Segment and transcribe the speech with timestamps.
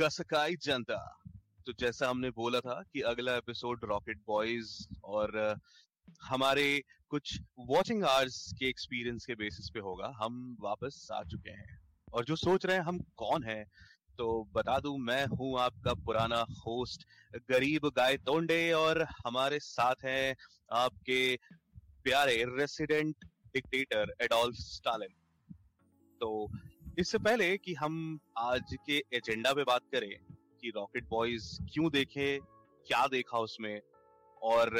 [0.00, 1.22] कसकाई जनता।
[1.66, 5.58] तो जैसा हमने बोला था कि अगला एपिसोड रॉकेट बॉयज़ और
[6.22, 11.82] हमारे कुछ वॉचिंग आवर्स के एक्सपीरियंस के बेसिस पे होगा। हम वापस आ चुके हैं।
[12.12, 13.64] और जो सोच रहे हैं, हम कौन हैं?
[14.18, 17.06] तो बता दूँ, मैं हूँ आपका पुराना होस्ट
[17.50, 20.36] गरीब गाय तोंडे और हमारे साथ हैं
[20.72, 21.38] आपके
[22.04, 25.54] प्यारे रेसिडेंट डिक्टेटर एडोल्फ स्टालिन
[26.20, 26.50] तो
[26.98, 30.10] इससे पहले कि हम आज के एजेंडा पे बात करें,
[30.60, 32.38] कि रॉकेट बॉयज़ क्यों देखे,
[32.86, 33.80] क्या देखा उसमें,
[34.42, 34.70] और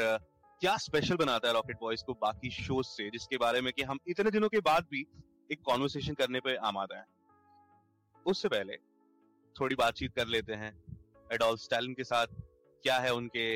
[0.61, 3.99] क्या स्पेशल बनाता है रॉकेट बॉयज़ को बाकी शोज़ से, जिसके बारे में कि हम
[4.07, 5.05] इतने दिनों के बाद भी
[5.51, 7.05] एक कॉन्वर्सेशन करने पे आमादा है।
[8.25, 8.77] उससे पहले
[9.55, 10.73] थोड़ी बातचीत कर लेते हैं
[11.33, 12.27] एडोल्फ स्टैलिन के साथ,
[12.83, 13.47] क्या है उनके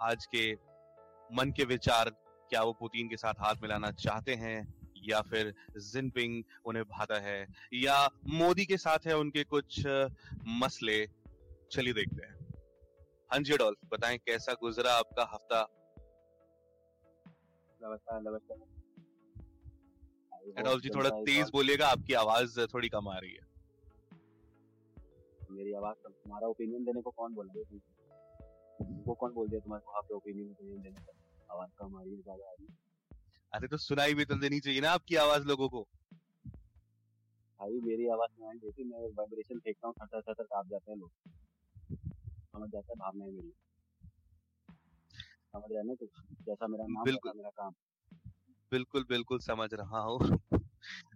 [0.00, 0.52] आज के
[1.30, 2.10] मन के विचार,
[2.50, 4.75] क्या वो पुतिन के साथ हाथ मिलाना चाहते हैं
[5.08, 9.86] या फिर जिनपिंग उन्हें भाता है या मोदी के साथ है उनके कुछ
[10.46, 11.06] मसले।
[11.70, 12.34] चलिए देखते हैं।
[13.32, 15.68] हाँ जी डॉल्फ बताएँ कैसा गुजरा आपका हफ़्ता?
[17.80, 18.22] नमस्कार
[20.78, 23.46] जी थोड़ा तेज बोलिएगा आपकी आवाज़ थोड़ी कम आ रही है।
[25.50, 27.80] मेरी आवाज़ तुम्हारा ओपिनियन देने को कौन बोल रहा है?
[29.06, 29.92] वो कौन बोल दिया तुम्हारे को?
[29.92, 31.12] आपके ओपिनियन देने का
[31.54, 32.85] आवाज़ कम आ रही है ज़्यादा आ रही है।
[33.56, 35.86] अरे तो सुनाई भी तो देनी चाहिए ना आपकी आवाज़ लोगों को।
[37.60, 41.10] भाई मेरी आवाज़ सुनाई देती मैं वाइब्रेशन फेंकता हूँ थर थर काँप जाते हैं लोग।
[42.52, 43.52] समझ जाता है भावना है मेरी।
[45.52, 46.06] समझ रहे ना तो
[46.46, 47.72] जैसा मेरा नाम बिल्कुल। मेरा काम।
[48.72, 50.38] बिल्कुल बिल्कुल समझ रहा हूँ।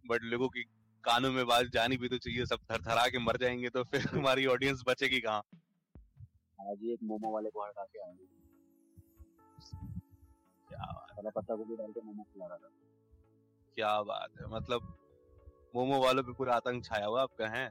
[0.07, 0.63] बट लोगों की
[1.05, 4.07] कानों में बात जानी भी तो चाहिए सब थर थरा के मर जाएँगे तो फिर
[4.09, 5.43] हमारी ऑडियंस बचेगी कहाँ?
[6.61, 8.40] आज एक मोमो वाले को हटा के आएँगे
[10.81, 12.69] क्या बात पत्ता गोभी डाल के मोमो खिला रहा था।
[13.77, 14.95] क्या बात है मतलब
[15.75, 17.65] मोमो वालों पे पूरा आतंक छाया हुआ आपका है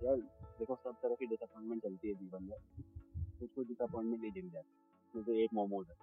[0.00, 0.16] यार
[0.58, 2.58] देखो सब तरह की डिसअपॉइंटमेंट चलती है जीवन में।
[3.38, 4.70] कुछ कुछ डिसअपॉइंटमेंट नहीं झेल जाती
[5.12, 5.96] क्योंकि एक मोमोज है।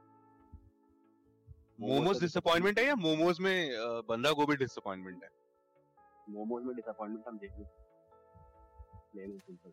[1.82, 3.70] मोमोज डिसअपॉइंटमेंट है या मोमोज में
[4.08, 5.30] बंदा गोभी डिसअपॉइंटमेंट है?
[6.30, 7.66] मोमोज में डिसअपॉइंटमेंट हम देख लें
[9.40, 9.70] सिंपल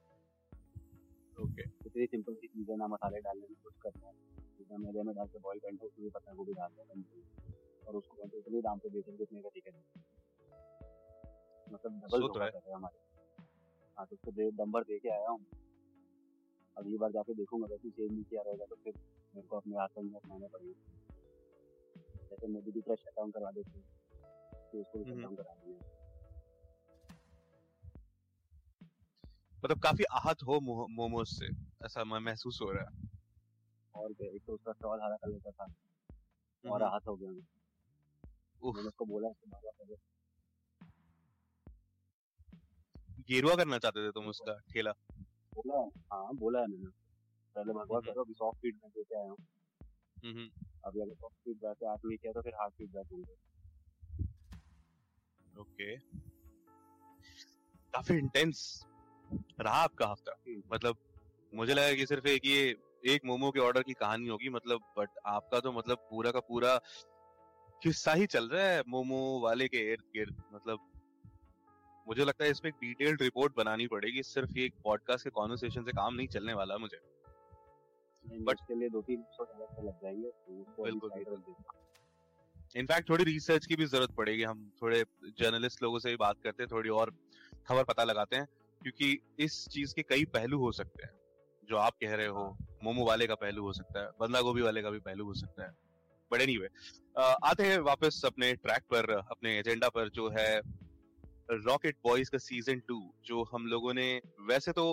[1.37, 4.15] ओके। इतनी सिंपल सी चीज़ें ना मसाले डालने में कुछ करना है।
[4.81, 6.95] मैदे में डाल के बॉईल करना उसमें भी पत्ता गोभी डाल देना
[7.87, 9.75] और उसको कहते इतने दाम पे बेचेंगे कितने का टिकट
[11.67, 12.99] मतलब डबल रहे हैं। हमारे।
[13.97, 15.45] हाँ तो उसको दे नंबर दे के आया हूँ।
[16.77, 18.95] अगली बार जाके देखूँगा अगर चेंज नहीं किया रहेगा तो फिर
[19.35, 20.83] मेरे को अपने हाथ में अपनाने पड़ेगा।
[22.31, 23.85] जैसे मोदी की तरह शट डाउन करवा देते हैं
[24.73, 25.79] तो उसको भी शट डाउन करा दिया।
[29.63, 30.59] मतलब काफ़ी आहत हो
[30.91, 31.49] मोमोज से
[31.87, 33.10] ऐसा महसूस हो रहा है।
[33.95, 35.73] और एक तो उसका स्टॉल हरा कलर का था
[36.71, 39.95] और आहत हो गया मैंने उसको बोला पहले।
[43.29, 44.93] गेरुआ करना चाहते थे तुम उसका ठेला?
[45.55, 45.79] बोला
[46.13, 46.91] हाँ बोला है मैंने
[47.57, 49.37] पहले भगवा करो अभी सॉफ्ट फीडबैक देके आया हूँ।
[50.85, 53.35] अभी अगर सॉफ्ट फ़ीड फीडबैक आप नहीं किया तो फिर हार्ड फीडबैक होंगे।
[55.61, 55.97] ओके।
[57.93, 58.87] काफ़ी इंटेंस
[59.61, 60.37] रहा आपका हफ़्ता।
[60.73, 60.97] मतलब
[61.55, 62.77] मुझे लगा कि सिर्फ़ एक ये
[63.07, 66.77] एक मोमो के ऑर्डर की कहानी होगी मतलब बट आपका तो मतलब पूरा का पूरा
[67.83, 70.79] किस्सा ही चल रहा है मोमो वाले के इर्द गिर्द मतलब।
[72.09, 75.93] मुझे लगता है इसमें एक डिटेल्ड रिपोर्ट बनानी पड़ेगी सिर्फ़ एक पॉडकास्ट के कॉन्वर्सेशन से
[75.93, 76.99] काम नहीं चलने वाला मुझे।
[78.25, 79.45] बट के लिए दो तीन तो
[79.87, 81.55] लग जाएँगे तो बिल्कुल
[82.77, 85.05] इनफैक्ट थोड़ी रिसर्च की भी ज़रूरत पड़ेगी हम थोड़े
[85.39, 87.11] जर्नलिस्ट लोगों से भी बात करते हैं थोड़ी और
[87.69, 88.47] खबर पता लगाते हैं
[88.83, 91.20] क्योंकि इस चीज़ के कई पहलू हो सकते हैं।
[91.71, 92.45] जो आप कह रहे हो
[92.85, 95.65] मोमो वाले का पहलू हो सकता है बंदा गोभी वाले का भी पहलू हो सकता
[95.65, 95.71] है।
[96.31, 96.57] बट एनी
[97.45, 100.61] आते हैं वापस अपने ट्रैक पर अपने एजेंडा पर जो है
[101.51, 104.09] रॉकेट बॉयज़ का सीज़न टू जो हम लोगों ने
[104.49, 104.85] वैसे तो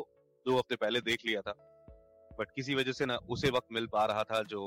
[0.46, 1.54] दो हफ़्ते पहले देख लिया था
[2.40, 4.64] बट किसी वजह से ना उसे वक्त मिल पा रहा था जो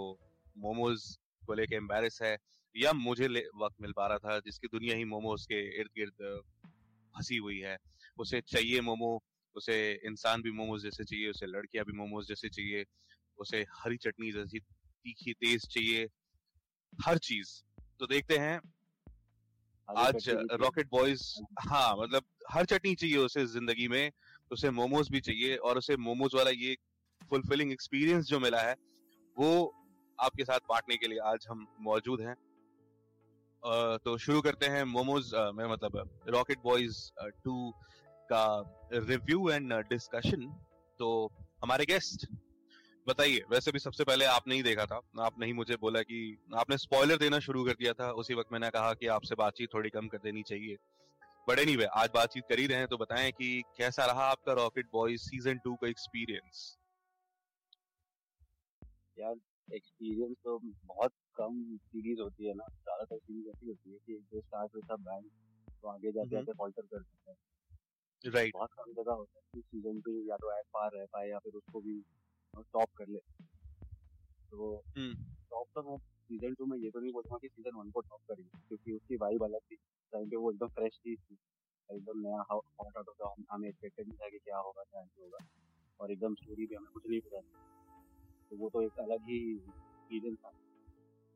[0.58, 1.04] मोमोज
[1.46, 2.36] को लेके एम्बेरस है
[2.74, 3.26] या मुझे
[3.56, 6.40] वक्त मिल पा रहा था जिसकी दुनिया ही मोमोज के इर्द गिर्द
[7.14, 7.76] फंसी हुई है।
[8.18, 9.10] उसे चाहिए मोमो
[9.56, 12.84] उसे इंसान भी मोमोज जैसे चाहिए उसे लड़कियाँ भी मोमोज जैसे चाहिए
[13.38, 16.08] उसे हरी चटनी जैसी तीखी तेज चाहिए
[17.04, 17.62] हर चीज़।
[17.98, 18.60] तो देखते हैं
[19.88, 21.22] आज रॉकेट बॉयज़
[21.60, 24.10] हाँ। मतलब हर चटनी चाहिए उसे ज़िंदगी में
[24.50, 26.76] उसे मोमोज भी चाहिए और उसे मोमोज वाला ये
[27.30, 28.76] फुलफिलिंग एक्सपीरियंस जो मिला है
[29.36, 29.50] वो
[30.18, 32.34] आपके साथ बांटने के लिए आज हम मौजूद हैं।
[34.04, 36.98] तो शुरू करते हैं मोमोज में मतलब रॉकेट बॉयज़
[37.44, 37.72] टू
[38.32, 38.44] का
[38.92, 40.46] रिव्यू एंड डिस्कशन
[41.00, 41.10] तो
[41.62, 42.26] हमारे गेस्ट
[43.06, 46.20] बताइए वैसे भी सबसे पहले आपने ही देखा था आपने ही मुझे बोला कि
[46.54, 49.90] आपने स्पॉइलर देना शुरू कर दिया था उसी वक्त मैंने कहा कि आपसे बातचीत थोड़ी
[49.90, 50.76] कम कर देनी चाहिए
[51.48, 54.52] बट एनी anyway, आज बातचीत कर ही रहे हैं तो बताएँ कि कैसा रहा आपका
[54.52, 56.76] रॉकेट बॉयज़ सीज़न टू का एक्सपीरियंस
[59.16, 59.34] यार
[59.68, 64.40] एक्सपीरियंस तो बहुत कम सीरीज़ होती है ना ज़्यादातर सीरीज़ ऐसी होती है कि जो
[64.40, 65.24] स्टार्ट विद अ बैंग
[65.82, 67.36] तो आगे जाते जाते फॉल्टर कर सकता है।
[68.24, 71.28] राइट बहुत कम जगह होता है कि सीज़न टू या तो एट पार रह पाए
[71.28, 72.00] या फिर उसको भी
[72.54, 73.18] टॉप कर ले।
[74.52, 74.76] तो
[75.50, 78.20] टॉप तो मैं सीज़न टू में ये तो नहीं बोलूँगा कि सीज़न वन को टॉप
[78.28, 79.76] करेंगे क्योंकि उसकी वाइब अलग थी।
[80.12, 81.36] टाइम पे वो एकदम फ्रेश चीज़ थी।
[81.90, 85.46] एकदम नया हॉट आउट द हमें एक्सपेक्टेड नहीं था कि क्या होगा क्या नहीं होगा।
[86.00, 87.40] और एकदम स्टोरी भी हमें कुछ नहीं पता
[88.50, 90.50] तो वो तो एक अलग ही सीज़न था।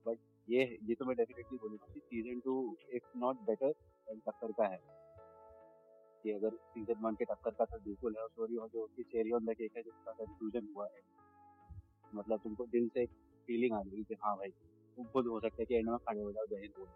[0.06, 2.54] बट ये ये तो मैं डेफिनेटली बोलूँगा कि season two
[2.94, 3.72] if not better
[4.08, 4.78] टक्कर का है।
[6.24, 9.44] कि अगर सीज़न वन के टक्कर का तो बिल्कुल है और जो उसकी चेरी ऑन
[9.46, 11.00] द केक है जिसका कंक्लूजन हुआ है।
[12.12, 13.06] मतलब तुमको दिल से
[13.48, 16.20] फीलिंग आ रही कि हाँ भाई तुम खुद हो सकता है कि एंड में खड़े
[16.20, 16.88] हो। जाओ जय हिंद बोल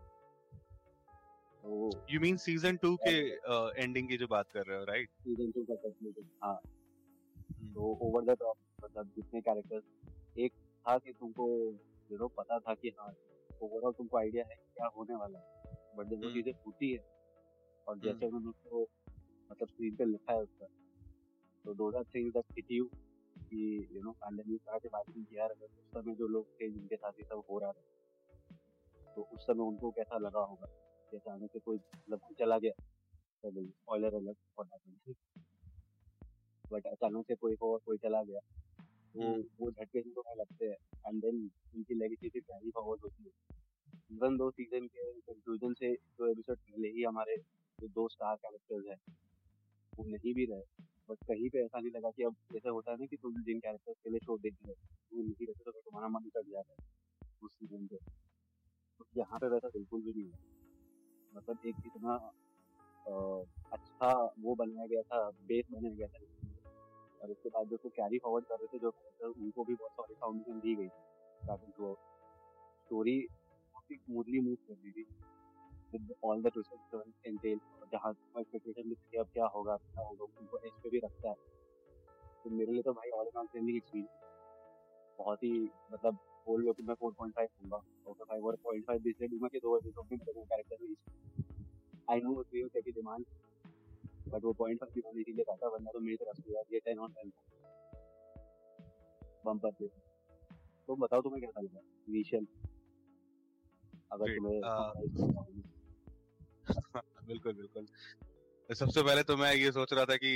[2.11, 3.17] यू मीन सीज़न टू के
[3.83, 7.73] एंडिंग की जो बात कर रहे हो राइट सीज़न टू का कंक्लूजन हाँ। Hmm.
[7.75, 10.53] तो ओवर द टॉप मतलब जितने कैरेक्टर्स एक
[10.87, 11.47] था कि तुमको
[12.11, 13.09] यू नो पता था कि हाँ
[13.63, 15.45] ओवरऑल तुमको आइडिया है क्या होने वाला है।
[15.97, 16.35] बट जब वो hmm.
[16.35, 16.99] चीज़ें होती है
[17.87, 18.05] और hmm.
[18.05, 18.85] जैसे उन्होंने उसको
[19.51, 20.67] मतलब स्क्रीन पे लिखा है उसका।
[21.65, 22.85] तो दो हज़ार थिंग्स दैट हिट यू
[23.37, 26.71] कि यू नो पैंडेमिक का के बाद में यार अगर उस समय जो लोग थे
[26.71, 30.67] जिनके साथ ये सब हो रहा था तो उस समय उनको कैसा लगा होगा?
[31.13, 32.73] कि अचानक से कोई मतलब चला गया
[33.45, 35.17] स्पॉइलर अलग फॉर दैट
[36.65, 40.67] बट अचानक से कोई और कोई चला गया तो हम्म। वो झटके से तुम्हें लगते
[40.67, 41.37] हैं। एंड देन
[41.77, 43.57] उनकी लेगेसी फिर कैरी फॉरवर्ड होती है।
[44.13, 47.37] इवन दो सीज़न के कंक्लूजन से जो एपिसोड पहले ही हमारे
[47.79, 48.99] जो दो स्टार कैरेक्टर्स हैं
[49.99, 52.97] वो नहीं भी रहे। बट कहीं पे ऐसा नहीं लगा कि अब जैसे होता है
[53.01, 54.75] ना कि तुम जिन कैरेक्टर्स के लिए शो देख रहे
[55.13, 56.79] वो नहीं रहते तो तुम्हारा मन कट जाता है
[57.43, 57.97] उस सीज़न पे।
[59.01, 60.37] तो यहाँ पे वैसा बिल्कुल भी नहीं है।
[61.33, 62.17] मतलब एक इतना
[63.73, 66.27] अच्छा वो बनाया गया था बेस बनाया गया था।
[67.21, 70.15] और उसके बाद जो उसको कैरी फॉरवर्ड कर रहे थे, जो उनको भी बहुत सारी
[70.15, 71.03] फाउंडेशन दी गई थी।
[71.43, 73.21] स्टार्टिंग टू स्टोरी
[73.75, 75.05] काफ़ी स्मूथली मूव कर रही थी।
[76.25, 76.51] ऑल द
[77.27, 77.59] एंटेल
[77.93, 81.35] जहाँ एक्सपेक्टेशन थी अब क्या होगा क्या होगा उनको एज पे भी रखता है।
[82.45, 84.27] तो मेरे लिए तो भाई all in all seeming experience
[85.19, 85.53] बहुत ही
[85.93, 87.77] मतलब बोल लो कि मैं 4.5 दूँगा
[88.07, 90.95] और 5 और 0.5 भी इसलिए दूँगा कि दो एपिसोड में मेरे कैरेक्टर में
[92.11, 93.25] I know we will take demand
[94.29, 96.81] but वो 0.5 भी मैंने इसीलिए कहा था वरना तो मेरी तरफ़ से यार ये
[96.89, 97.33] 10 ऑन 10
[99.47, 99.89] बम्पर पे
[100.89, 102.47] तो बताओ तुम्हें कैसा लगा इनिशियल
[104.13, 104.61] अगर तुम्हें
[107.29, 107.87] बिल्कुल बिल्कुल।
[108.69, 110.33] सबसे पहले तो मैं ये सोच रहा था कि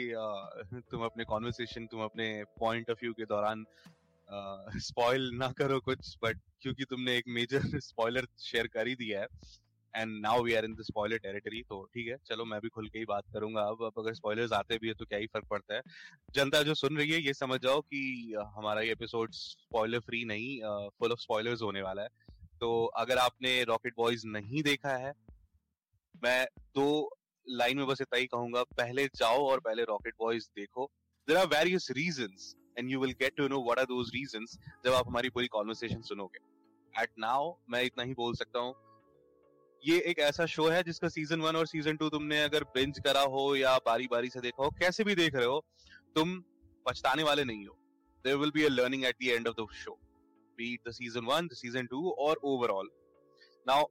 [0.90, 2.28] तुम अपने कॉन्वर्सेशन तुम अपने
[2.60, 3.64] पॉइंट ऑफ़ व्यू के दौरान
[4.82, 9.26] स्पॉइल ना करो कुछ बट क्योंकि तुमने एक मेजर स्पॉइलर शेयर कर ही दिया है
[9.94, 12.88] and now we are in the spoiler territory तो ठीक है, चलो मैं भी खुल
[12.88, 15.46] के ही बात करूँगा। अब अब अगर स्पॉयलर्स आते भी है तो क्या ही फ़र्क
[15.50, 15.82] पड़ता है?
[16.34, 18.00] जनता जो सुन रही है, ये समझ जाओ कि
[18.56, 22.08] हमारा ये एपिसोड स्पॉइलर फ्री नहीं फुल ऑफ़ स्पॉयलर्स होने वाला है।
[22.60, 25.12] तो अगर आपने रॉकेट बॉयज़ नहीं देखा है
[26.22, 26.46] मैं
[26.76, 26.86] दो
[27.46, 30.90] लाइन में बस इतना ही कहूँगा, पहले जाओ और पहले रॉकेट बॉयज़ देखो।
[31.28, 34.92] There are various reasons and you will get to know what are those reasons जब
[34.92, 36.40] आप हमारी पूरी कॉन्वर्सेशन सुनोगे।
[36.94, 38.74] एट नाउ मैं इतना ही बोल सकता हूँ।
[39.82, 43.22] ये एक ऐसा शो है जिसका सीज़न वन और सीज़न टू तुमने अगर बिंज करा
[43.30, 45.64] हो या बारी बारी से देखा हो, कैसे भी देख रहे हो,
[46.16, 46.38] तुम
[46.86, 47.76] पछताने वाले नहीं हो।
[48.24, 49.98] There will be a learning at the end of the show
[50.58, 52.90] be the season one the season two और overall
[53.66, 53.84] now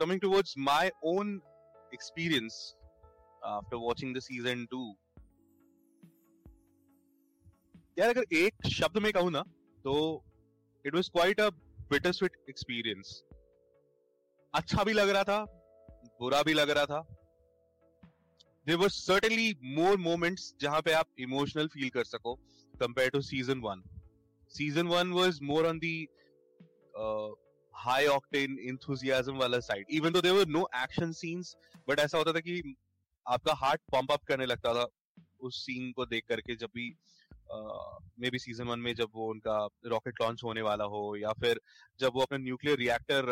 [0.00, 1.28] coming towards my own
[1.92, 2.58] experience
[3.52, 4.82] after watching the season 2
[7.98, 9.42] यार, अगर एक शब्द में कहूँ ना
[9.84, 9.94] तो
[10.84, 11.48] it was quite a
[11.90, 13.22] bitter sweet experience
[14.54, 15.44] अच्छा भी लग रहा था,
[16.20, 17.00] बुरा भी लग रहा था.
[18.66, 22.34] देर वर सर्टनली मोर मोमेंट्स जहाँ पे आप इमोशनल फील कर सको
[22.80, 23.82] compare to season one
[24.50, 25.94] season one was more on the
[27.74, 31.54] high octane enthusiasm वाला side even though there were no action scenes
[31.88, 32.74] but ऐसा होता था कि
[33.26, 34.86] आपका हार्ट पंप अप करने लगता था
[35.40, 36.94] उस सीन को देख करके जब भी
[38.20, 41.60] मे बी सीज़न वन में जब वो उनका रॉकेट लॉन्च होने वाला हो या फिर
[42.00, 43.30] जब वो अपने न्यूक्लियर रिएक्टर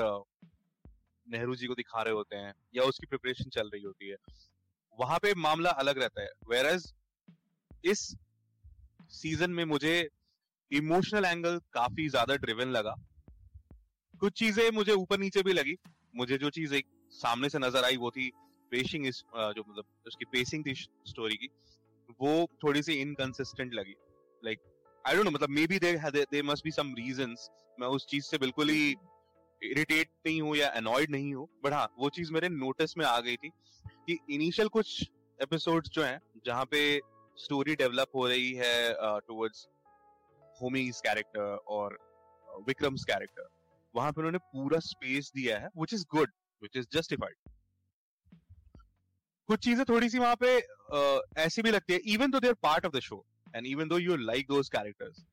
[1.26, 4.16] नेहरू जी को दिखा रहे होते हैं या उसकी प्रिपरेशन चल रही होती है,
[4.98, 6.28] वहाँ पे मामला अलग रहता है.
[6.48, 6.92] वेर एज
[7.84, 8.00] इस
[9.12, 9.94] सीज़न में मुझे
[10.70, 12.94] इमोशनल एंगल काफ़ी ज़्यादा ड्रिवन लगा।
[14.20, 15.76] कुछ चीज़ें मुझे ऊपर नीचे भी लगी।
[16.14, 18.30] मुझे जो चीज़ एक सामने से नज़र आई वो थी
[18.72, 21.48] पेशिंग इस जो मतलब उसकी पेसिंग थी स्टोरी की,
[22.20, 23.94] वो थोड़ी सी इनकंसिस्टेंट लगी।
[24.42, 24.60] लाइक
[25.04, 27.48] आई डोंट नो मतलब maybe there must be some reasons
[27.78, 28.90] मैं उस चीज़ से बिल्कुल ही
[29.62, 33.18] इरिटेट नहीं हूँ या अनॉयड नहीं हूँ बट हाँ वो चीज़ मेरे नोटिस में आ
[33.20, 33.48] गई थी
[34.06, 36.80] कि इनिशियल कुछ एपिसोड्स जो हैं, जहाँ पे
[37.38, 39.66] स्टोरी डेवलप हो रही है टुवर्ड्स
[40.62, 41.98] होमीज कैरेक्टर और
[42.68, 43.48] विक्रम्स कैरेक्टर
[43.94, 46.32] वहाँ पे उन्होंने पूरा स्पेस दिया है which is good
[46.62, 47.36] which is justified
[49.48, 52.84] कुछ चीज़ें थोड़ी सी वहाँ पे uh, ऐसी भी लगती है even though they're part
[52.86, 53.24] of the show
[53.56, 55.24] and even though you like those characters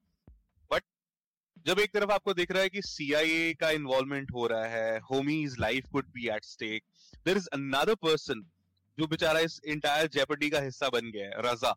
[0.71, 0.83] but
[1.65, 5.59] जब एक तरफ़ आपको दिख रहा है कि सीआईए का इन्वॉल्वमेंट हो रहा है Homi's
[5.59, 6.83] life could be at stake
[7.25, 8.43] there is another person
[8.97, 11.75] जो बेचारा इस इंटायर जेपडी का हिस्सा बन गया है रजा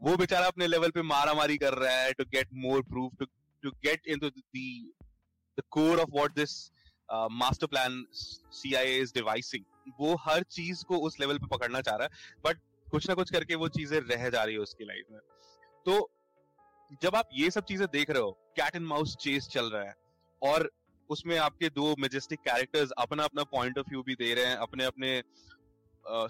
[0.00, 3.26] वो बेचारा अपने लेवल पे मारा मारी कर रहा है to get more proof to
[3.62, 4.42] to get into the
[5.70, 6.54] core of what this
[7.32, 9.64] master plan CIA is devising
[10.00, 12.60] वो हर चीज़ को उस लेवल पे पकड़ना चाह रहा है बट
[12.90, 15.20] कुछ ना कुछ करके वो चीज़ें रह जा रही है उसकी लाइफ में।
[15.86, 16.10] तो
[17.02, 19.94] जब आप ये सब चीज़ें देख रहे हो कैट एंड माउस चेस चल रहा है,
[20.42, 20.70] और
[21.10, 24.84] उसमें आपके दो मेजेस्टिक कैरेक्टर्स अपना अपना पॉइंट ऑफ़ व्यू भी दे रहे हैं अपने
[24.84, 25.22] अपने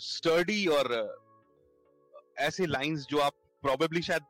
[0.05, 0.95] स्टडी और
[2.39, 4.23] ऐसे लाइंस जो आप प्रोबेबली शायद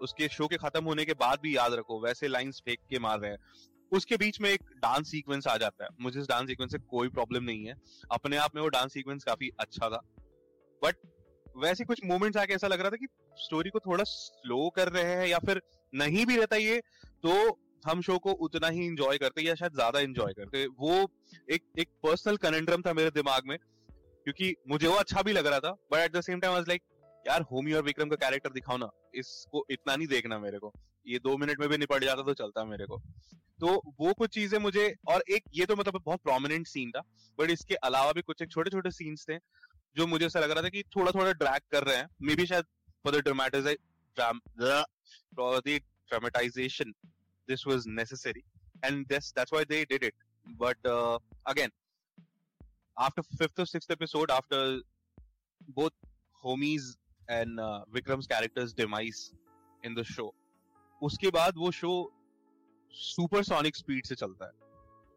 [0.00, 3.18] उसके शो के खत्म होने के बाद भी याद रखो, वैसे लाइंस फेंक के मार
[3.20, 3.38] रहे हैं।
[3.92, 7.08] उसके बीच में एक डांस सीक्वेंस आ जाता है। मुझे इस डांस सीक्वेंस से कोई
[7.10, 7.74] प्रॉब्लम नहीं है।
[8.12, 10.00] अपने आप में वो डांस सीक्वेंस काफ़ी अच्छा था।
[10.82, 10.96] बट
[11.56, 13.06] वैसे कुछ मोमेंट्स आके ऐसा लग रहा था कि
[13.36, 15.60] स्टोरी को थोड़ा स्लो कर रहे हैं या फिर
[15.92, 16.80] नहीं भी रहता ये
[17.24, 20.96] तो हम शो को उतना ही इंजॉय करते या शायद ज़्यादा इंजॉय करते। वो
[21.50, 23.56] एक एक पर्सनल कनेंड्रम था मेरे दिमाग में,
[24.26, 26.82] क्योंकि मुझे वो अच्छा भी लग रहा था but at the same time like
[27.26, 30.72] यार होमी और विक्रम का कैरेक्टर दिखाओ ना। इसको इतना नहीं देखना मेरे को।
[31.06, 32.98] ये दो मिनट में भी निपट जाता तो चलता मेरे को।
[33.60, 37.00] तो वो कुछ चीज़ें मुझे और एक ये तो मतलब बहुत प्रोमिनेंट सीन था
[37.38, 39.36] बट इसके अलावा भी कुछ एक छोटे छोटे सीन्स थे
[39.96, 42.46] जो मुझे ऐसा लग रहा था कि थोड़ा थोड़ा ड्रैग कर रहे हैं। मे बी
[42.46, 42.64] शायद
[43.06, 43.22] the
[46.08, 46.94] dramatization
[47.66, 48.42] was necessary
[48.86, 50.14] and this that's why they did it.
[50.60, 51.72] But uh, again
[52.96, 54.58] after fifth or sixth episode after
[55.78, 55.96] both
[56.44, 56.84] homies
[57.30, 57.60] and
[57.94, 59.30] Vikram's characters demise
[59.84, 60.32] in the show
[61.02, 61.92] उसके बाद वो show
[62.94, 64.52] supersonic speed से चलता है।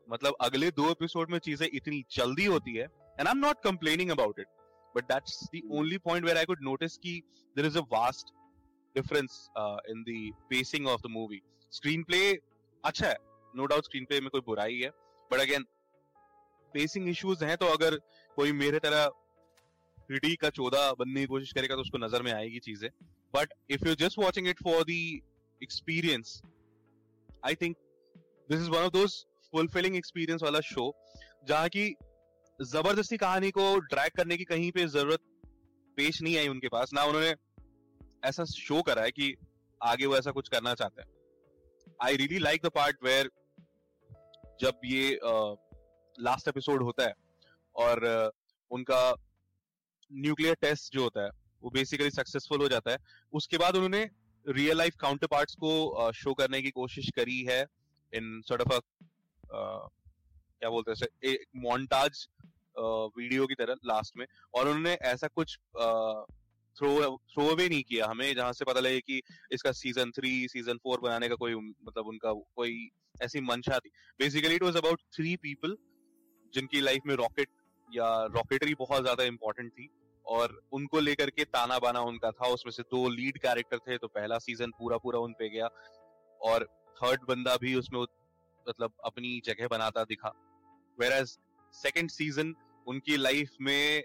[0.07, 4.11] मतलब अगले दो episode में चीज़ें इतनी जल्दी होती है and I am not complaining
[4.11, 4.47] about it
[4.95, 7.19] but that's the only point where I could notice की
[7.55, 8.33] there is a vast
[8.95, 9.47] difference
[9.89, 11.41] in the pacing of the movie
[12.03, 12.21] screenplay
[12.83, 13.17] अच्छा है
[13.55, 14.89] नो डाउट स्क्रीन प्ले में कोई बुराई है
[15.31, 15.65] but again
[16.73, 17.97] pacing issues हैं तो अगर
[18.35, 19.09] कोई मेरे तरह
[20.07, 22.89] पीढ़ी का चौदह बनने की कोशिश करेगा तो उसको नज़र में आएगी चीज़ें।
[23.33, 25.01] But if you just watching it for the
[25.63, 26.41] experience
[27.45, 27.75] I think
[28.49, 30.91] this is one of those fulfilling experience वाला शो
[31.47, 31.95] जहाँ की
[32.59, 35.19] ज़बरदस्ती कहानी को ड्रैग करने की कहीं पे ज़रूरत
[35.97, 37.33] पेश नहीं आई उनके पास ना उन्होंने
[38.23, 39.35] ऐसा शो करा है कि
[39.81, 43.29] आगे वो ऐसा कुछ करना चाहते हैं। I really like the part where
[44.61, 45.19] जब ये
[46.19, 47.13] लास्ट uh, एपिसोड होता है
[47.75, 48.31] और uh,
[48.71, 49.01] उनका
[50.11, 51.29] न्यूक्लियर टेस्ट जो होता है,
[51.63, 52.97] वो बेसिकली सक्सेसफुल हो जाता है।
[53.33, 54.09] उसके बाद उन्होंने
[54.45, 57.61] रियल लाइफ काउंटर पार्ट को शो करने की कोशिश करी है
[58.13, 58.81] इन सॉर्ट ऑफ़
[59.43, 62.27] क्या बोलते हैं मोन्टाज
[62.77, 65.57] वीडियो की तरह लास्ट में। और उन्होंने ऐसा कुछ
[66.77, 70.77] थ्रो थ्रो अवे नहीं किया हमें, जहाँ से पता लगे कि इसका सीज़न थ्री सीज़न
[70.83, 72.89] फोर बनाने का कोई मतलब उनका कोई
[73.21, 75.75] ऐसी मंशा थी। Basically it was about three people
[76.53, 77.49] जिनकी लाइफ में रॉकेट
[77.93, 79.89] या रॉकेटरी बहुत ज़्यादा इंपॉर्टेंट थी
[80.25, 84.07] और उनको लेकर के ताना बाना उनका था। उसमें से दो लीड कैरेक्टर थे तो
[84.09, 85.69] पहला सीज़न पूरा पूरा उन पे गया
[86.41, 86.63] और
[86.97, 87.99] थर्ड बंदा भी उसमें
[88.65, 90.33] मतलब अपनी जगह बनाता दिखा।
[90.97, 91.37] वेर एज
[91.73, 92.53] सेकेंड सीज़न
[92.87, 94.03] उनकी लाइफ में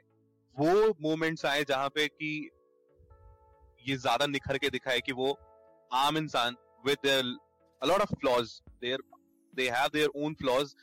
[0.56, 2.30] वो मोमेंट्स आए जहाँ पे कि
[3.88, 5.38] ये ज़्यादा निखर के दिखा है कि वो
[5.90, 7.06] आम इंसान with
[7.82, 9.02] of flaws there
[9.54, 10.74] they have their own flaws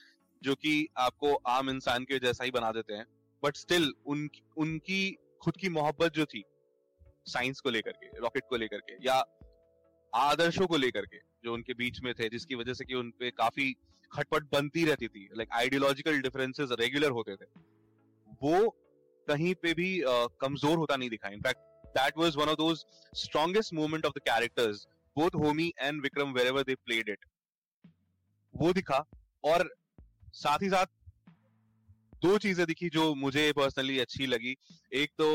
[0.42, 3.06] जो कि आपको आम इंसान के जैसा ही बना देते हैं।
[3.44, 6.44] बट स्टिल उन उनकी खुद की मोहब्बत जो थी
[7.28, 9.24] साइंस को लेकर के रॉकेट को लेकर के या
[10.14, 13.72] आदर्शों को लेकर के जो उनके बीच में थे जिसकी वजह से कि उनपे काफ़ी
[14.12, 17.46] खटपट बनती रहती थी लाइक आइडियोलॉजिकल डिफरेंसेस रेगुलर होते थे
[18.42, 18.70] वो
[19.28, 22.84] कहीं पे भी uh, कमज़ोर होता नहीं दिखा। In fact that was one of those
[23.16, 24.86] strongest movement of the characters
[25.18, 27.26] both Homi and Vikram wherever they played it
[28.54, 29.04] वो दिखा।
[29.44, 29.70] और
[30.36, 30.86] साथ ही साथ
[32.22, 34.56] दो चीज़ें दिखी जो मुझे पर्सनली अच्छी लगी।
[34.94, 35.30] एक तो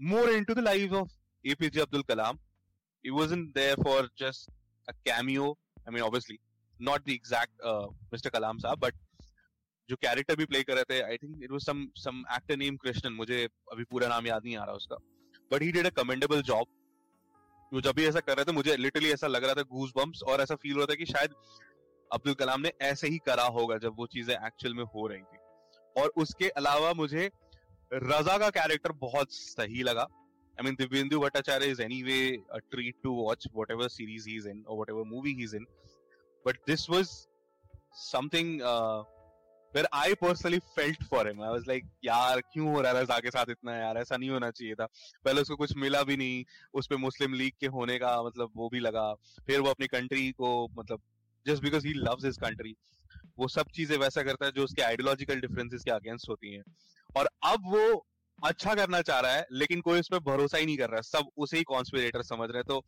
[0.00, 2.38] more into the life of APJ Abdul Kalam
[3.04, 4.50] he wasn't there for just
[4.88, 5.46] a cameo.
[5.86, 6.36] I mean, obviously,
[6.80, 8.30] not the exact uh, Mr.
[8.34, 9.00] Kalam साहब, but
[9.88, 12.76] जो कैरेक्टर भी प्ले कर रहे थे I think it was some some actor name
[12.84, 13.38] Krishnan मुझे
[13.72, 14.96] अभी पूरा नाम याद नहीं आ रहा उसका।
[15.52, 19.26] But he did a commendable job जब भी ऐसा कर रहे थे मुझे लिटरली ऐसा
[19.26, 21.34] लग रहा था गूज बम्प्स और ऐसा फील हो रहा था कि शायद
[22.12, 25.38] अब्दुल कलाम ने ऐसे ही करा होगा जब वो चीज़ें एक्चुअल में हो रही थी।
[25.96, 27.30] और उसके अलावा मुझे
[27.90, 32.20] रजा का कैरेक्टर बहुत सही लगा। I mean Divyendu Bhattacharya is anyway
[32.70, 34.64] treat to watch whatever series he in
[35.06, 35.46] movie he
[36.46, 37.10] but this was
[38.02, 38.60] something
[39.74, 43.18] फिर I personally felt for him I was like यार, क्यों हो रहा है रजा
[43.18, 43.98] के साथ इतना यार?
[43.98, 44.86] ऐसा नहीं होना चाहिए था।
[45.24, 48.68] पहले उसको कुछ मिला भी नहीं, उस पर मुस्लिम लीग के होने का मतलब वो
[48.68, 49.12] भी लगा।
[49.46, 51.02] फिर वो अपनी कंट्री को मतलब
[51.46, 52.74] just because he loves his country
[53.38, 56.62] वो सब चीज़ें वैसा करता है जो उसके आइडियोलॉजिकल डिफरेंसेस के अगेंस्ट होती हैं।
[57.10, 58.06] और अब वो
[58.38, 61.02] अच्छा करना चाह रहा है, लेकिन कोई उस पर भरोसा ही नहीं कर रहा है।
[61.02, 62.78] सब उसे ही कॉन्स्पिरेटर समझ रहे तो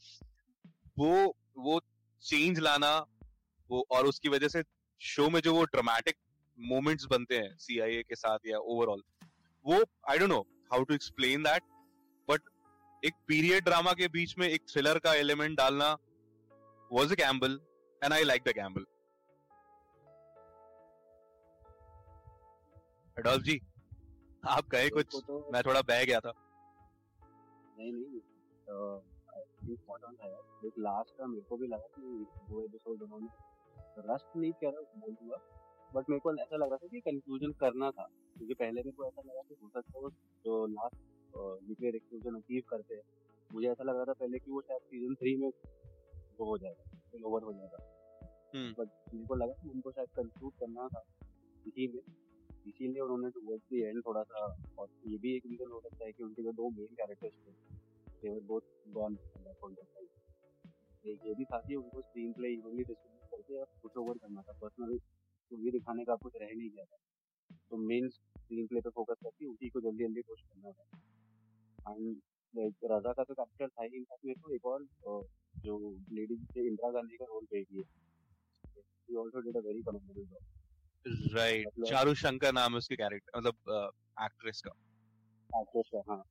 [0.98, 1.80] वो वो
[2.22, 2.96] चेंज लाना,
[3.70, 4.62] वो और उसकी वजह से
[5.00, 6.16] शो में जो वो ड्रामेटिक
[6.58, 9.02] मोमेंट्स बनते हैं सीआईए के साथ या ओवरऑल
[9.66, 10.40] वो I don't know
[10.72, 11.62] how to explain that
[12.28, 12.40] but
[13.02, 15.92] एक पीरियड ड्रामा के बीच में एक थ्रिलर का एलिमेंट डालना
[16.90, 17.58] was a gamble
[18.04, 18.84] and I like the gamble
[23.16, 23.60] Adolf ji
[24.48, 25.14] आप गए कुछ?
[25.26, 26.32] तो मैं थोड़ा बह गया था।
[27.78, 28.20] नहीं नहीं
[30.66, 33.28] एक लास्ट का मेरे को भी लगा कि वो एपिसोड उन्होंने।
[34.12, 35.36] रस्ट नहीं कह रहा बोल दूँगा।
[35.94, 38.06] बट मेरे को ऐसा लग रहा था कि कंक्लूजन करना था।
[38.36, 40.10] क्योंकि पहले मेरे को ऐसा लगा कि हो सकता है
[40.44, 40.96] जो लास्ट
[41.36, 43.02] न्यूक्लियर एक्सप्लोजन अचीव करते हैं
[43.52, 45.48] मुझे ऐसा लग रहा था पहले कि वो शायद सीज़न थ्री में
[46.40, 47.93] वो हो जाएगा ओवर हो जाएगा।
[48.54, 51.02] But hmm. लगा कि उनको शायद कंक्लूड करना था।
[51.66, 52.00] इसी में
[52.68, 54.44] इसीलिए उन्होंने टुवर्ड्स द एंड थोड़ा सा
[54.78, 57.52] और ये भी एक रीजन हो सकता है कि उनके जो दो मेन कैरेक्टर्स थे
[58.22, 59.16] दे वर बोथ गॉन
[61.06, 64.42] एक ये भी था कि उनको स्क्रीन प्ले इवनली डिस्ट्रीब्यूट करके अब पुश ओवर करना
[64.42, 64.98] था। पर्सनली
[65.52, 66.96] मूवी दिखाने का कुछ रह नहीं गया था।
[67.70, 72.16] तो मेन स्क्रीन प्ले पे फोकस करके उसी को जल्दी जल्दी पुश करना था। एंड
[72.56, 74.86] लाइक राजा का तो कैरेक्टर था ही। इनफैक्ट मेरे को एक और
[75.56, 78.03] जो लेडी से इंदिरा गांधी का रोल प्ले किया।
[79.08, 80.44] He also did a very phenomenal job.
[81.34, 83.92] Right मतलब चारू शंकर नाम है उसके कैरेक्टर मतलब
[84.24, 84.70] एक्ट्रेस का।
[85.50, 86.22] एक्ट्रेस का हाँ।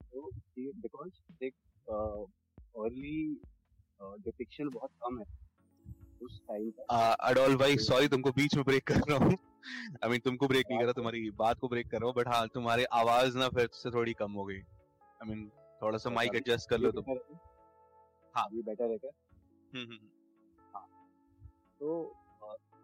[0.00, 1.54] तो बिकॉज़ एक
[2.84, 3.18] अर्ली
[4.24, 5.24] डिपिक्शन बहुत कम है
[6.22, 9.36] उस टाइम का अडोल भाई सॉरी तुमको बीच में ब्रेक कर रहा हूँ।
[10.04, 12.28] आई मीन तुमको ब्रेक नहीं कर रहा तुम्हारी बात को ब्रेक कर रहा हूँ बट
[12.28, 15.48] हाँ तुम्हारी आवाज़ ना फिर से थोड़ी कम हो गई। आई मीन
[15.82, 17.14] थोड़ा सा माइक एडजस्ट कर लो तुम।
[18.34, 18.48] हाँ?
[18.54, 19.10] ये बेटर है क्या?
[19.72, 20.15] हम्म, हम्म, हम्म।
[21.80, 21.88] तो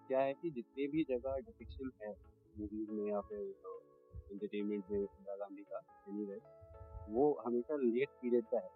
[0.08, 2.12] क्या है कि जितने भी जगह डिपिक्शन है
[2.58, 3.40] मूवीज़ में या फिर
[4.32, 5.78] एंटरटेनमेंट में इंदिरा गांधी का
[6.08, 6.24] एनी
[7.14, 8.70] वो हमेशा लेट पीरियड का है।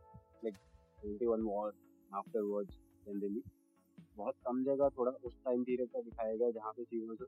[0.44, 0.54] Like
[1.00, 1.72] twenty one war
[2.42, 2.74] afterwards
[3.06, 3.42] generally
[4.16, 7.18] बहुत कम जगह थोड़ा उस टाइम पीरियड का दिखाया गया जहाँ पे she was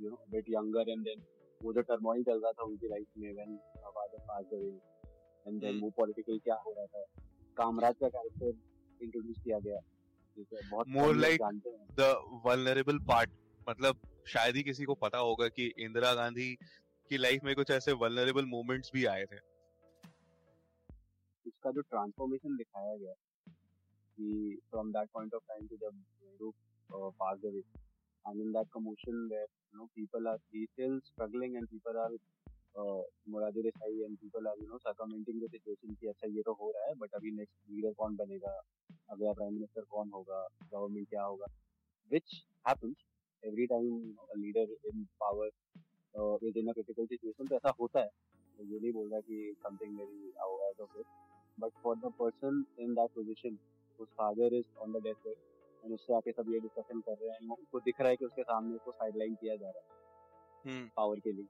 [0.00, 1.22] you know bit younger and then
[1.60, 3.56] वो जो टर्मोइल चल रहा था उनकी लाइफ में when
[3.86, 4.68] father pass away
[5.46, 7.04] and then वो पॉलिटिकल क्या हो रहा था।
[7.56, 9.80] कामराज का कैरेक्टर इंट्रोड्यूस किया गया।
[10.88, 11.40] More like
[12.00, 12.14] the
[12.46, 13.30] vulnerable part
[13.68, 16.54] मतलब शायद ही किसी को पता होगा कि इंदिरा गांधी
[17.10, 19.38] की लाइफ में कुछ ऐसे वल्नरेबल मोमेंट्स भी आए थे
[21.46, 23.14] उसका जो ट्रांसफॉर्मेशन दिखाया गया
[24.18, 26.52] कि from that point of time to जब Nehru
[26.90, 27.62] pass away
[28.24, 32.10] and in that commotion where you know people are still struggling and people are
[32.74, 36.52] uh, Moradi Desai and people are you know circumventing the situation कि अच्छा ये तो
[36.60, 38.52] हो रहा है but अभी next leader कौन बनेगा
[39.10, 41.46] अगला प्राइम मिनिस्टर कौन होगा गवर्नमेंट क्या होगा
[42.10, 42.96] which happens
[43.44, 45.50] every time leader in power
[46.48, 48.08] is in a critical situation तो ऐसा होता है।
[48.58, 51.06] तो ये नहीं बोल रहा कि something very out of it
[51.60, 53.58] but for the person in that position
[53.98, 55.40] whose father is on the death bed
[55.84, 58.42] and उससे आके सब ये डिस्कशन कर रहे हैं उसको दिख रहा है कि उसके
[58.42, 61.24] सामने उसको साइडलाइन किया जा रहा है। Power hmm.
[61.24, 61.44] के लिए।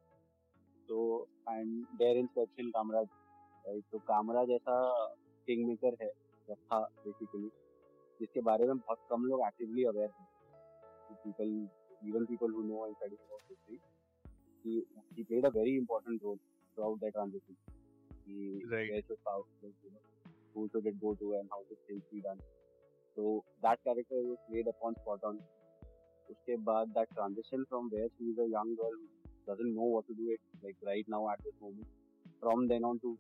[0.89, 3.07] तो एंड देयर इंस्पेक्शन कामराज
[3.93, 4.77] तो कामराज ऐसा
[5.47, 6.11] किंग मेकर है
[6.51, 7.49] रखा बेसिकली
[8.21, 10.29] जिसके बारे में बहुत कम लोग एक्टिवली अवेयर हैं।
[11.25, 11.51] People
[12.09, 13.77] even people who know in studies about history
[14.65, 14.85] कि
[15.17, 16.37] he played a very important role
[16.85, 17.55] throughout transition
[18.11, 20.01] कि right so how you know
[20.57, 22.41] who should it go to and how to think be done
[23.17, 25.39] so that character was played upon spot on
[26.29, 29.07] उसके बाद that transition from where she is a young girl
[29.49, 30.31] doesn't know what to do
[30.65, 31.87] like right now at this moment
[32.41, 33.17] from then on to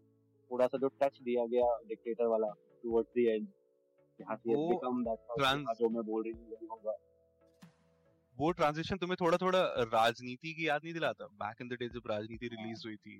[0.51, 2.53] थोड़ा सा जो touch दिया गया dictator वाला
[2.85, 3.51] towards the end.
[4.21, 6.97] become that trans- जो मैं बोल रही हूँ होगा।
[8.39, 11.27] वो ट्रांजिशन तुम्हें थोड़ा थोड़ा राजनीति की याद नहीं दिलाता?
[11.27, 13.19] बैक इन द डे जब राजनीति रिलीज़ हाँ। हुई थी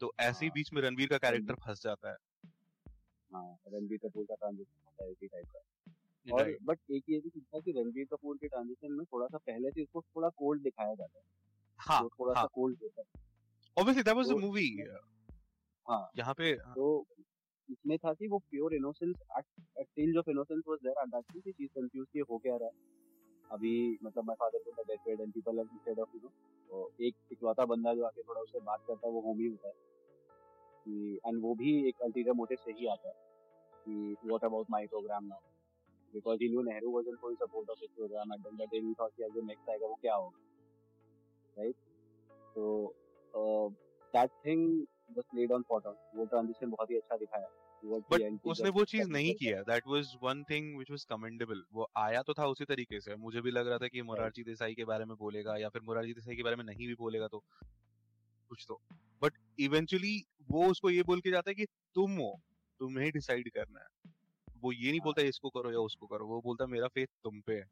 [0.00, 2.16] तो ऐसे ही हाँ। बीच में रणवीर का कैरेक्टर फंस जाता है।
[3.34, 7.28] हाँ रणवीर कपूर का ट्रांजिशन होता है इसी टाइप का। और बट एक ये भी
[7.28, 10.62] चीज़ था कि रणवीर कपूर के ट्रांजिशन में थोड़ा सा पहले से इसको थोड़ा कोल्ड
[10.62, 11.24] दिखाया जाता है।
[11.78, 12.44] हाँ थोड़ा हाँ.
[12.44, 13.22] सा कोल्ड होता है।
[13.78, 14.68] Obviously that was a movie
[15.90, 17.06] हाँ। यहाँ पे तो
[17.70, 21.70] इसमें था कि वो pure innocence at of innocence was there at that कि चीज़
[21.70, 22.84] कंफ्यूज की हो क्या रहा है।
[23.50, 26.28] अभी मतलब माय फादर को death bed and people have said of you know
[26.70, 29.74] तो एक इकलौता बंदा जो आके थोड़ा उससे बात करता है, वो होमी होता है।
[30.86, 33.14] कि एंड वो भी एक अल्टीरियर मोटिव से ही आता है
[33.86, 35.38] कि what about my program now
[36.12, 38.92] because he knew Nehru was in full support of his program at the day he
[39.00, 40.38] thought कि अगर नेक्स्ट आएगा वो क्या होगा?
[41.56, 41.76] राइट
[42.54, 42.64] तो
[44.14, 47.48] that thing was played on पॉटन वो ट्रांजिशन बहुत ही अच्छा दिखाया।
[47.84, 52.22] बट उसने वो चीज़ नहीं किया। That was one thing which was commendable वो आया
[52.22, 55.04] तो था उसी तरीके से। मुझे भी लग रहा था कि मोरारजी देसाई के बारे
[55.04, 57.44] में बोलेगा या फिर मोरारजी देसाई के बारे में नहीं भी बोलेगा तो
[58.50, 58.80] कुछ तो।
[59.22, 60.16] बट इवेंचुअली
[60.50, 61.64] वो उसको ये बोल के जाता है कि
[61.94, 62.40] तुम हो।
[62.80, 64.12] तुम्हें डिसाइड करना है।
[64.62, 67.40] वो ये नहीं हाँ। बोलता इसको करो या उसको करो। वो बोलता मेरा फेथ तुम
[67.40, 67.68] पे है।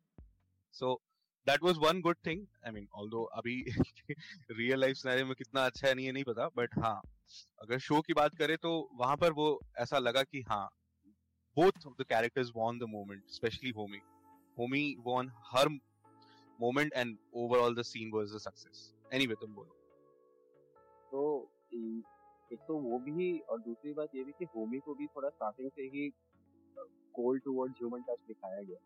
[0.75, 1.01] So
[1.47, 5.87] that was one good thing I mean although अभी रियल लाइफ सिनेरियो में कितना अच्छा
[5.89, 7.01] है नहीं है नहीं पता बट हाँ
[7.63, 10.69] अगर शो की बात करें तो वहाँ पर वो ऐसा लगा कि हाँ
[11.57, 13.99] both of the characters won the moment, especially Homi.
[14.57, 15.67] Homi won her
[16.59, 18.81] moment and overall the scene was a success.
[19.13, 19.77] Anyway, तुम बोलो.
[21.13, 21.21] तो
[22.51, 25.71] एक तो वो भी और दूसरी बात ये भी कि होमी को भी थोड़ा स्टार्टिंग
[25.71, 26.09] से ही
[27.15, 28.79] कोल्ड टुवर्ड्स ह्यूमन टच दिखाया गया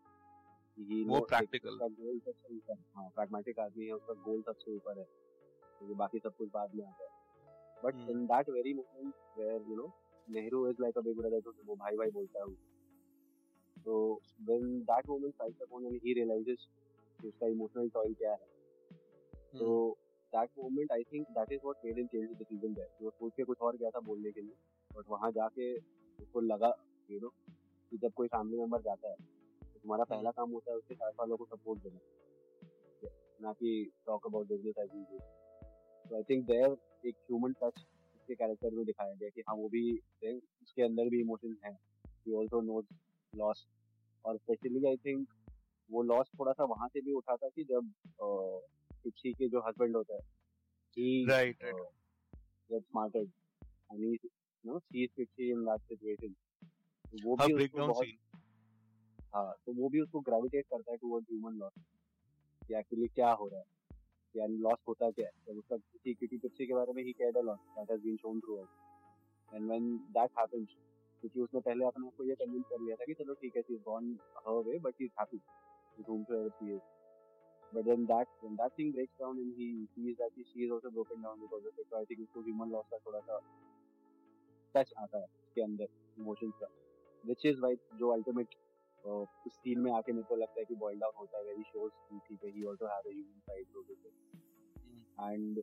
[0.79, 5.03] वो प्रैक्टिकल गोल सबसे ऊपर हाँ। प्रैग्मेटिक आदमी है उसका गोल सबसे ऊपर है।
[5.81, 7.09] तो बाकी सब कुछ बाद में आता है।
[7.83, 9.91] But in that very moment where you know
[10.27, 12.45] Nehru is like a big brother तो वो भाई भाई बोलता है
[13.77, 16.67] तो when that moment strikes upon and he realizes
[17.19, 18.47] कि उसका इमोशनल टॉय क्या है।
[19.53, 19.97] तो
[20.33, 23.33] that moment I think that is what made him change the decision that वो सोच
[23.37, 24.55] के कुछ और गया था बोलने के लिए।
[24.91, 26.73] बट वहाँ जाके उसको लगा
[27.09, 27.29] यू नो
[27.91, 29.15] कि जब कोई फैमिली मेंबर जाता है
[29.83, 30.13] तुम्हारा hmm.
[30.13, 31.99] पहला काम होता है उसके साथ वालों को सपोर्ट देना।
[33.41, 35.19] ना कि talk about business as usual
[36.09, 37.79] तो आई थिंक देयर एक ह्यूमन टच
[38.15, 39.83] उसके कैरेक्टर में दिखाया गया कि हाँ वो भी
[40.63, 41.77] उसके अंदर भी इमोशंस हैं।
[42.27, 42.85] ही आल्सो नोज़
[43.35, 43.67] लॉस
[44.25, 45.27] और स्पेशली आई थिंक
[45.89, 47.91] वो लॉस थोड़ा सा वहाँ से भी उठा था कि जब
[49.03, 50.21] पिछी के जो हस्बैंड होता है
[50.97, 53.31] he right get smarted
[53.63, 54.17] and he
[54.65, 56.35] know she is पिछी in that situation
[57.25, 58.07] वो भी उसको बहुत
[59.35, 61.73] हाँ तो वो भी उसको ग्रेविटेट करता है टुवर्ड ह्यूमन लॉस
[62.67, 63.65] कि एक्चुअली क्या हो रहा है?
[64.35, 65.31] यानी लॉस होता क्या है?
[65.47, 69.55] जब उसका किसी पिप्सी के बारे में ही कह loss that has been shown throughout
[69.55, 70.67] and when that happens
[71.21, 73.61] क्योंकि उसने पहले अपने आप को ये कन्विंस कर लिया था कि चलो ठीक है
[73.61, 75.37] she is gone her way but he is happy
[75.97, 76.81] with whom to ever she is
[77.73, 79.65] then that when that thing breaks down and he
[79.95, 82.41] sees that he, she is also broken down because of it so I think उसको
[82.41, 83.39] human loss का थोड़ा सा
[84.75, 85.87] touch आता है उसके अंदर
[86.19, 86.67] emotions का.
[87.23, 88.55] Which is why जो अल्टीमेट
[89.05, 91.91] उस सीन में आके मेरे को लगता है कि बॉइल डाउन होता है वेरी शोज़
[92.09, 93.93] की ठीक he also have a human side to से
[95.33, 95.61] एंड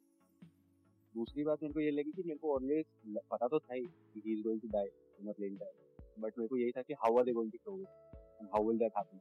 [1.15, 2.85] दूसरी बात मेरे को ये लगी कि मेरे को ऑलवेज
[3.31, 4.89] पता तो था ही कि he is going to die
[5.21, 7.59] in a plane time but मेरे को यही था कि how are they going to
[7.59, 7.89] show it
[8.41, 9.21] and how will that happen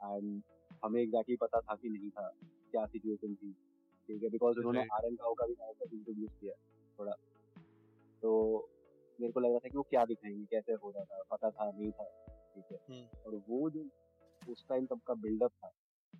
[0.00, 0.42] and
[0.84, 2.28] हमें एग्जैक्टली पता था कि नहीं था
[2.70, 3.52] क्या सिचुएशन थी.
[4.08, 6.54] ठीक है बिकॉज़ उन्होंने आर एन राव का भी कैरेक्टर इंट्रोड्यूस किया
[6.98, 7.12] थोड़ा.
[8.22, 8.32] तो
[9.18, 11.70] मेरे को लग रहा था कि वो क्या दिखाएँगे कैसे हो रहा था पता था
[11.70, 12.04] नहीं था.
[12.56, 13.84] ठीक है। हम्म। और वो जो
[14.52, 15.70] उस टाइम तब का बिल्डअप था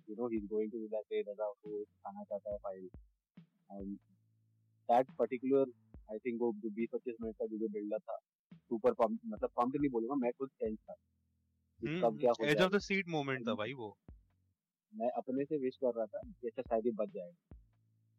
[0.09, 2.89] you know he is going to that day दादा वो खाना चाहता है file
[3.71, 3.95] and
[4.89, 5.71] that particular
[6.11, 8.17] I think वो जो बीस पच्चीस मिनट का जो बिल्डअप था
[8.51, 12.61] सुपर पंप मतलब पंप नहीं बोलूँगा मैं खुद टेंस था। कब हम्म, क्या हो edge
[12.61, 13.95] of the seat moment था भाई वो।
[14.93, 17.57] मैं अपने से विश कर रहा था कि अच्छा शायद ही बच जाएगा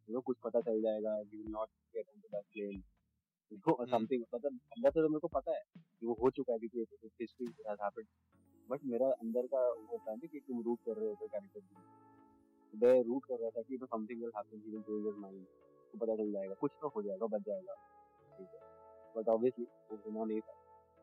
[0.08, 2.82] यू नो कुछ पता चल जाएगा he will not get on to that plane
[3.52, 7.08] something मतलब अंदर से तो मेरे को पता है कि वो हो चुका है क्योंकि
[7.20, 8.06] हिस्ट्री हैज़ हैपेंड
[8.68, 11.60] बट मेरा अंदर का वो होता है कि तुम रूट कर रहे हो तो कैरेक्टर
[11.60, 15.44] की। मैं रूट कर रहा था कि something will happen he will change his mind
[15.92, 17.74] तो पता चल जाएगा। कुछ तो हो जाएगा बच जाएगा।
[18.38, 18.60] ठीक है।
[19.16, 20.52] बट ऑब्वियसली वो होना नहीं था।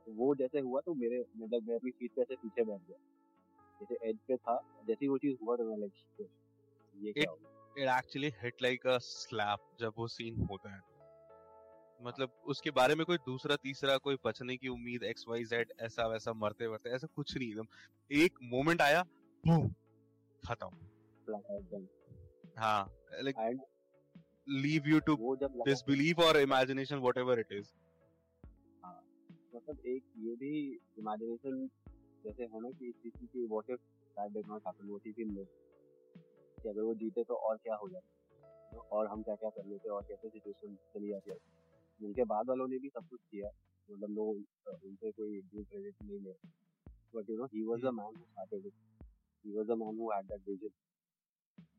[0.08, 2.98] तो वो जैसे हुआ तो मेरे मतलब मैं अपनी सीट पे ऐसे पीछे बैठ गया।
[3.82, 6.28] जैसे एज पे था जैसे वो चीज़ हुआ तो मैं लाइक
[6.96, 7.38] ये क्या हो
[7.78, 10.95] it actually hit like a slap जब वो सीन होता है।
[12.00, 16.08] मतलब उसके बारे में कोई दूसरा तीसरा कोई बचने की उम्मीद एक्स वाई जेड ऐसा
[16.08, 17.68] वैसा मरते मरते ऐसा कुछ नहीं एकदम
[18.12, 19.04] एक मोमेंट आया
[20.44, 20.70] खत्म।
[22.58, 23.36] हाँ like
[24.50, 25.16] leave you to
[25.66, 27.72] disbelieve और इमेजिनेशन व्हाटएवर इट इज़
[29.56, 30.52] मतलब एक ये भी
[31.00, 31.68] इमेजिनेशन
[32.24, 33.80] जैसे है ना कि किसी की what if
[34.18, 35.48] that did not happen what if he live
[36.64, 38.02] कि अगर वो जीते तो और क्या हो जाए?
[38.92, 41.55] और हम क्या क्या कर लेते और कैसे सिचुएशन चली जाती है?
[42.04, 43.50] उनके बाद वालों ने भी सब कुछ किया।
[43.92, 44.36] मतलब लोग
[44.84, 46.32] उनसे कोई ड्यू क्रेडिट नहीं ले
[47.16, 48.74] but you know he was the man who started it
[49.46, 50.70] he was the man who had that vision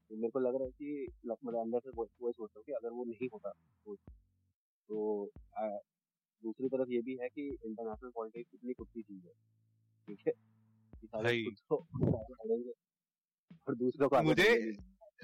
[0.09, 2.72] तो मेरे को लग रहा है कि मतलब अंदर से वो सोच रहा हूँ कि
[2.72, 3.50] अगर वो नहीं होता
[3.85, 3.96] तो,
[4.88, 5.79] तो आ,
[6.42, 9.33] दूसरी तरफ़ ये भी है कि इंटरनेशनल पॉलिटिक्स कितनी कुत्ती चीज़ है।
[10.09, 10.33] ठीक है?
[13.68, 14.72] और दूसरों को मुझे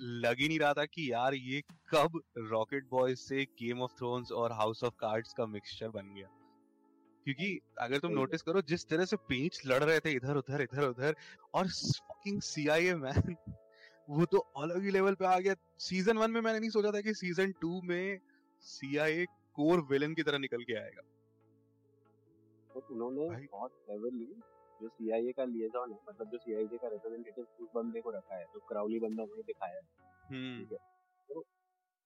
[0.00, 1.62] लग ही नहीं रहा था कि यार ये
[1.94, 6.28] कब रॉकेट बॉयज़ से गेम ऑफ़ थ्रोन्स और हाउस ऑफ़ कार्ड्स का मिक्सचर बन गया।
[7.24, 10.88] क्योंकि अगर तुम नोटिस करो जिस तरह से पेंच लड़ रहे थे इधर उधर इधर
[10.88, 11.14] उधर
[11.54, 13.36] और फकिंग सीआईए मैन
[14.10, 17.00] वो तो अलग ही लेवल पे आ गया। सीज़न वन में मैंने नहीं सोचा था
[17.00, 18.18] कि सीज़न टू में
[18.60, 19.24] सीआईए
[19.54, 21.02] कोर विलन की तरह निकल के आएगा।
[22.70, 23.70] तो उन्होंने बहुत
[24.82, 28.44] जो सीआईए का लिएजॉन है मतलब जो सीआईए का रिप्रेजेंटेटिव उस बंदे को रखा है
[28.44, 29.82] जो क्राउली बंदा उन्होंने दिखाया है।
[30.30, 30.78] हम्म। ठीक है?
[31.28, 31.40] तो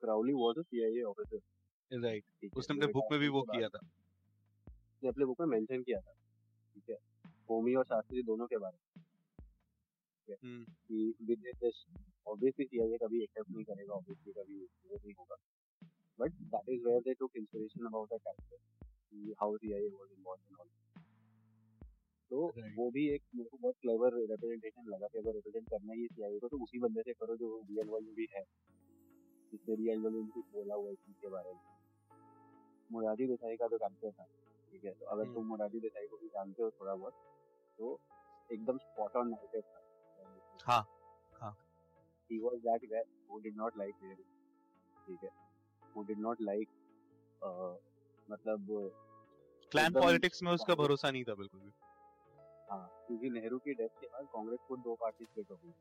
[0.02, 2.24] Crowley was a CIA officer right
[2.56, 3.78] उसने अपने बुक में भी वो किया था।
[4.68, 6.12] उसने अपने बुक में मेंशन किया था।
[6.74, 6.96] ठीक है?
[7.50, 9.04] होमी और शास्त्री दोनों के बारे में।
[10.44, 10.64] हम्म।
[12.26, 15.36] ऑब्वियसली सीआईए कभी एक्सेप्ट नहीं करेगा ऑब्वियसली कभी नहीं होगा।
[16.18, 20.56] But that is where they took inspiration about the character how CIA was involved in
[20.60, 20.68] all
[22.30, 26.06] तो वो भी एक मेरे को बहुत क्लेवर रिप्रेजेंटेशन लगा कि अगर रिप्रेजेंट करना ही
[26.06, 28.44] सीआईए को तो उसी बंदे से करो जो रियल वर्ल्ड भी है।
[29.52, 31.60] जिसने रियल वर्ल्ड में कुछ बोला हुआ है चीज़ के बारे में।
[32.92, 34.24] मुरादी देसाई का जो कैरेक्टर था
[34.72, 37.12] ठीक है तो अगर हम्म। तुम मुरादी देसाई को भी जानते हो थोड़ा बहुत
[37.78, 38.00] तो
[38.52, 39.82] एकदम स्पॉट ऑन नैरेटिव था।
[40.64, 40.86] हाँ,
[41.40, 41.56] हाँ।
[42.30, 44.32] was that guy who did not like realism
[45.06, 45.30] ठीक है
[46.06, 46.72] did not like
[47.42, 47.74] uh,
[48.30, 48.92] मतलब
[49.72, 51.70] क्लैन पॉलिटिक्स में उसका भरोसा नहीं था बिल्कुल भी।
[52.68, 55.72] हाँ क्योंकि नेहरू की डेथ के बाद कांग्रेस को दो पार्टी स्प्लिट हो गई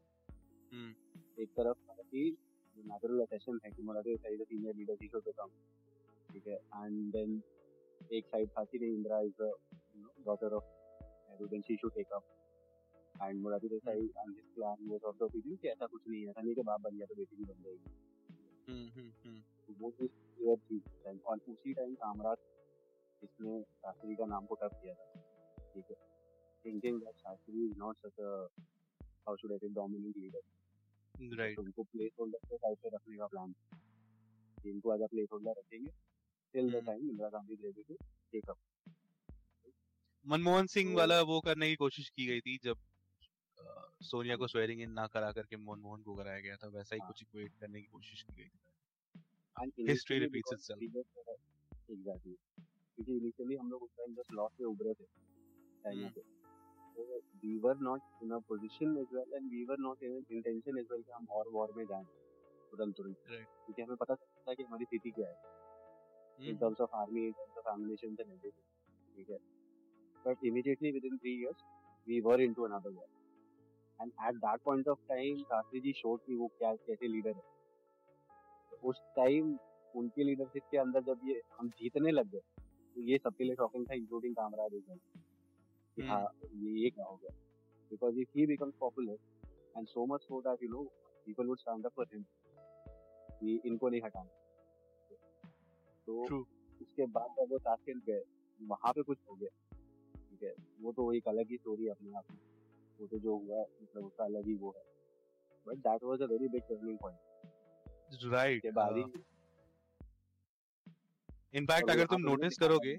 [0.71, 2.29] हम्म। एक तरफ़ कि
[2.77, 5.49] नेचुरल असेशन है कि Morarji Desai the senior leader he should become
[6.29, 6.55] ठीक है?
[6.55, 7.41] एंड देन
[8.13, 9.41] एक साइड था कि Indira is
[10.25, 10.63] daughter of
[11.29, 12.23] Nehru then she should take up
[13.15, 16.29] and Morarji Desai and his clan was of the opinion कि ऐसा कुछ नहीं है
[16.29, 17.93] ऐसा नहीं कि बाप बन गया तो बेटी भी बन जाएगी।
[18.67, 22.37] हम्म हम्म तो वो चीज़ क्लियर थी टाइम और उसी टाइम कामराज
[23.21, 25.21] इसने शास्त्री का नाम को टफ किया था
[25.73, 25.95] ठीक है?
[26.65, 28.47] That Shastri is not such a
[29.27, 33.17] how should I say dominant leader right तो उनको प्लेस होल्डर के टाइप पे रखने
[33.17, 33.53] का प्लान
[34.57, 35.91] इनको एज अ प्लेस होल्डर रखेंगे
[36.53, 36.83] till the.
[36.85, 37.95] Time Indira Gandhi ready to
[38.33, 38.57] take up
[40.25, 42.77] Manmohan Singh वाला वो करने की कोशिश की गई थी जब
[44.03, 47.07] सोनिया को स्वेरिंग इन ना करा करके मनमोहन को कराया गया था वैसा ही हाँ।
[47.09, 48.63] कुछ इक्वेट करने की कोशिश की गई थी
[49.87, 50.81] History repeats itself.
[51.91, 52.33] एग्जैक्टली
[52.97, 56.21] क्योंकि इनिशियली हम लोग उस टाइम जस्ट लॉस से उभरे थे चाइना हम्म। से
[56.97, 60.87] we were not in a position as well and we were not in intention as
[60.91, 62.05] well कि हम और वॉर में जाएँ
[62.71, 63.47] तुरंत तुरंत Right.
[63.65, 64.15] क्योंकि हमें पता
[64.49, 65.53] है कि हमारी स्थिति क्या है
[66.39, 68.65] in hmm, terms of army, in terms of ammunition and everything.
[69.15, 69.37] ठीक है
[70.25, 71.61] But immediately within three years,
[72.07, 73.07] we were into another war.
[73.99, 77.53] And at that point of time, Shastri ji showed कि वो क्या कैसे लीडर है
[78.83, 79.57] उस टाइम
[79.95, 82.41] उनके लीडरशिप के अंदर जब ये हम जीतने लग गए
[82.95, 84.81] तो ये सबके लिए शॉकिंग था इंक्लूडिंग कामराज.
[85.97, 87.31] कि हम्म। हाँ ये क्या हो गया?
[87.91, 89.17] Because if he becomes popular
[89.77, 90.83] and so much so that you know
[91.25, 92.23] people would stand up for him
[93.39, 94.29] कि इनको नहीं हटाना।
[96.07, 96.45] तो True.
[96.81, 98.23] उसके बाद जब वो ताशकंद गए
[98.59, 99.49] वहाँ पे कुछ हो गया
[100.29, 100.53] ठीक है?
[100.81, 102.39] वो तो एक अलग ही स्टोरी अपने आप में।
[102.99, 104.83] वो तो जो हुआ मतलब उसका अलग ही वो है।
[105.67, 107.19] But that was a very big turning point
[108.33, 109.03] right के बाद ही।
[111.53, 112.95] इनफैक्ट अगर तुम नोटिस करोगे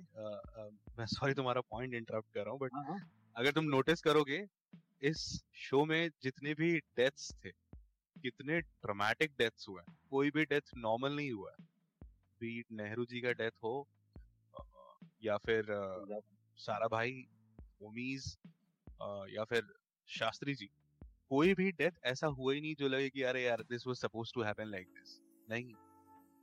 [0.98, 2.98] मैं सॉरी तुम्हारा पॉइंट इंटरप्ट कर रहा हूँ बट हाँ हाँ।
[3.36, 4.44] अगर तुम नोटिस करोगे
[5.02, 5.24] इस
[5.60, 7.50] शो में जितने भी डेथ्स थे
[8.16, 11.64] कितने ड्रामेटिक डेथ्स हुए हैं कोई भी डेथ नॉर्मल नहीं हुआ है।
[12.40, 13.74] बीट नेहरू जी का डेथ हो
[15.24, 15.66] या फिर
[16.58, 17.12] सारा भाई
[17.82, 18.36] होमीज
[19.30, 19.62] या फिर
[20.08, 20.68] शास्त्री जी
[21.30, 24.32] कोई भी डेथ ऐसा हुआ ही नहीं जो लगे कि अरे यार this was suppose
[24.34, 25.74] to happen like this नहीं।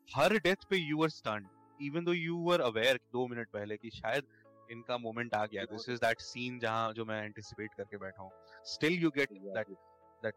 [0.09, 1.47] हर डेथ पे you were stunned
[1.81, 4.27] even though you were aware दो मिनट पहले कि शायद
[4.71, 8.31] इनका मोमेंट आ गया दिस इज़ दैट सीन जहाँ जो मैं एंटिसिपेट करके बैठा हूँ।
[8.65, 10.35] Still you get that exactly.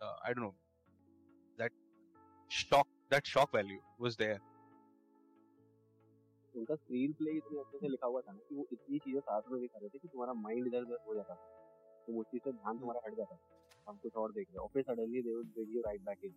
[0.00, 0.54] I don't know
[1.58, 1.72] that
[2.50, 4.40] shock that shock value was there
[6.54, 9.50] उनका स्क्रीन प्ले इतने अच्छे से लिखा हुआ था ना कि वो इतनी चीज़ें साथ
[9.52, 12.52] में दिखा रहे थे कि तुम्हारा माइंड इधर हो जाता था। तो उस चीज़ से
[12.52, 15.34] ध्यान तुम्हारा हट जाता था। हम कुछ और देख रहे हैं। और फिर suddenly they
[15.34, 16.34] would bring you right back in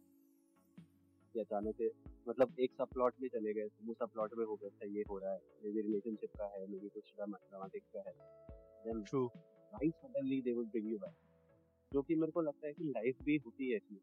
[1.33, 1.81] कि अचानक
[2.27, 5.03] मतलब एक सब प्लॉट में चले गए वो सब प्लॉट में हो गया अच्छा ये
[5.09, 8.13] हो रहा है मे बी रिलेशनशिप का है मे बी कुछ ड्रामेटिक का है।
[8.85, 9.25] Then true
[9.73, 11.15] right suddenly they would bring you back
[11.91, 13.99] जो कि मेरे को लगता है कि लाइफ भी होती है इसमें।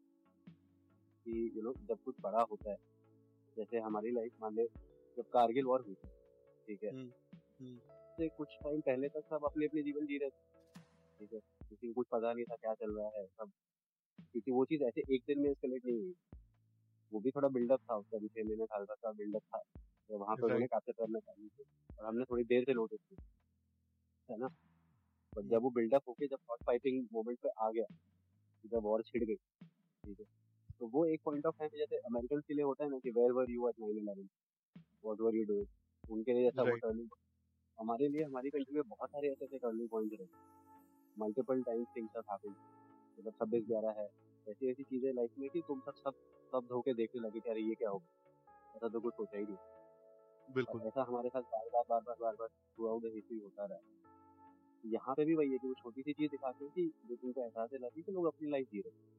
[1.25, 2.77] कि यू नो जब कुछ बड़ा होता है
[3.57, 4.65] जैसे हमारी लाइफ मान ले
[5.17, 6.09] जब कारगिल वॉर हुई थी
[6.67, 6.89] ठीक है?
[6.89, 7.11] हम्म,
[7.61, 7.77] हम्म।
[8.17, 10.81] से कुछ टाइम पहले तक सब अपने अपने जीवन जी रहे थे
[11.19, 11.39] ठीक है?
[11.69, 13.51] किसी को कुछ पता नहीं था क्या चल रहा है सब
[14.31, 16.13] क्योंकि वो चीज़ ऐसे एक दिन में एस्केलेट नहीं हुई।
[17.13, 19.59] वो भी थोड़ा बिल्डअप था उसका भी छह महीने साल का बिल्डअप था।
[20.09, 20.45] तो वहाँ पे Right.
[20.45, 21.65] उन्होंने कैप्चर करना चालू किया।
[21.99, 23.17] और हमने थोड़ी देर से नोटिस किया
[24.29, 24.47] है ना?
[25.35, 27.85] पर जब वो बिल्डअप होके जब हॉट फाइटिंग मोमेंट पे आ गया
[28.63, 30.25] जब वॉर छिड़ गई ठीक है?
[30.79, 33.31] तो वो एक पॉइंट ऑफ़ टाइम जैसे अमेरिकन के लिए होता है ना कि where
[33.31, 34.27] were you at 9/11
[35.03, 37.09] what were you doing उनके लिए ऐसा वो टर्निंग
[37.79, 40.27] हमारे लिए हमारी कंट्री में बहुत सारे ऐसे ऐसे टर्निंग पॉइंट रहे।
[41.17, 42.55] Multiple times things have happened
[43.17, 44.07] मतलब छब्बीस ग्यारह है
[44.47, 46.13] ऐसी ऐसी चीज़ें लाइफ में कि तुम सब सब
[46.53, 50.53] सब धोके देखने लगे कि अरे ये क्या होगा ऐसा तो कुछ सोचा ही नहीं।
[50.53, 53.79] बिल्कुल। ऐसा हमारे साथ बार बार बार बार बार बार थ्रू आउट हिस्ट्री होता रहा
[54.83, 57.41] यहाँ पे भी वही है कि वो छोटी सी चीज़ दिखाते हैं कि जो तुमको
[57.41, 59.15] एहसास है कि लोग अपनी लाइफ जी रहे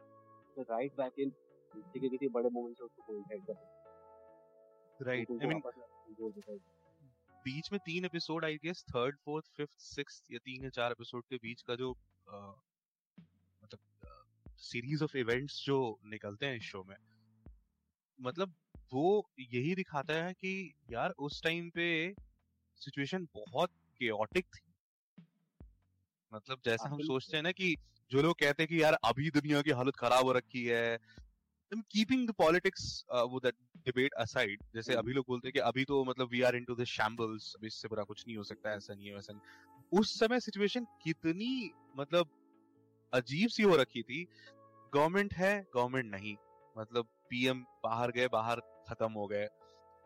[0.56, 1.30] तो राइट बैक इन
[1.74, 6.58] किसी के किसी बड़े मोमेंट से उसको कोई कोइंसाइड कर राइट आई मीन
[7.44, 11.24] बीच में तीन episode I guess third fourth fifth six या तीन या चार एपिसोड
[11.24, 11.92] के बीच का जो
[14.58, 16.96] सीरीज़ ऑफ़ इवेंट्स जो निकलते हैं इस शो में
[18.20, 18.54] मतलब
[18.92, 22.14] वो यही दिखाता है कि यार उस टाइम पे
[22.76, 24.66] सिचुएशन बहुत केओटिक थी।
[26.32, 27.76] मतलब जैसा हम सोचते हैं ना कि
[28.10, 30.98] जो लोग कहते हैं कि यार अभी दुनिया की हालत खराब हो रखी है
[31.72, 35.84] कीपिंग द पॉलिटिक्स वो दैट डिबेट असाइड जैसे हम्म। अभी लोग बोलते हैं कि अभी
[35.84, 38.94] तो मतलब we are into the shambles अभी इससे बुरा कुछ नहीं हो सकता ऐसा
[38.94, 42.30] नहीं है वैसा नहीं। उस समय सिचुएशन कितनी मतलब
[43.12, 44.24] अजीब सी हो रखी थी।
[44.92, 46.36] गवर्नमेंट है, गवर्नमेंट नहीं।
[46.76, 49.48] मतलब पीएम बाहर गए, बाहर खत्म हो गए।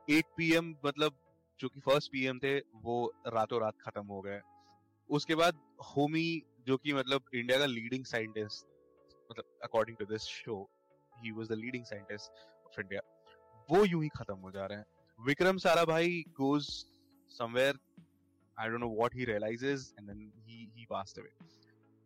[0.09, 1.19] एक पीएम मतलब
[1.61, 4.41] जो कि फ़र्स्ट पीएम थे, वो रातों रात खत्म हो गए।
[5.11, 8.67] उसके बाद होमी जो कि मतलब इंडिया का लीडिंग साइंटिस्ट
[9.31, 10.57] मतलब according to this show
[11.13, 13.01] he was the leading scientist of India
[13.69, 14.87] वो यूँ ही खत्म हो जा रहे हैं।
[15.19, 16.67] Vikram Sarabhai goes
[17.31, 17.79] somewhere
[18.57, 21.31] I don't know what he realises and then he he passed away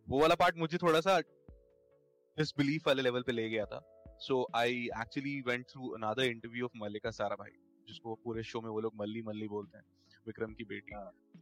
[0.08, 3.80] वो वाला पार्ट मुझे थोड़ा सा डिसबिलीफ वाले लेवल पे ले गया था।
[4.20, 7.50] So I actually went through another interview of Mallika Sarabhai
[7.88, 9.84] जिसको पूरे शो में वो लोग मल्ली मल्ली बोलते हैं
[10.26, 10.94] विक्रम की बेटी।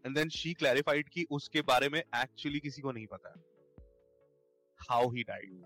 [0.07, 3.35] एंड देन शी क्लैरिफाइड कि उसके बारे में एक्चुअली किसी को नहीं पता।
[4.81, 5.62] हाउ ही डाइड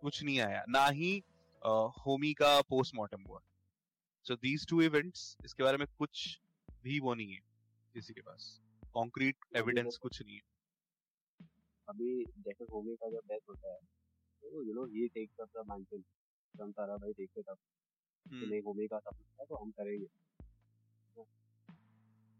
[0.00, 1.12] कुछ नहीं आया। ना ही
[1.98, 3.40] होमी का पोस्टमार्टम हुआ।
[4.26, 6.40] सो दीज टू इवेंट्स इसके बारे में कुछ
[6.84, 7.40] भी वो नहीं है
[7.94, 8.60] किसी के पास।
[8.94, 10.55] कॉन्क्रीट एविडेंस कुछ नहीं है।
[11.88, 13.78] अभी जैसे होमी का जब डेथ होता है
[14.42, 16.00] तो you know he takes up the mantle
[16.54, 17.58] from Sarabhai takes it up
[18.26, 20.06] नहीं होमी का सपना है तो हम करेंगे।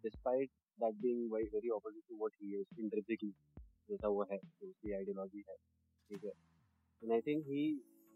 [0.04, 3.32] Despite that being very very opposite to what he is intrinsically
[3.90, 6.30] जैसा वो है तो उसकी आइडियोलॉजी है ठीक है?
[7.02, 7.64] And I think he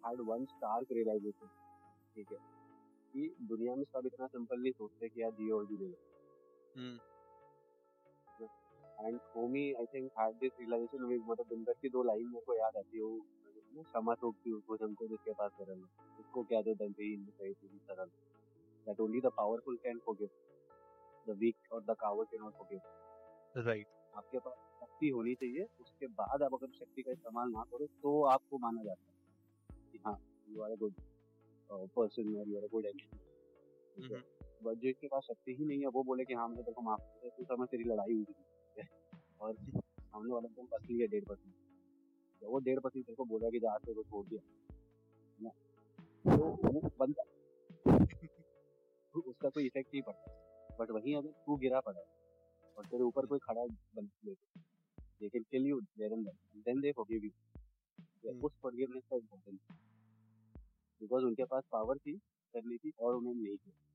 [0.06, 1.46] had one stark realisation
[2.14, 2.38] ठीक है?
[3.14, 5.92] कि दुनिया में सब इतना सिंपल नहीं सोचते कि यार जियो और जी ले
[9.00, 12.56] and Homi I think had this realisation with मतलब दिनकर की दो लाइन मेरे को
[12.56, 15.86] याद आती है वो क्षमा सोचती उसको हमको जिसके पास सरल
[16.18, 18.10] उसको क्या दो दंते इन सही सरल
[18.86, 20.30] that only the powerful can forgive.
[21.26, 22.84] The weak or the coward cannot forgive.
[23.66, 23.86] Right.
[24.14, 28.14] आपके पास शक्ति होनी चाहिए उसके बाद आप अगर शक्ति का इस्तेमाल ना करो तो
[28.26, 30.16] आपको माना जाता है कि हाँ
[30.48, 30.94] you are a good
[31.96, 33.02] person और you are a good and
[34.64, 36.82] but जो इसके पास शक्ति ही नहीं है वो बोले कि हाँ मैं तेरे को
[36.82, 38.34] माफ़ कर तो समय तेरी लड़ाई हुई थी
[39.40, 41.55] और सामने वाले को असली है डेढ़ परसेंट
[42.42, 44.42] जब वो डेढ़ परसेंट तेरे को बोला कि जहाँ से वो छोड़ दिया
[45.38, 45.50] ना?
[46.24, 47.22] तो वो बंदा
[49.26, 52.00] उसका कोई इफ़ेक्ट नहीं पड़ता बट वहीं अगर तू गिरा पड़ा
[52.76, 53.64] और तेरे ऊपर कोई खड़ा
[53.96, 54.35] बन ले
[55.20, 56.29] they can kill you there and
[56.66, 59.59] then they forgive you उस फॉरगिवनेस का इम्पोर्टेंस
[61.00, 62.16] बिकॉज़ उनके पास पावर थी
[62.55, 63.89] करनी थी और उन्होंने नहीं किया।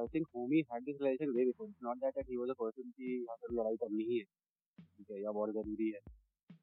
[0.00, 2.52] तो I think Homi had this relation way before not that that he was a
[2.52, 4.24] person की यहाँ पर लड़ाई करनी ही है।
[4.78, 6.00] ठीक है या बहुत ज़रूरी है।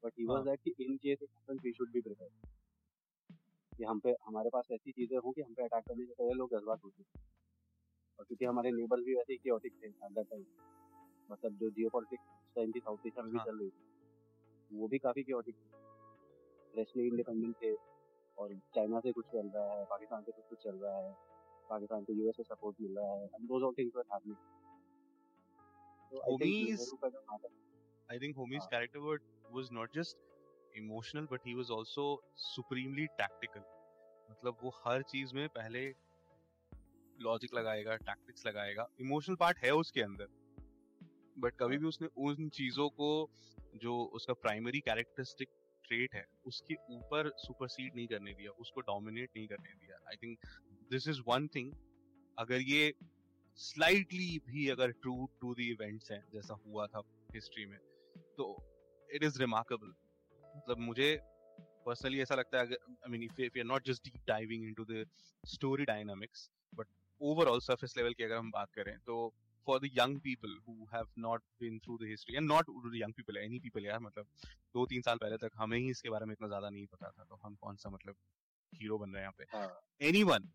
[0.04, 2.34] But he. वाज दैट कि in case it happens we should be prepared
[3.78, 6.34] कि हम पे हमारे पास ऐसी चीज़ें हों कि हम पे अटैक करने से पहले
[6.34, 7.26] लोग जज्बात होते हैं।
[8.20, 10.46] और क्योंकि हमारे नेबर भी वैसे ही थे एट दैट टाइम
[11.30, 14.88] मतलब जो जियो पॉलिटिक्स टाइम की साउथ एशिया में भी हाँ। चल रही थी वो
[14.88, 17.74] भी काफ़ी क्योटिक थे। रेशनली इंडिपेंडेंट थे
[18.38, 21.16] और चाइना से कुछ चल रहा है पाकिस्तान से कुछ कुछ चल रहा है।
[21.70, 24.38] पाकिस्तान को यूएस से सपोर्ट मिल रहा है and those all things were happening
[26.12, 26.84] so I Homi's,
[28.10, 28.70] I think Homi's हाँ.
[28.70, 29.00] character
[29.56, 30.16] was, not just
[30.74, 32.06] emotional but he was also
[32.44, 33.66] supremely tactical.
[34.32, 35.82] मतलब वो हर चीज़ में पहले
[37.18, 38.88] लॉजिक लगाएगा टैक्टिक्स लगाएगा.
[39.02, 40.28] इमोशनल पार्ट है उसके अंदर.
[41.40, 43.10] बट कभी भी उसने उन चीज़ों को
[43.76, 45.50] जो उसका प्राइमरी कैरेक्टरिस्टिक
[45.84, 50.00] ट्रेट है उसके ऊपर सुपरसीड नहीं करने दिया उसको डोमिनेट नहीं करने दिया.
[50.08, 50.38] I think
[50.92, 51.72] this is one thing
[52.38, 52.94] अगर ये
[53.60, 57.02] स्लाइटली भी अगर ट्रू टू द इवेंट्स हैं जैसा हुआ था
[57.34, 57.80] हिस्ट्री में
[58.38, 58.46] तो
[59.10, 59.94] इट इज़ रिमार्केबल
[60.58, 61.10] मतलब मुझे
[61.86, 65.06] पर्सनली ऐसा लगता है I mean if you are not just deep diving into the
[65.46, 66.88] story dynamics but
[67.22, 69.20] overall surface level की अगर हम बात करें तो
[69.68, 73.14] for the young people who have not been through the history and not the young
[73.14, 74.28] people any people यार मतलब
[74.74, 77.24] दो तीन साल पहले तक हमें ही इसके बारे में इतना ज़्यादा नहीं पता था
[77.24, 78.16] तो हम कौन सा मतलब
[78.74, 80.50] हीरो बन रहे हैं यहाँ पे। एनी वन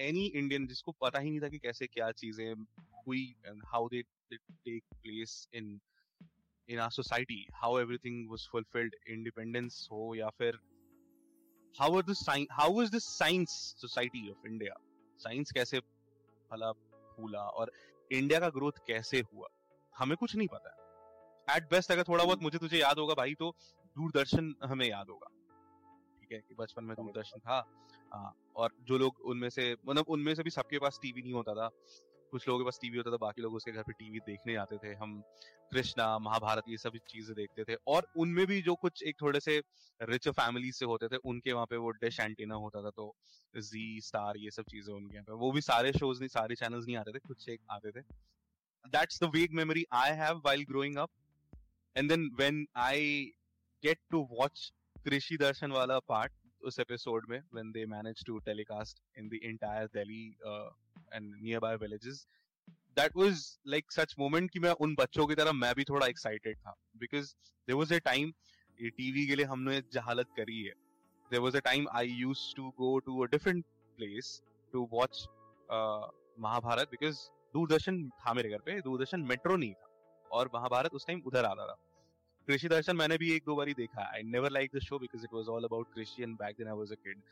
[0.00, 2.54] एनी इंडियन जिसको पता ही नहीं था कि कैसे क्या चीज़ें
[3.06, 5.80] हुई and how they take place in
[6.68, 10.58] in our society how everything was fulfilled independence हो या फिर
[11.80, 12.14] how are the
[12.52, 14.74] how is the science society of India
[15.18, 15.80] science कैसे
[16.50, 17.72] फला फूला और
[18.12, 19.48] इंडिया का ग्रोथ कैसे हुआ?
[19.96, 20.74] हमें कुछ नहीं पता।
[21.56, 23.56] एट बेस्ट अगर थोड़ा बहुत मुझे तुझे याद होगा भाई तो
[23.96, 25.28] दूरदर्शन हमें याद होगा।
[26.20, 27.60] ठीक है कि बचपन में दूरदर्शन था।
[28.12, 31.70] और जो लोग उनमें से मतलब उनमें से भी सबके पास टीवी नहीं होता था।
[32.32, 34.76] कुछ लोगों के पास टीवी होता था, बाकी लोग उसके घर पे टीवी देखने आते
[34.78, 35.20] थे। हम
[35.72, 39.56] कृष्णा, महाभारत, ये सब चीज़ें देखते थे। और उनमें भी जो कुछ एक थोड़े से
[40.00, 43.14] रिच फैमिली से होते थे, उनके वहाँ पे वो डिश एंटीना होता था तो
[43.54, 46.86] जी स्टार ये सब चीज़ें उनके यहाँ पे। वो भी सारे शोज़ नहीं, सारे चैनल्स
[46.86, 48.00] नहीं आते थे, कुछ एक आते थे।
[48.88, 51.10] That's the vague memory I have while growing up
[51.96, 53.32] and then when I
[53.82, 54.72] get to watch
[55.04, 56.32] Krishi Darshan वाला पार्ट
[56.64, 60.26] उस एपिसोड में when they manage to telecast in the entire Delhi
[61.12, 62.26] and nearby villages
[62.96, 66.58] that was like such moment कि मैं उन बच्चों की तरह मैं भी थोड़ा एक्साइटेड
[66.58, 68.32] था। Because there was a time
[68.80, 70.74] TV के लिए हमने जहालत करी है
[71.30, 73.64] there was a time I used to go to a different
[73.98, 74.40] place
[74.72, 75.26] to watch
[76.40, 77.18] Mahabharat because
[77.54, 79.88] Doordarshan था मेरे घर पे, दूरदर्शन मेट्रो नहीं था,
[80.30, 81.76] और महाभारत उस टाइम उधर आता था।
[82.48, 85.34] कृषि दर्शन मैंने भी एक दो बार देखा। I never like the show because it
[85.34, 87.22] was all about and back then I was a kid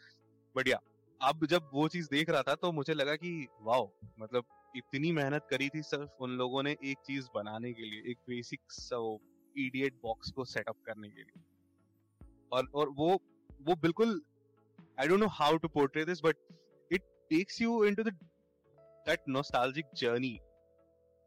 [0.56, 0.80] but yeah
[1.20, 3.90] अब जब वो चीज़ देख रहा था तो मुझे लगा कि, वाओ
[4.20, 4.44] मतलब
[4.76, 8.60] इतनी मेहनत करी थी सिर्फ़ उन लोगों ने एक चीज़ बनाने के लिए, एक बेसिक
[9.56, 11.42] इडियट बॉक्स को सेटअप करने के लिए.
[12.52, 13.08] और और वो
[13.62, 14.20] वो बिल्कुल
[15.00, 16.36] I don't know how to portray this but
[16.90, 18.12] it takes you into the
[19.06, 20.38] that nostalgic journey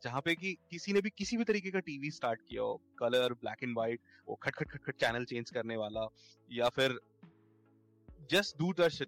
[0.04, 3.34] जहाँ पे कि किसी ने भी किसी भी तरीके का टीवी स्टार्ट किया हो कलर
[3.34, 6.08] ब्लैक एंड व्हाइट वो खट खट खट खट चैनल चेंज करने वाला
[6.52, 7.00] या फिर
[8.32, 9.06] जस्ट दूरदर्शन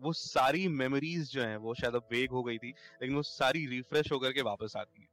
[0.00, 3.66] वो सारी मेमोरीज जो हैं वो शायद अब वेग हो गई थी लेकिन वो सारी
[3.66, 5.08] रिफ्रेश होकर के वापस आती है।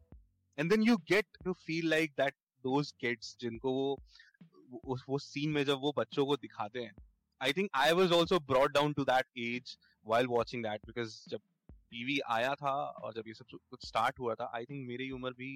[0.60, 3.98] And then you get to feel like that those kids जिनको वो
[5.10, 6.96] वो, सीन में जब वो बच्चों को दिखाते हैं
[7.42, 11.42] I think I was also brought down to that age while watching that because जब
[11.92, 15.32] टीवी आया था और जब ये सब कुछ स्टार्ट हुआ था आई थिंक मेरी उम्र
[15.38, 15.52] भी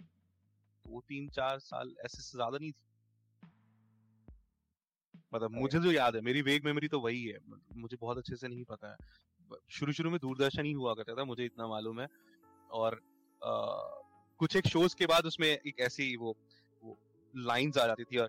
[0.00, 2.84] दो तीन चार साल ऐसे से ज़्यादा नहीं थी।
[5.32, 7.38] मतलब मुझे जो याद है मेरी वेग मेमोरी तो वही है
[7.76, 11.24] मुझे बहुत अच्छे से नहीं पता है। शुरू शुरू में दूरदर्शन ही हुआ करता था
[11.24, 12.08] मुझे इतना मालूम है।
[12.70, 13.50] और आ,
[14.40, 16.36] कुछ एक शोज़ के बाद उसमें एक ऐसी वो,
[16.82, 16.98] वो
[17.34, 18.28] लाइंस आ जाती थी और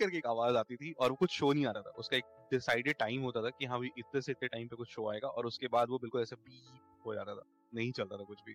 [0.00, 2.24] करके एक आवाज़ आती थी और वो कुछ शो नहीं आ रहा था उसका एक
[2.52, 5.28] डिसाइडेड टाइम होता था कि हाँ भाई इतने से इतने टाइम पे कुछ शो आएगा
[5.28, 6.60] और उसके बाद वो बिल्कुल ऐसे पी
[7.06, 7.42] हो जाता था।
[7.74, 8.54] नहीं चलता था कुछ भी।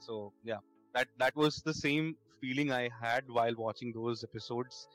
[0.00, 0.56] So yeah
[0.96, 4.88] that that was the same feeling I had while watching those episodes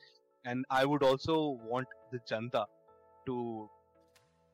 [0.47, 2.65] and I would also want the janta
[3.27, 3.69] to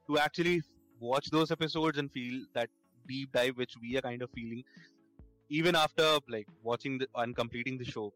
[0.07, 0.59] to actually
[0.99, 2.69] watch those episodes and feel that
[3.07, 4.61] deep dive which we are kind of feeling
[5.51, 8.13] even after like watching the end completing the show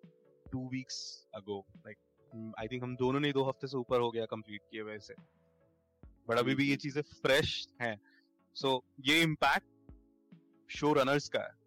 [0.52, 1.98] two weeks ago like
[2.60, 5.14] I think हम दोनों ने दो हफ़्ते से ऊपर हो गया complete किए वैसे
[6.32, 7.96] बट अभी भी ये चीज़ें फ्रेश हैं
[8.56, 9.94] सो so, ये इम्पैक्ट
[10.70, 11.60] शो रनर्स का है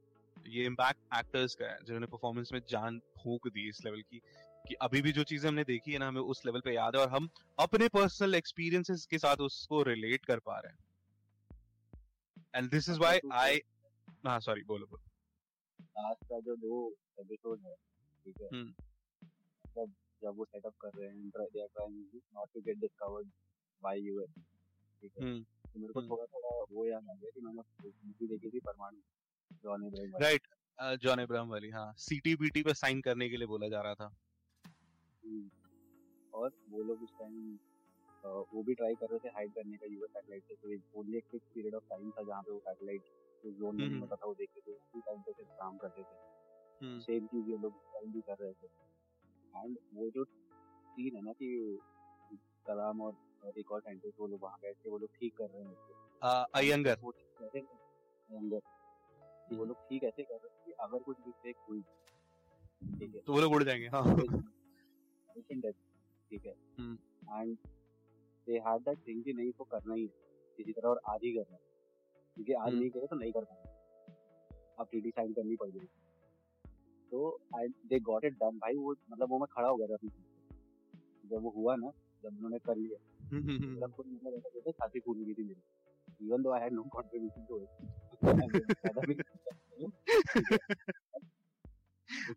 [0.48, 4.20] ये इम्पैक्ट एक्टर्स का है जिन्होंने परफॉर्मेंस में जान फूक दी इस लेवल की
[4.64, 7.02] कि अभी भी जो चीज़ें हमने देखी है ना हमें उस लेवल पे याद है
[7.02, 10.84] और हम अपने पर्सनल एक्सपीरियंसेस के साथ उसको रिलेट कर पा रहे हैं
[12.54, 13.60] and this is why I
[14.26, 16.80] हाँ सॉरी बोलो बोलो आज का जो दो
[17.20, 18.68] एपिसोड है ठीक है हम्म।
[19.64, 23.30] मतलब जब वो सेटअप कर रहे हैं they are trying not to get discovered
[23.82, 24.34] by US
[25.02, 27.62] ठीक है। हम्म, तो मेरे को हम्म। थोड़ा थोड़ा वो याद आ गया कि मैंने
[27.82, 28.98] मूवी देखी थी परमाणु
[29.64, 30.46] जॉन इब्राहिम राइट
[31.02, 34.10] जॉन इब्राहिम वाली हाँ। सीटीबीटी पे साइन करने के लिए बोला जा रहा था।
[35.24, 35.48] हम्म,
[36.34, 37.58] और वो लोग उस टाइम
[38.24, 41.24] वो भी ट्राई कर रहे थे हाइड करने का यूएस सैटेलाइट से तो ओनली एक
[41.30, 43.02] फिक्स पीरियड ऑफ़ टाइम था जहाँ पे वो सैटेलाइट
[43.44, 47.00] उस जोन में होता था वो देखते थे उसी टाइम पे सिर्फ़ काम करते थे।
[47.00, 48.66] सेम चीज़ ये लोग टाइम भी कर रहे थे।
[49.54, 51.48] एंड वो जो सीन है ना कि
[52.66, 53.12] कलाम और
[53.58, 56.98] एक और साइंटिस्ट वो लोग वहाँ बैठ के वो लोग ठीक कर रहे हैं अयंगर।
[57.02, 58.60] वो अयंगर।
[59.48, 61.80] कि वो लोग ठीक ऐसे कर रहे हैं कि अगर कुछ मिस्टेक हुई
[62.98, 64.16] ठीक है। तो वो लोग उड़ जाएँगे हाँ।
[65.40, 67.56] ठीक है। And
[68.46, 70.08] they had that thing कि नहीं इसको करना ही है।
[70.56, 71.60] किसी तरह और आज ही करना है।
[72.36, 73.72] क्योंकि आज नहीं करे तो नहीं कर पाएँगे।
[74.78, 75.86] अब साइन करनी पड़ जाएगी
[77.12, 80.08] तो I they got it done भाई वो मतलब वो मैं खड़ा हो गया था
[81.24, 81.90] जब वो हुआ ना
[82.22, 82.98] जब उन्होंने कर लिया।
[85.00, 85.62] फूल गई थी मेरी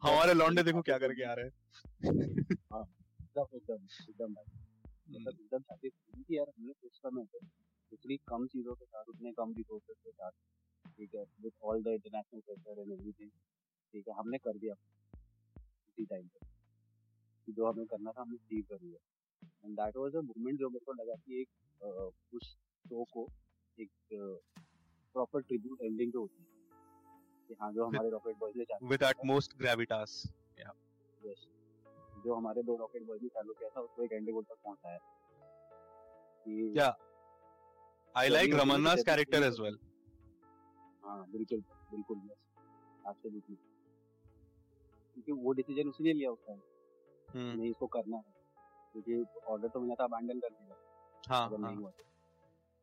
[0.02, 1.54] हमारे लौंडे देखो क्या करके आ रहे हैं.
[2.74, 2.84] हाँ
[3.22, 4.46] एकदम एकदम एकदम भाई.
[5.10, 7.40] मतलब हम्म, एकदम छाती फूली कि यार हमने कुछ समय पे
[7.92, 10.32] उतनी कम चीज़ों के साथ उतने कम रिसोर्सेज के साथ.
[10.98, 13.30] ठीक है with all the international pressure and everything
[13.94, 14.74] ठीक है हमने कर दिया.
[15.88, 16.48] उसी टाइम पे.
[17.54, 20.86] जो हमें करना था हमने अचीव कर लिया and that was a moment जो मेरे
[20.86, 21.50] को लगा कि एक
[22.34, 22.44] उस
[22.86, 23.28] शो को
[23.80, 23.90] एक
[25.14, 26.48] प्रॉपर ट्रिब्यूट एंडिंग जो होती है।
[27.48, 30.16] कि हाँ जो हमारे रॉकेट बॉयज़ ने चालू with किया था। utmost gravitas
[31.26, 31.48] यस
[32.26, 34.98] जो हमारे दो रॉकेट बॉयज़ ने चालू किया था उसको एक एंडिंग तक पहुँचाया।
[36.46, 36.94] कि yeah.
[38.16, 39.78] I like जर्नी होती है ना कि Ramanna's जर्नी character पूरी as well.
[41.06, 41.60] हाँ बिल्कुल
[41.92, 42.38] बिल्कुल यस
[43.08, 43.56] एब्सोल्युटली
[45.14, 46.60] क्योंकि वो डिसीज़न उसने लिया उस टाइम
[47.30, 48.37] हम्म। नहीं इसको करना है।
[48.98, 50.76] क्योंकि ऑर्डर तो मिला था अबैंडन करने का
[51.24, 52.04] हाँ अगर हाँ। नहीं हुआ तो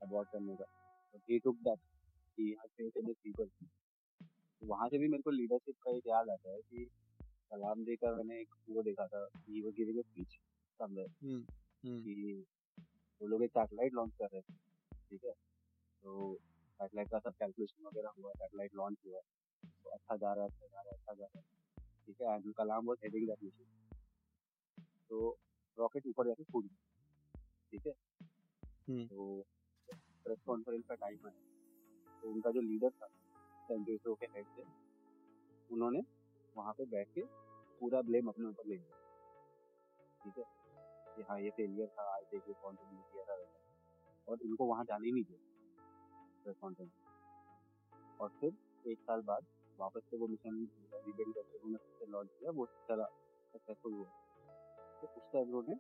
[0.00, 0.64] अबॉर्ट करने का।
[1.14, 1.78] तो he took that
[2.38, 3.50] he had faith in people
[4.62, 6.84] वहाँ से भी मेरे को लीडरशिप का एक याद आता है कि
[7.52, 10.38] कलाम जी का मैंने एक वो देखा था he was giving a speech
[10.80, 11.08] somewhere
[11.84, 12.44] कि
[13.20, 14.54] वो लोग एक सैटेलाइट लॉन्च कर रहे थे
[15.10, 15.32] ठीक है?
[15.32, 16.34] तो
[16.80, 19.20] सैटेलाइट का सब कैलकुलेशन वगैरह हुआ सैटेलाइट लॉन्च हुआ।
[19.84, 21.44] तो अच्छा जा रहा है अच्छा जा रहा है अच्छा जा रहा है
[22.06, 22.34] ठीक है?
[22.34, 23.64] And Kalam was heading that mission
[25.10, 25.36] तो
[25.78, 26.68] रॉकेट ऊपर जाके कूद
[27.70, 27.92] ठीक है?
[28.88, 29.44] हम्म। तो
[30.24, 31.34] प्रेस कॉन्फ्रेंस का टाइम आया।
[32.22, 33.06] तो उनका जो लीडर था
[33.68, 34.62] सेंट्रो के हेड थे
[35.70, 36.02] उन्होंने
[36.56, 37.20] वहाँ पे बैठ के
[37.80, 38.96] पूरा ब्लेम अपने ऊपर ले लिया।
[40.24, 40.44] ठीक है?
[41.16, 43.60] कि हाँ ये फेलियर था आई टेक रिस्पॉन्सिबिलिटी ऐसा वैसा।
[44.28, 45.38] और उनको वहाँ जाने ही नहीं दिया
[46.42, 46.90] प्रेस कॉन्फ्रेंस
[48.20, 48.52] और फिर
[48.90, 49.46] एक साल बाद
[49.78, 53.04] वापस से वो मिशन रिबिल्ड करके उन्होंने लॉन्च किया वो चला
[53.52, 54.23] सक्सेसफुल हुआ।
[55.06, 55.74] तो उस टाइम उन्होंने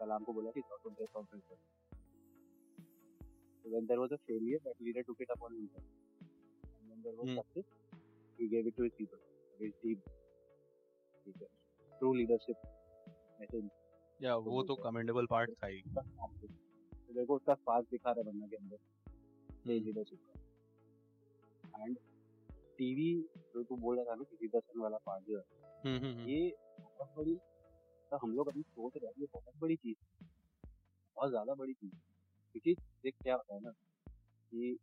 [0.00, 1.58] कलाम को बोला कि जाओ तुम प्रेस कॉन्फ्रेंस करो
[3.64, 5.86] So when there was a failure, that leader took it upon himself.
[6.80, 7.64] And when there was hmm success,
[8.38, 9.18] he gave it to his people,
[9.60, 10.02] his team.
[11.26, 11.46] है
[11.98, 12.56] ट्रू लीडरशिप
[13.40, 13.62] ऐसे
[14.20, 16.50] या वो तो कमेंडेबल पार्ट था ही। उसका दिखा-
[17.08, 21.98] तो देखो उसका स्पार्क दिखा रहा है बंदा के अंदर। सही हम्म लीडरशिप का। एंड
[22.78, 25.44] टीवी जो तू बोल रहा था ना किसी दर्शन वाला पार्ट जो है
[25.84, 27.40] हम्म हम्म, ये बहुत बड़ी
[28.10, 30.28] तो हम लोग अभी सोच रहे हैं ये बहुत बड़ी चीज़ है।
[31.16, 32.00] बहुत ज़्यादा बड़ी चीज़ है।
[32.52, 34.76] क्योंकि देख क्या होता है ना कि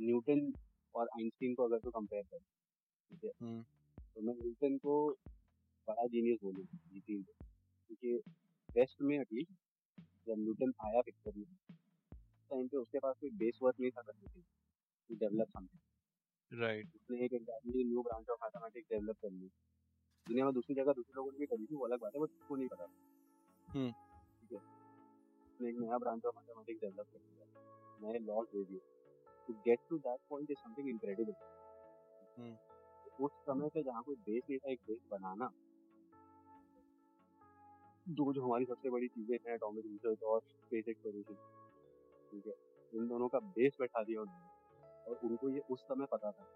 [0.00, 0.52] न्यूटन
[0.94, 3.30] और आइंस्टीन को अगर तू कंपेयर कर ठीक है?
[3.40, 3.62] हम्म।
[4.14, 4.94] तो मैं न्यूटन को
[5.88, 8.16] बड़ा जीनियस बोलूँगा ये चीज़ क्योंकि
[8.68, 9.52] वेस्ट में एटलीस्ट
[10.26, 11.44] जब न्यूटन आया पिक्चर में
[12.50, 14.40] टाइम पे उसके पास कोई बेस वर्क नहीं था करने के
[15.10, 19.50] टू डेवलप समथिंग राइट उसने एक exactly new branch of mathematics develop कर ली।
[20.26, 22.30] दुनिया में दूसरी जगह दूसरे लोगों ने भी करी थी वो अलग बात है बट
[22.30, 22.84] उसको नहीं पता
[23.68, 27.46] हम्म। ठीक है। एक नया ब्रांच ऑफ़ मैथमेटिक्स डेवलप कर दिया।
[28.02, 28.80] नए लॉज दे दिए।
[29.48, 31.32] To get to that point is something incredible
[32.38, 33.24] hmm.
[33.24, 35.50] उस समय पे जहाँ कोई बेस नहीं था एक बेस बनाना
[38.06, 41.34] जो जो हमारी सबसे बड़ी चीज़ें हैं एटॉमिक रिसर्च और स्पेस एक्सप्लोरेशन
[42.30, 42.54] ठीक है
[42.92, 46.46] इन दोनों का बेस बैठा दिया उन्होंने। और उनको ये उस समय पता था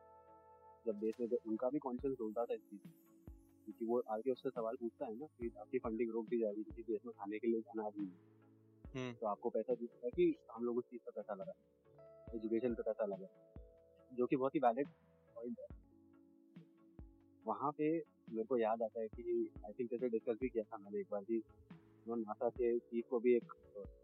[0.86, 3.13] जब बेस में उनका भी कॉन्शियस होता था इस चीज़ में।
[3.64, 6.82] क्योंकि वो आगे उससे सवाल पूछता है ना कि आपकी फंडिंग रोक दी जाएगी किसी
[6.82, 8.32] देश में खाने के लिए अनाज नहीं है।
[8.94, 11.52] हम्म। तो आपको पैसा दिया कि हम लोग उस चीज़ का पैसा लगा
[12.34, 13.28] एजुकेशन का पैसा लगा
[14.12, 14.88] जो कि बहुत ही वैलिड
[15.36, 15.66] पॉइंट है।
[17.46, 17.88] वहाँ पे
[18.30, 21.06] मेरे को याद आता है कि आई थिंक जैसे डिस्कस भी किया था मैंने एक
[21.10, 21.42] बार कि
[22.08, 23.52] नासा के चीफ को भी एक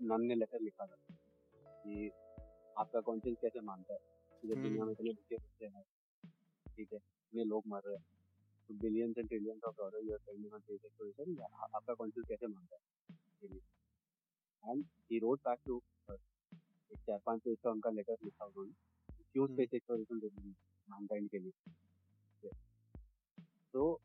[0.03, 0.97] नन ने लेटर लिखा था
[1.67, 2.11] कि
[2.79, 3.99] आपका कॉन्शियस कैसे मानता है?
[4.45, 5.83] जब दुनिया में इतने बच्चे बच्चे हैं
[6.77, 8.05] ठीक है इतने लोग मर रहे हैं
[8.71, 11.37] billions and trillions of dollar you are spending on space exploration
[11.75, 13.59] आपका कॉन्शियस कैसे मानता है?
[14.65, 18.73] And he rode back to एक चार पाँच पेज का उनका लेटर लिखा उन्होंने।
[19.35, 20.55] क्यों स्पेस एक्सप्लोरेशन ज़रूरी है
[20.89, 21.53] मैनकाइंड के लिए
[23.75, 24.01] तो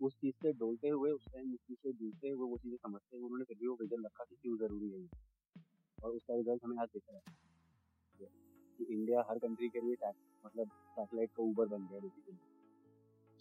[0.00, 3.16] उस चीज़ से डोलते हुए उस टाइम उस चीज़ से जूझते हुए वो चीज़ें समझते
[3.16, 5.06] हुए उन्होंने फिर भी वो विजन रखा कि क्यों ज़रूरी है
[6.02, 7.34] और उसका रिज़ल्ट हमें आज दिख रहा है।
[8.78, 10.10] कि इंडिया हर कंट्री के लिए
[10.44, 12.38] मतलब सैटेलाइट का ऊबर बन गया बेसिकली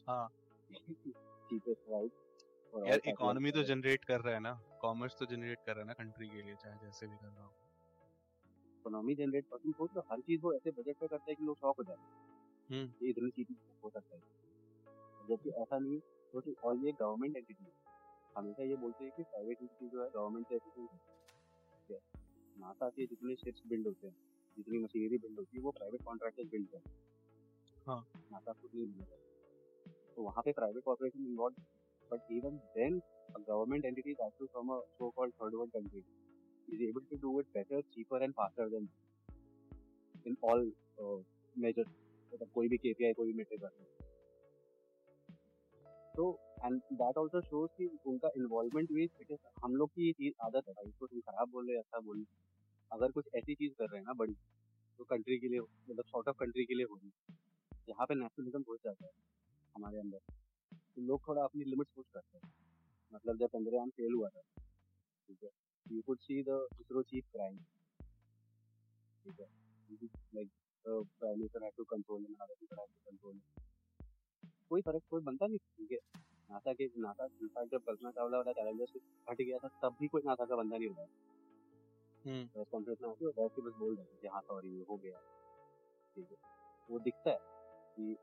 [0.08, 0.28] हाँ।
[2.88, 5.94] यार इकोनॉमी तो जनरेट कर रहा है ना कॉमर्स तो जनरेट कर रहा है ना
[5.94, 7.52] कंट्री के लिए चाहे जैसे भी कर रहा हो।
[8.80, 11.58] इकोनॉमी जनरेट तुम सोच लो हर चीज़ वो ऐसे बजट पे करते हैं कि लोग
[11.58, 12.22] शॉक हो जाते हैं।
[12.70, 13.48] हम्म। ये इतनी चीज़
[13.84, 14.22] हो सकता है।
[15.30, 17.66] जबकि ऐसा नहीं क्योंकि और ये गवर्नमेंट एंटिटी
[18.38, 22.00] हमेशा ये बोलते हैं कि प्राइवेट एंटिटी जो है गवर्नमेंट से एफिशिएंट है।
[22.60, 24.16] नासा के जितने शिप्स बिल्ड होते हैं
[24.58, 26.98] जितनी मशीनरी बिल्ड होती है वो प्राइवेट कॉन्ट्रैक्टर्स बिल्ड करते हैं।
[27.88, 29.31] हाँ। नासा खुद नहीं बिल्ड करता।
[30.16, 31.64] तो वहाँ पे private corporation involve
[32.12, 34.16] but even then a government entity
[34.54, 36.04] from a so-called third world country
[36.68, 38.90] is able to do it better, cheaper and faster than
[40.26, 40.64] in all
[40.98, 41.20] uh,
[41.56, 41.92] measures
[42.32, 43.62] मतलब कोई भी KPI कोई भी metric
[46.18, 46.26] तो
[46.66, 50.34] and that also shows कि उनका involvement भी it is हम लोग की ये चीज़
[50.46, 53.56] आदत है भाई इसको तुम खराब बोल रहे हो अच्छा बोल रहे अगर कुछ ऐसी
[53.56, 54.34] चीज़ कर रहे हैं ना बड़ी
[55.00, 57.12] तो कंट्री के लिए मतलब सॉर्ट ऑफ़ कंट्री के लिए होगी
[57.88, 59.12] यहाँ पे नेशनलिज्म हो जाता है।
[59.76, 60.20] हमारे अंदर।
[60.96, 62.52] तो लोग थोड़ा अपनी लिमिट्स पुश करते हैं।
[63.12, 64.42] मतलब जब चंद्रयान फेल हुआ था
[65.30, 65.50] ठीक है
[65.86, 67.58] you could see the ISRO chief crime
[69.26, 69.48] ठीक है
[70.36, 70.50] like
[70.86, 73.40] prime minister had to control him other had to control
[74.70, 75.98] कोई फ़र्क कोई बनता नहीं ठीक है।
[76.50, 79.00] नासा के नासा इनफैक्ट जब कल्पना चावला वाला चैलेंजर से
[79.30, 81.06] हट गया था तब भी कोई नासा का बंदा नहीं हुआ
[82.54, 85.20] प्रेस कॉन्फ्रेंस में आके वैसे बस बोल रहे थे हाँ सॉरी हो गया।
[86.16, 86.38] ठीक है
[86.90, 87.38] वो दिखता है
[87.96, 88.16] कि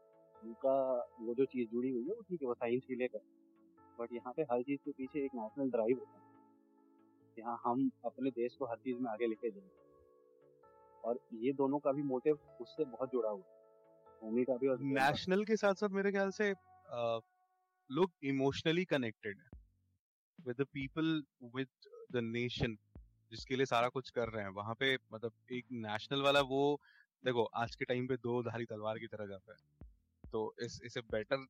[0.45, 0.74] उनका
[1.20, 3.20] वो जो चीज़ जुड़ी हुई है, वो ठीक है, वो साइंस लेकर
[3.99, 6.26] बट यहाँ पे हर चीज़ के पीछे एक नेशनल ड्राइव होता है।
[7.36, 9.70] यहाँ हम अपने देश को हर चीज़ में आगे लेके जाएँ
[11.05, 13.57] और ये दोनों का भी मोटिव उससे बहुत जुड़ा हुआ है।
[14.22, 16.53] भूमि का भी और नेशनल के साथ साथ मेरे ख्याल से
[17.91, 19.59] लोग इमोशनली कनेक्टेड है।
[20.39, 21.22] With the people
[21.55, 21.68] with
[22.12, 22.76] the nation
[23.32, 26.80] जिसके लिए सारा कुछ कर रहे हैं। वहाँ पे मतलब एक नेशनल वाला वो,
[27.24, 29.78] देखो, आज के टाइम पे दो धारी तलवार की तरह जाता है।
[30.33, 31.47] तो इस इसे बेटर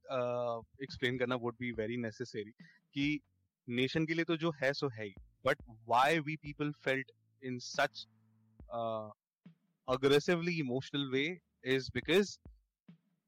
[0.83, 2.51] एक्सप्लेन करना वुड बी वेरी नेसेसरी
[2.95, 3.21] कि
[3.69, 5.15] नेशन के लिए तो जो है सो है ही।
[5.47, 7.11] But why we people felt
[7.43, 8.07] in such
[9.89, 12.39] aggressively emotional way is because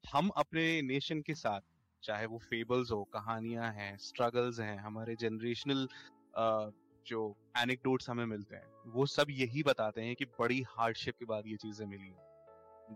[0.03, 1.61] हम अपने नेशन के साथ
[2.03, 6.71] चाहे वो फेबल्स हो कहानियाँ हैं स्ट्रगल्स हैं हमारे जनरेशनल uh,
[7.07, 11.47] जो एनेक्डोट्स हमें मिलते हैं वो सब यही बताते हैं कि बड़ी हार्डशिप के बाद
[11.47, 12.13] ये चीज़ें मिली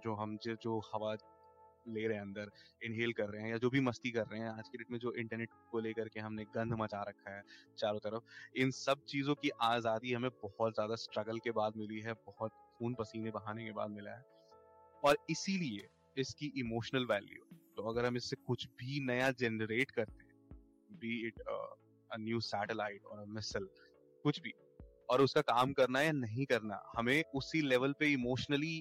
[0.04, 1.16] जो हम जो हवा
[1.88, 2.50] ले रहे हैं अंदर
[2.82, 4.98] इनहेल कर रहे हैं या जो भी मस्ती कर रहे हैं। आज की डेट में
[5.00, 7.42] जो इंटरनेट को लेकर के हमने गंध मचा रखा है
[7.78, 8.24] चारों तरफ़,
[8.56, 12.96] इन सब चीज़ों की आज़ादी हमें बहुत ज़्यादा स्ट्रगल के बाद मिली है, बहुत खून
[12.96, 14.24] पसीने बहाने के बाद मिला है।
[15.04, 17.46] और इसीलिए इसकी इमोशनल वैल्यू
[17.78, 23.06] तो अगर हम इससे कुछ भी नया जनरेट करते हैं be it a new satellite
[23.06, 23.68] और मिसल
[24.26, 24.54] कुछ भी,
[25.10, 28.78] और उसका काम करना या नहीं करना, हमें उसी लेवल पे इमोशनली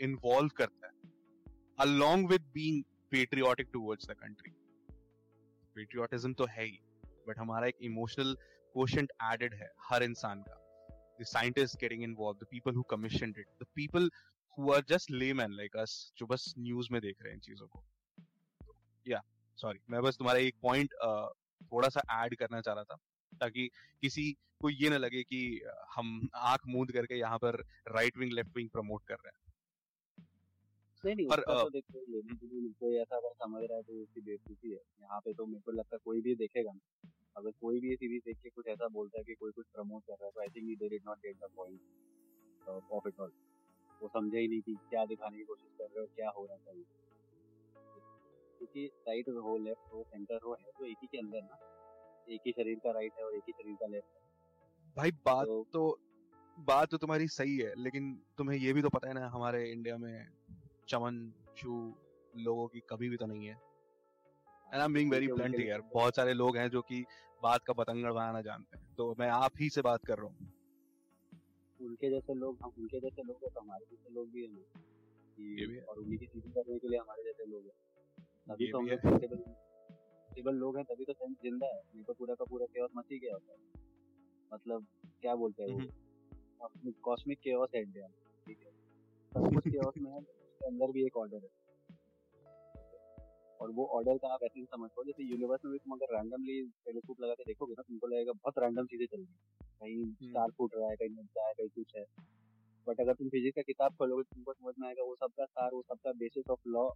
[0.00, 0.85] इन्वॉल्व करता है।
[1.78, 4.52] Along with being patriotic towards the country.
[5.76, 6.78] Patriotism तो है ही
[7.28, 8.34] बट हमारा एक इमोशनल
[8.74, 10.56] क्वेश्चन एडेड है हर इंसान का.
[11.20, 14.10] The scientist getting involve the people who commissioned it the people
[14.58, 17.66] who are just layman like us जो बस न्यूज़ में देख रहे हैं इन चीज़ों
[17.66, 17.82] को.
[19.06, 19.22] या
[19.58, 20.94] सॉरी मैं बस तुम्हारा एक पॉइंट
[21.72, 22.96] थोड़ा सा ऐड करना चाह रहा था,
[23.32, 23.68] ताकि
[24.02, 24.30] किसी
[24.62, 25.40] को ये ना लगे कि
[25.94, 29.44] हम आँख मूंद करके यहाँ पर right wing left wing promote कर रहे हैं.
[31.04, 32.00] नहीं नहीं और तो देखो
[32.80, 35.72] कोई ऐसा अगर समझ रहा है तो उसकी बेवकूफ़ी है। यहाँ पे तो मेरे को
[35.72, 38.88] लगता है कोई भी देखेगा ना अगर कोई भी ये सीरीज़ देख के कुछ ऐसा
[38.88, 41.18] बोलता है कि कोई कुछ प्रमोट कर रहा है तो I think they did not
[41.18, 41.80] get the point
[42.68, 43.32] of it all
[44.02, 46.56] वो समझे ही नहीं कि क्या दिखाने की कोशिश कर रहे हो क्या हो रहा
[46.56, 46.72] था
[48.58, 51.58] क्योंकि राइट हो लेफ़्ट हो सेंटर हो है तो एक ही के अंदर ना
[52.28, 54.22] एक ही शरीर का राइट है और एक ही शरीर का लेफ़्ट है।
[54.96, 55.98] भाई बात तो, तो
[56.58, 59.96] बात तो तुम्हारी सही है लेकिन तुम्हें ये भी तो पता है ना हमारे इंडिया
[59.96, 60.28] में
[60.88, 61.20] चमन
[61.58, 61.72] चू
[62.38, 63.54] लोगों की कभी भी तो नहीं है।
[64.66, 67.04] And I am being very blunt here बहुत सारे लोग हैं जो कि
[67.42, 70.52] बात का पतंगड़ बनाना जानते हैं तो मैं आप ही से बात कर रहा हूँ।
[71.80, 74.50] उनके जैसे लोग हम उनके जैसे लोग हैं तो हमारे जैसे लोग भी हैं
[75.38, 77.72] ये भी है। और उन्हीं की चीज़ें करने के लिए हमारे जैसे लोग हैं।
[78.48, 82.44] तभी तो हम लोग लोग हैं तभी तो सेंस ज़िंदा है। नहीं तो पूरा का
[82.44, 83.58] पूरा केओस मची गया होता है।
[84.50, 84.86] मतलब
[85.22, 85.80] क्या बोलते हैं वो?
[87.04, 88.08] कॉस्मिक केओस है इंडिया
[88.46, 88.70] ठीक है।
[89.32, 90.20] सब कुछ केओस में है।
[90.56, 91.50] उसके अंदर भी एक ऑर्डर है।
[93.60, 96.56] और वो ऑर्डर का आप ऐसे ही समझ जैसे यूनिवर्स में भी तुम अगर रैंडमली
[96.86, 99.26] टेलीस्कोप लगा के देखोगे ना तुमको लगेगा बहुत रैंडम चीज़ें चल रही
[99.80, 102.04] कहीं स्टार हम्म। फूट रहा है कहीं मिलता है कहीं कुछ है।
[102.86, 105.70] बट अगर तुम फिजिक्स का किताब खोलोगे तो तुमको समझ में आएगा वो सबका सार
[105.74, 106.88] वो सबका बेसिस ऑफ़ लॉ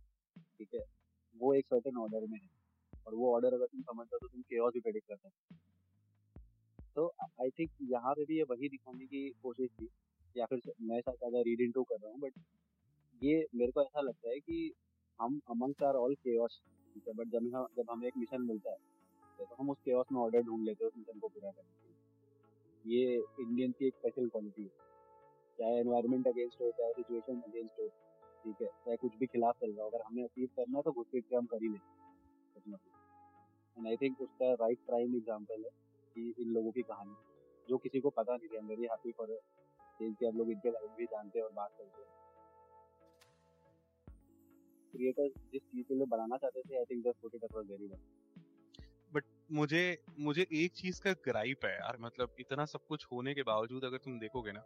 [0.59, 0.85] ठीक है?
[1.35, 2.49] वो एक सर्टेन ऑर्डर में है।
[3.07, 5.59] और वो ऑर्डर अगर तुम समझते हो तो तुम केओस भी प्रेडिक्ट कर सकते
[6.97, 7.07] तो
[7.43, 9.89] आई थिंक यहाँ पे भी ये वही दिखाने की कोशिश थी
[10.37, 12.33] या फिर मैं शायद ज़्यादा रीड इन टू कर रहा हूँ बट
[13.23, 14.73] ये मेरे को ऐसा लगता है कि
[15.19, 16.61] हम अमंग आर ऑल केओस
[16.95, 18.77] ठीक है बट जब हम, जब हमें एक मिशन मिलता है
[19.39, 22.95] तो हम उस केओस में ऑर्डर ढूंढ लेते हैं, उस मिशन को पूरा करने के
[22.95, 24.69] ये इंडियन की एक स्पेशल क्वालिटी है।
[25.59, 27.89] चाहे एनवायरमेंट अगेंस्ट हो, चाहे सिचुएशन अगेंस्ट हो,
[28.45, 30.93] ठीक है, चाहे कुछ भी खिलाफ चल रहा हो, अगर हमें अचीव करना है तो
[30.93, 32.71] घुस के हम कर ही लेते
[33.77, 35.71] एंड आई थिंक उसका राइट प्राइम एग्ज़ाम्पल है
[36.17, 37.15] कि इन लोगों की कहानी,
[37.69, 39.39] जो किसी को पता नहीं थी वेरी हैप्पी फॉर
[40.01, 42.20] कि हम लोग इनके बारे में भी जानते हैं और बात करते हैं।
[44.93, 47.87] क्रिएटर्स जिस चीज़ के लिए बनाना चाहते थे I think just put it across very
[47.87, 47.99] well
[49.13, 49.83] but मुझे
[50.19, 53.99] मुझे एक चीज़ का ग्राइप है यार मतलब इतना सब कुछ होने के बावजूद अगर
[54.05, 54.65] तुम देखोगे ना,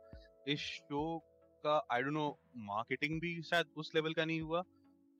[0.49, 1.19] इस शो
[1.65, 2.27] का आई डोंट नो
[2.65, 4.63] मार्केटिंग भी शायद उस लेवल का नहीं हुआ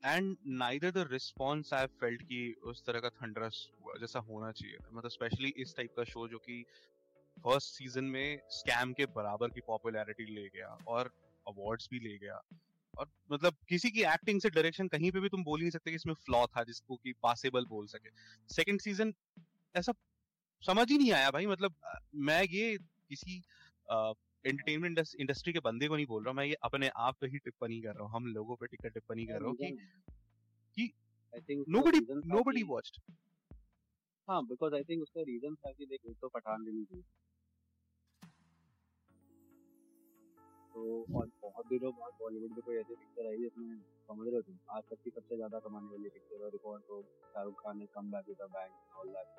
[0.03, 4.77] and neither the response I felt कि उस तरह का थंडरस हुआ, जैसा होना चाहिए
[4.93, 6.61] मतलब स्पेशली इस टाइप का शो जो कि
[7.37, 11.11] फ़र्स्ट सीज़न में स्कैम के बराबर की पॉपुलैरिटी ले गया, और
[11.47, 12.41] अवार्ड्स भी ले गया।
[12.97, 15.95] और मतलब किसी की एक्टिंग से डायरेक्शन कहीं पे भी तुम बोल नहीं सकते कि
[15.95, 18.09] इसमें फ्लॉ था जिसको कि पासेबल बोल सके।
[18.49, 19.13] सेकंड सीज़न
[19.75, 19.93] ऐसा
[20.63, 21.75] समझ ही नहीं आया भाई मतलब
[22.15, 23.37] मैं ये किसी
[24.45, 27.81] एंटरटेनमेंट इंडस्ट्री के बंदे को नहीं बोल रहा मैं ये अपने आप पे ही टिप्पणी
[27.81, 30.91] कर रहा हूँ हम लोगों पे टिकट टिप्पणी कर रहा हूँ कि
[31.43, 32.99] कि नोबडी नोबडी वॉच्ड
[34.27, 37.01] हाँ बिकॉज़ आई थिंक उसका रीजन था कि देख एक तो पठान रिलीज़ हुई
[40.75, 40.81] तो
[41.17, 43.67] और बहुत दिनों बाद बॉलीवुड में कोई ऐसी पिक्चर आई जिसमें
[44.07, 47.01] समझ रहे हो तुम आज तक की सबसे ज़्यादा कमाने वाली पिक्चर और रिकॉर्ड तो
[47.27, 49.29] शाहरुख खान ने come back with bang all that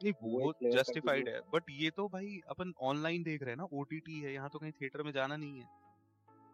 [0.00, 4.20] नहीं वो जस्टिफाइड है बट ये तो भाई अपन ऑनलाइन देख रहे हैं ना ओटीटी
[4.20, 5.68] है यहाँ तो कहीं थिएटर में जाना नहीं है।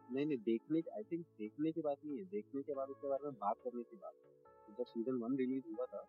[0.09, 3.25] नहीं नहीं देखने आई थिंक देखने की बात नहीं है देखने के बाद उसके बारे
[3.25, 6.03] में बात करने की बात है। जब सीज़न वन रिलीज़ हुआ था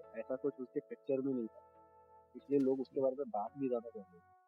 [0.00, 1.62] तो ऐसा कुछ उसके पिक्चर में नहीं था।
[2.34, 4.38] इसलिए लोग उसके बारे में बात भी ज़्यादा कर रहे थे।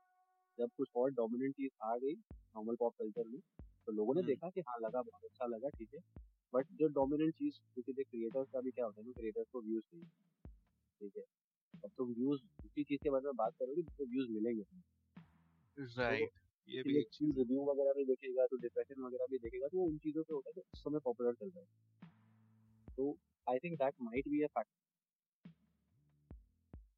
[0.58, 2.14] जब कुछ और डोमिनेंट चीज़ आ गई
[2.54, 3.40] नॉर्मल पॉप कल्चर में
[3.86, 6.00] तो लोगों ने हम्म। देखा कि हाँ लगा बहुत अच्छा लगा ठीक है।
[6.52, 9.60] बट जो डोमिनेंट चीज़ क्योंकि देख क्रिएटर्स का भी क्या होता है ना क्रिएटर्स को
[9.60, 10.04] व्यूज़ चाहिए
[11.00, 11.24] ठीक है।
[11.84, 14.64] अब तुम व्यूज़ उसी चीज़ के बारे में बात करोगे जिससे व्यूज़ मिलेंगे
[15.76, 19.68] राइट तो ये भी एक चीज़ रिव्यू वगैरह भी देखेगा तो डिप्रेशन वगैरह भी देखेगा
[19.68, 22.10] तो उन चीज़ों पे होता है तो उस समय पॉपुलर चल रहा है।
[22.98, 24.80] तो I think that might be a factor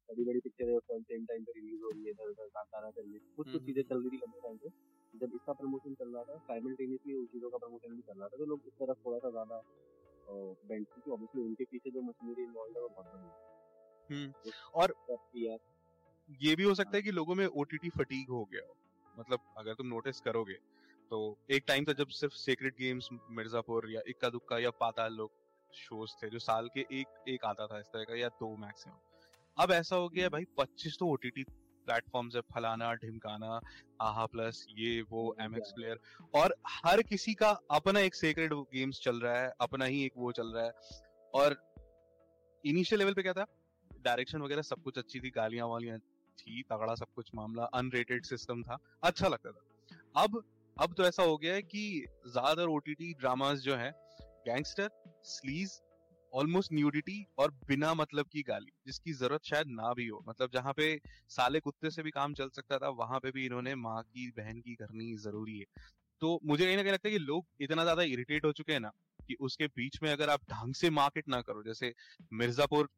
[0.09, 3.03] बड़ी बड़ी पिक्चर है सेम टाइम पे रिलीज़ हो रही है इधर उधर कांतारा है
[3.37, 4.69] कुछ कुछ चीज़ें चल रही थी लंबे टाइम पे।
[5.15, 8.37] जब इसका प्रमोशन चल रहा था साइमल्टेनियसली उन चीज़ों का प्रमोशन भी चल रहा था
[8.37, 9.61] तो लोग इस तरफ़ थोड़ा सा ज़्यादा
[10.27, 13.33] बेंट क्योंकि ऑब्वियसली उनके पीछे जो मशीनरी इन्वॉल्व है वो बहुत बड़ी है।
[14.09, 14.33] हम्म
[14.75, 14.95] और
[16.29, 18.75] ये भी हो सकता है कि लोगों में ओटीटी फटीग हो गया हो।
[19.17, 20.53] मतलब अगर तुम नोटिस करोगे
[21.11, 25.31] तो एक टाइम था जब सिर्फ़ सीक्रेट गेम्स मिर्जापुर या इक्का दुक्का या पाताल लोग
[25.73, 28.99] शोज़ थे जो साल के एक एक आता था इस तरह का या दो मैक्सिमम
[29.57, 31.43] अब ऐसा हो गया भाई पच्चीस तो ओटीटी
[31.85, 33.59] प्लेटफॉर्म है फलाना ढिमकाना
[34.01, 35.99] आहा प्लस ये वो एम एक्स प्लेयर
[36.35, 40.31] और हर किसी का अपना एक सेक्रेट गेम्स चल रहा है अपना ही एक वो
[40.31, 40.71] चल रहा है।
[41.33, 41.55] और
[42.63, 43.45] इनिशियल लेवल पे क्या था?
[43.91, 45.97] डायरेक्शन वगैरह सब कुछ अच्छी थी गालियाँ वालियाँ
[46.37, 50.43] थी तगड़ा सब कुछ मामला अनरेटेड सिस्टम था अच्छा लगता था। अब
[50.77, 51.83] अब तो ऐसा हो गया है कि
[52.27, 53.91] ज़्यादातर ओटीटी ड्रामास जो है
[54.45, 54.89] गैंगस्टर
[55.25, 55.79] स्लीज
[56.35, 60.73] ऑलमोस्ट न्यूडिटी और बिना मतलब की गाली, जिसकी ज़रूरत शायद ना भी हो। मतलब जहाँ
[60.73, 60.95] पे
[61.29, 64.59] साले कुत्ते से भी काम चल सकता था, वहाँ पे भी इन्होंने माँ की, बहन
[64.61, 65.65] की करनी ज़रूरी है।
[66.21, 68.79] तो मुझे कहीं ना कहीं लगता है कि लोग इतना ज़्यादा इरिटेट हो चुके हैं
[68.79, 71.93] ना, कि उसके बीच में अगर आप ढंग से मार्केट ना करो, जैसे
[72.33, 72.89] मिर्जापुर,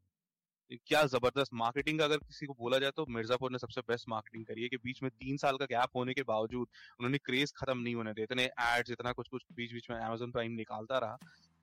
[0.88, 4.62] क्या ज़बरदस्त मार्केटिंग अगर किसी को बोला जाए तो मिर्जापुर ने सबसे बेस्ट मार्केटिंग करी
[4.64, 6.68] है कि बीच में तीन साल का गैप होने के बावजूद
[7.00, 10.32] उन्होंने क्रेज खत्म नहीं होने दिया। इतने एड्स इतना कुछ कुछ बीच बीच में अमेजोन
[10.32, 11.18] प्राइम निकालता रहा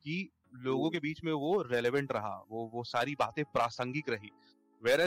[0.04, 0.16] कि
[0.54, 4.30] लोगों के बीच में वो रेलेवेंट रहा, वो वो सारी बातें प्रासंगिक रही।
[4.82, 5.00] वेर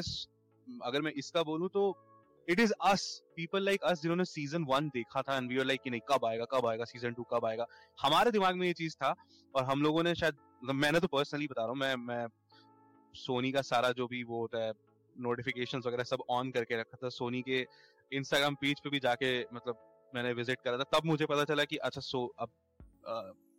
[0.84, 1.84] अगर मैं इसका बोलूँ तो
[2.48, 3.04] it is us
[3.36, 6.26] people like us जिन्होंने सीज़न वन देखा था एंड वी आर लाइक कि नहीं, कब
[6.26, 7.66] आएगा कब आएगा सीज़न टू कब आएगा?
[8.00, 9.14] हमारे दिमाग में ये चीज़ था
[9.54, 12.28] और हम लोगों ने शायद मतलब मैंने तो पर्सनली बता रहा हूँ, मैं मैं
[13.16, 14.72] सोनी का सारा जो भी वो होता है
[15.16, 17.66] नोटिफिकेशंस वगैरह सब ऑन करके रखा था। सोनी के
[18.12, 19.80] इंस्टाग्राम पेज पे भी जाके मतलब
[20.14, 22.50] मैंने विज़िट करा था, तब मुझे पता चला कि अच्छा सो अब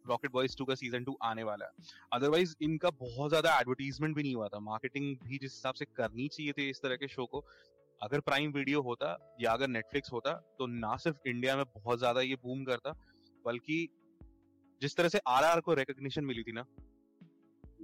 [0.08, 4.22] रॉकेट बॉयज़ टू का सीज़न टू आने वाला है। अदरवाइज़ इनका बहुत ज़्यादा एडवर्टीजमेंट भी
[4.22, 7.26] नहीं हुआ था। मार्केटिंग भी जिस हिसाब से करनी चाहिए थी इस तरह के शो
[7.26, 7.44] को
[8.00, 12.20] अगर प्राइम वीडियो होता या अगर नेटफ्लिक्स होता तो ना सिर्फ़ इंडिया में बहुत ज़्यादा
[12.22, 12.92] ये बूम करता
[13.44, 13.88] बल्कि
[14.82, 16.64] जिस तरह से आर आर को रिकग्निशन मिली थी ना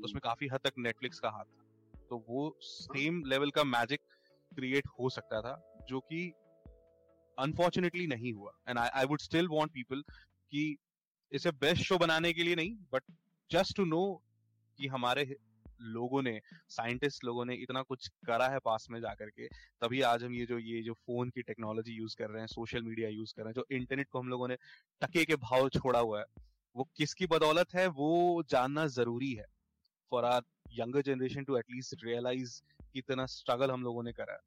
[0.04, 1.62] उसमें काफ़ी हद तक नेटफ्लिक्स का हाथ था।
[2.04, 4.00] तो वो सेम लेवल का मैजिक
[4.52, 5.54] क्रिएट हो सकता था
[5.88, 6.20] जो कि
[7.38, 10.02] अनफॉर्चुनेटली नहीं हुआ। And I I would still want people
[10.52, 10.76] कि
[11.34, 13.02] इसे बेस्ट शो बनाने के लिए नहीं बट
[13.50, 14.04] जस्ट टू नो
[14.78, 15.36] कि हमारे
[15.80, 19.46] लोगों ने साइंटिस्ट लोगों ने इतना कुछ करा है पास में जाकर के,
[19.82, 22.82] तभी आज हम ये जो ये जो फ़ोन की टेक्नोलॉजी यूज़ कर रहे हैं सोशल
[22.82, 24.56] मीडिया यूज़ कर रहे हैं, जो इंटरनेट को हम लोगों ने
[25.02, 26.24] टके के भाव छोड़ा हुआ है,
[26.76, 29.46] वो किसकी बदौलत है, वो जानना ज़रूरी है
[30.12, 32.60] for our younger generation to at least realise
[32.92, 34.40] कितना स्ट्रगल हम लोगों ने करा है.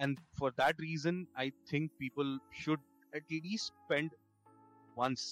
[0.00, 2.80] And for that reason I think people should
[3.16, 4.10] at least spend
[4.98, 5.26] once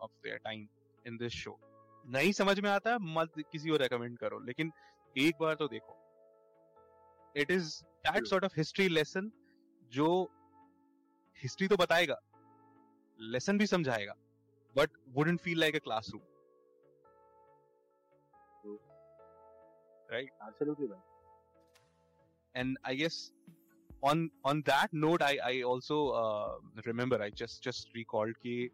[0.00, 0.68] of their time
[1.06, 1.60] in this show
[2.06, 2.98] नहीं समझ में आता?
[2.98, 4.72] मत किसी को रेकमेंड करो लेकिन
[5.18, 5.96] एक बार तो देखो।
[7.36, 9.32] It is that sort of history lesson
[9.92, 10.30] जो
[11.42, 12.20] हिस्ट्री तो बताएगा
[13.20, 14.14] लेसन भी समझाएगा
[14.76, 16.22] but wouldn't feel like a classroom
[20.12, 20.28] right?
[20.48, 21.06] Absolutely right.
[22.54, 23.32] And i guess
[24.02, 26.52] on on that note i i also uh,
[26.86, 28.70] remember i just just recalled कि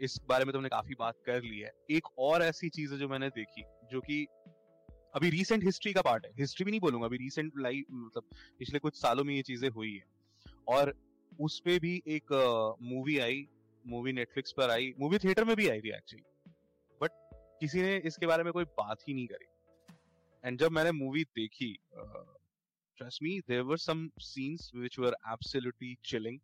[0.00, 3.08] इस बारे में तुमने काफ़ी बात कर ली है। एक और ऐसी चीज़ है जो
[3.08, 4.26] मैंने देखी, जो कि
[5.14, 8.78] अभी रीसेंट हिस्ट्री का पार्ट है। हिस्ट्री भी नहीं बोलूँगा, अभी रीसेंट लाइफ मतलब पिछले
[8.78, 10.04] कुछ सालों में ये चीज़ें हुई है।
[10.68, 10.94] और
[11.40, 12.32] उस पे भी एक
[12.82, 13.46] मूवी आई
[13.84, 16.52] मूवी नेटफ्लिक्स पर आई मूवी थिएटर में भी आई थी एक्चुअली
[17.00, 17.10] बट
[17.60, 19.46] किसी ने इसके बारे में कोई बात ही नहीं करी।
[20.44, 26.38] एंड जब मैंने मूवी देखी trust me there were some scenes which were absolutely chilling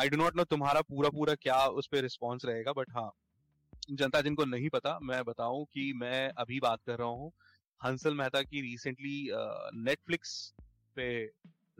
[0.00, 3.10] I do not know तुम्हारा पूरा पूरा क्या उस पर रिस्पॉन्स रहेगा बट हाँ
[3.90, 7.32] जनता जिनको नहीं पता मैं बताऊँ कि मैं अभी बात कर रहा हूँ
[7.84, 9.28] हंसल मेहता की रिसेंटली
[9.74, 10.54] नेटफ्लिक्स
[10.96, 11.24] पे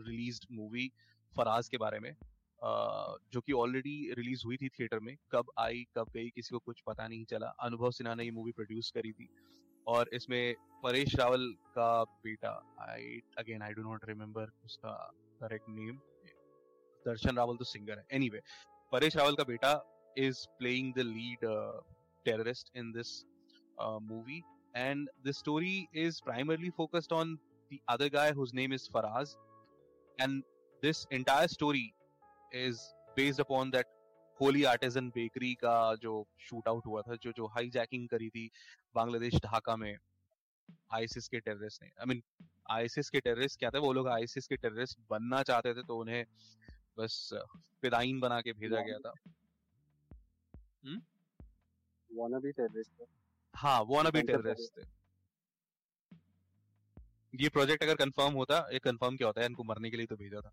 [0.01, 0.93] रिलीज्ड मूवी
[1.37, 2.17] फराज के बारे में
[2.63, 6.59] Uh, जो कि ऑलरेडी रिलीज़ हुई थी थिएटर में कब आई कब गई किसी को
[6.59, 9.29] कुछ पता नहीं चला। अनुभव सिन्हा ने ये मूवी प्रोड्यूस करी थी
[9.87, 16.01] और इसमें परेश रावल का बेटा I again I do not remember उसका करेक्ट नेम
[17.07, 19.73] दर्शन रावल तो सिंगर है। एनीवे anyway, परेश रावल का बेटा
[20.19, 21.45] is playing the lead
[22.25, 23.19] terrorist in this
[23.81, 24.43] movie
[24.81, 27.31] and the story is primarily focused on
[27.71, 29.31] the other guy whose name is Faraz.
[30.19, 30.45] And
[30.83, 31.83] this entire story
[32.53, 32.83] is
[33.17, 33.97] based upon that
[34.41, 38.49] Holey Artisan Bakery का जो shoot out हुआ था जो जो hijacking करी थी
[38.95, 39.97] बांग्लादेश ढाका में
[40.95, 42.23] ISIS के टेररिस्ट ने। आई मीन
[42.71, 43.79] आईसिस के टेररिस्ट क्या थे?
[43.79, 46.25] वो लोग आईसिस के टेररिस्ट बनना चाहते थे तो उन्हें
[46.99, 47.31] बस
[47.83, 49.13] फिदाइन बना के भेजा गया था।
[52.11, 53.05] वानाबी टेररिस्ट
[53.55, 54.83] हाँ वानाबी टेररिस्ट थे।
[57.35, 59.41] ये प्रोजेक्ट अगर कंफर्म होता ये कंफर्म क्या होता?
[59.41, 60.53] है इनको मरने के लिए तो भेजा था।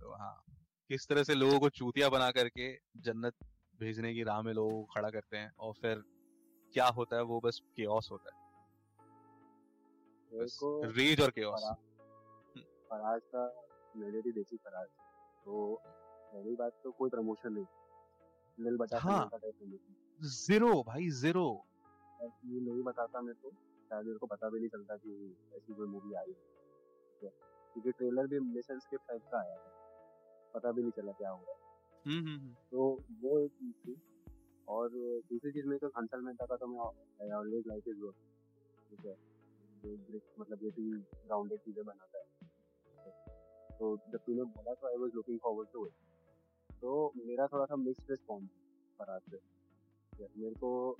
[0.00, 0.44] तो हाँ
[0.90, 3.34] किस तरह से लोगों को चूतिया बना करके जन्नत
[3.80, 6.02] भेजने की राह में लोगों को खड़ा करते हैं और फिर
[6.74, 8.38] क्या होता है वो बस केओस होता है।
[10.92, 11.62] रेज और केओस
[12.90, 13.46] फराज का
[13.96, 14.88] भी देखी फराज।
[15.44, 15.82] तो
[16.32, 17.66] पहली बात तो कोई प्रमोशन नहीं।
[18.58, 19.30] लिल बचा हाँ।
[20.20, 21.64] ज़ीरो भाई ज़ीरो।
[22.22, 23.50] ये नहीं बताता मैं तो
[23.88, 27.30] शायद मेरे को पता भी नहीं चलता कि ऐसी कोई मूवी आई है।
[27.72, 29.70] क्योंकि ट्रेलर भी मिशन स्क्रिप्ट टाइप का आया है।
[30.54, 31.60] पता भी नहीं चला क्या हो रहा है।
[32.06, 33.96] हम्म, हम्म, हम्म। तो वो एक चीज़ थी।
[34.68, 34.88] और
[35.30, 38.16] दूसरी चीज़ में तो हंसल मेहता का तो मैं ऑलवेज लाइक इज़ वर्क
[38.90, 39.16] ठीक है?
[40.40, 40.90] मतलब ये भी
[41.26, 42.19] ग्राउंडेड चीज़ें बनाता है।
[43.80, 45.92] तो जब तूने बोला तो I was looking forward to it
[46.82, 48.48] तो मेरा थोड़ा सा मिक्स्ड रिस्पॉन्स
[48.98, 49.36] फराज से
[50.38, 50.92] मेरे को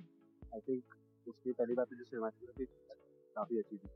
[0.53, 0.83] आई थिंक
[1.27, 2.65] उसकी पहली बात तो जो सिनेमाटोग्राफी
[3.35, 3.89] काफ़ी अच्छी थी।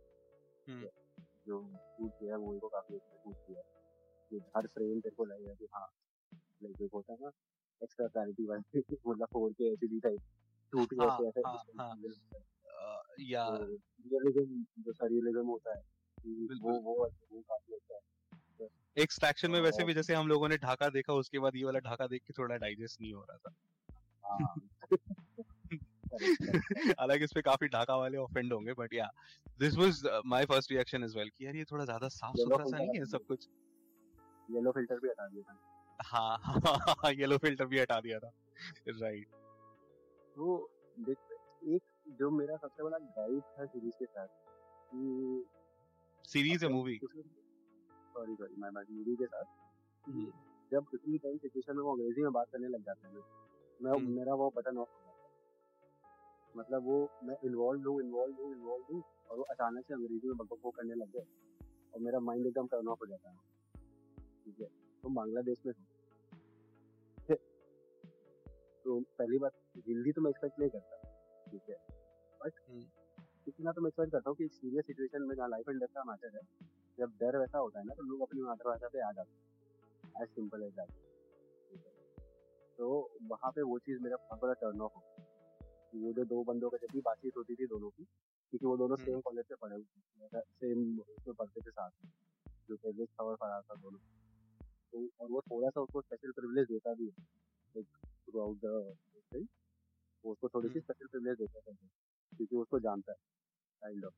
[1.48, 3.62] जो शूट किया मूवी को काफ़ी अच्छा शूट किया
[4.32, 5.88] कि हर फ्रेम तेरे को लगेगा कि हाँ
[6.64, 7.32] लाइक एक होता है ना
[7.84, 10.22] एक्स्ट्रा क्लैरिटी वाली मतलब फोर के एचडी टाइप
[10.72, 15.84] टूट गए हाँ, ऐसे हाँ, हाँ, या। रियलिज्म जो सरियलिज्म होता है
[16.62, 16.94] वो वो
[17.32, 18.02] वो काफ़ी अच्छा है।
[18.98, 22.08] एक्सट्रैक्शन में वैसे भी जैसे हम लोगों ने ढाका देखा उसके बाद ये वाला ढाका
[22.08, 23.54] देख के थोड़ा डाइजेस्ट नहीं हो रहा था।
[27.00, 29.10] हालाँकि इस पे काफ़ी ढाका वाले ऑफेंड होंगे but yeah
[29.60, 32.78] this was my first reaction as well कि यार ये थोड़ा ज़्यादा साफ़ सुथरा सा
[32.78, 33.48] नहीं है सब कुछ।
[34.52, 35.58] येलो फ़िल्टर भी हटा दिया था।
[36.06, 38.32] हाँ हाँ येलो फ़िल्टर भी हटा दिया था।
[38.90, 39.28] राइट
[40.38, 41.18] वो देख
[41.68, 44.28] एक जो मेरा सबसे बड़ा गाइड था सीरीज़ के साथ
[44.92, 45.46] कि
[46.26, 47.00] सीरीज़ है मूवी
[48.16, 49.46] सॉरी सॉरी मैं बात मूवी के साथ
[50.06, 50.26] हम्म।
[50.72, 53.24] जब इतनी टाइम सिचुएशन में वो अंग्रेज़ी में बात करने लग जाते हैं
[53.80, 55.34] मैं हम्म। मेरा वो बटन ऑफ़ हो जाता है
[56.56, 60.38] मतलब वो मैं इन्वॉल्व हूँ इन्वॉल्व हूँ इन्वॉल्व हूँ और वो अचानक से अंग्रेज़ी में
[60.38, 61.26] बकबक करने लग गए
[61.94, 63.84] और मेरा माइंड एकदम टर्न ऑफ़ हो जाता है
[64.46, 64.68] ठीक है
[65.04, 65.84] तुम बांग्लादेश में हो
[68.86, 69.54] तो पहली बात
[69.86, 70.98] हिंदी तो मैं एक्सपेक्ट नहीं करता
[71.48, 71.76] ठीक है
[72.40, 72.84] बट हम्म।
[73.48, 75.94] इतना तो मैं एक्सपेक्ट करता हूँ कि एक सीरियस सिचुएशन में जहाँ लाइफ एंड डेथ
[75.94, 76.42] का मैटर है
[76.98, 80.30] जब डर वैसा होता है ना तो लोग अपनी मातृभाषा पे आ जाते हैं। एज
[80.30, 80.90] सिंपल एज दैट
[82.78, 82.88] तो
[83.24, 85.04] वहाँ पे वो चीज़ मेरा बहुत बड़ा टर्न ऑफ़ हो
[85.96, 88.96] वो जो दो बंदों का जब भी बातचीत होती थी दोनों की क्योंकि वो दोनों
[88.96, 92.12] सेम हम्म। कॉलेज से पढ़े हुए थे। सेम उसमें पढ़ते थे साथ में
[92.70, 94.00] जो पहले था और फरार था दोनों।
[94.94, 97.24] तो और वो थोड़ा सा उसको स्पेशल प्रिविलेज देता भी है।
[97.76, 98.98] लाइक थ्रू आउट द
[100.24, 101.74] वो उसको थोड़ी सी स्पेशल प्रिविलेज देता था
[102.34, 103.18] क्योंकि उसको जानता है
[103.82, 104.14] काइंड ऑफ़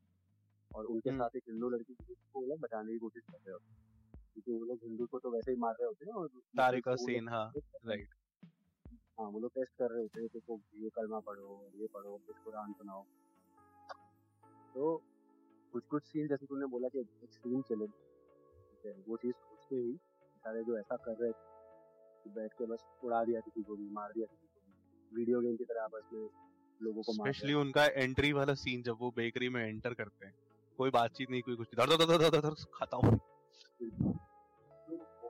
[0.75, 3.85] और उनके हम्म। साथ एक हिंदू लड़की को वो बचाने की कोशिश कर रहे होते
[4.33, 7.29] क्योंकि वो लोग हिंदू को तो वैसे ही मार रहे होते हैं और तारिका सीन
[7.29, 7.51] हाँ
[7.85, 8.09] राइट
[9.19, 12.37] हाँ। वो लोग टेस्ट कर रहे होते हैं देखो ये कलमा पढ़ो ये पढ़ो कुछ
[12.37, 13.03] कुरान सुनाओ।
[14.75, 14.95] तो
[15.73, 17.85] कुछ कुछ सीन जैसे तूने बोला कि एक्सट्रीम चले
[19.07, 19.93] वो चीज़ सोच के ही
[20.43, 24.11] सारे जो ऐसा कर रहे थे बैठ के बस उड़ा दिया किसी को भी मार
[24.11, 26.27] दिया किसी को भी। वीडियो गेम की तरह आपस में
[26.81, 30.33] लोगों को स्पेशली उनका एंट्री वाला सीन जब वो बेकरी में एंटर करते हैं।
[30.77, 33.19] कोई बातचीत नहीं कोई कुछ धर धर धर धर खाता हूँ।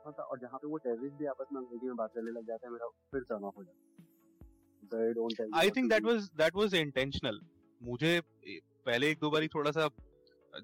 [0.07, 2.67] तो और जहाँ पे वो टेररिस्ट भी आपस में अंग्रेज़ी में बात करने लग जाते
[2.67, 7.39] हैं मेरा फिर टर्न ऑफ़ हो जाता है। I think that was that was intentional
[7.81, 9.89] मुझे पहले एक दो बारी थोड़ा सा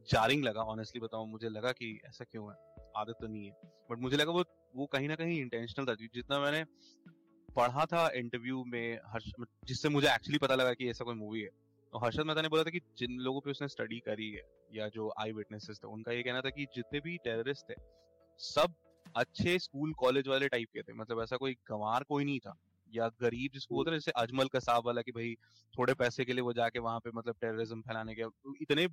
[0.10, 2.56] जारिंग लगा ऑनेस्टली बताऊँ। मुझे लगा कि ऐसा क्यों है?
[2.98, 3.52] आदत तो नहीं है।
[3.92, 4.44] बट मुझे लगा वो
[4.76, 6.64] वो कहीं ना कहीं इंटेंशनल था। जितना मैंने
[7.50, 9.32] पढ़ा था इंटरव्यू में हर्ष
[9.66, 11.50] जिससे मुझे एक्चुअली पता लगा कि ऐसा कोई मूवी है।
[11.94, 15.12] हर्षद मेहता ने बोला था कि जिन लोगों पे उसने स्टडी करी है या जो
[15.20, 17.76] आई विटनेसेस थे उनका ये कहना था कि जितने भी टेररिस्ट थे
[18.39, 18.76] सब
[19.16, 22.56] अच्छे स्कूल कॉलेज वाले टाइप के थे मतलब ऐसा कोई गंवार कोई नहीं था
[22.94, 25.34] या गरीब जिसको बोलते जैसे अजमल कसाब वाला कि भाई
[25.74, 28.26] थोड़े पैसे के लिए वो जाके वहाँ पे मतलब टेररिज्म फैलाने के
[28.62, 28.88] इतने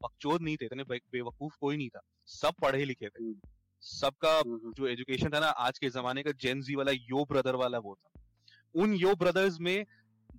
[0.00, 3.50] बकचोद नहीं थे इतने बेवकूफ़ कोई नहीं था सब पढ़े लिखे थे हम्म।
[3.82, 7.54] सबका हम्म, हम्म। जो एजुकेशन था ना आज के जमाने का जेनजी वाला यो ब्रदर
[7.56, 8.20] वाला वो था
[8.74, 9.84] उन यो ब्रदर्स में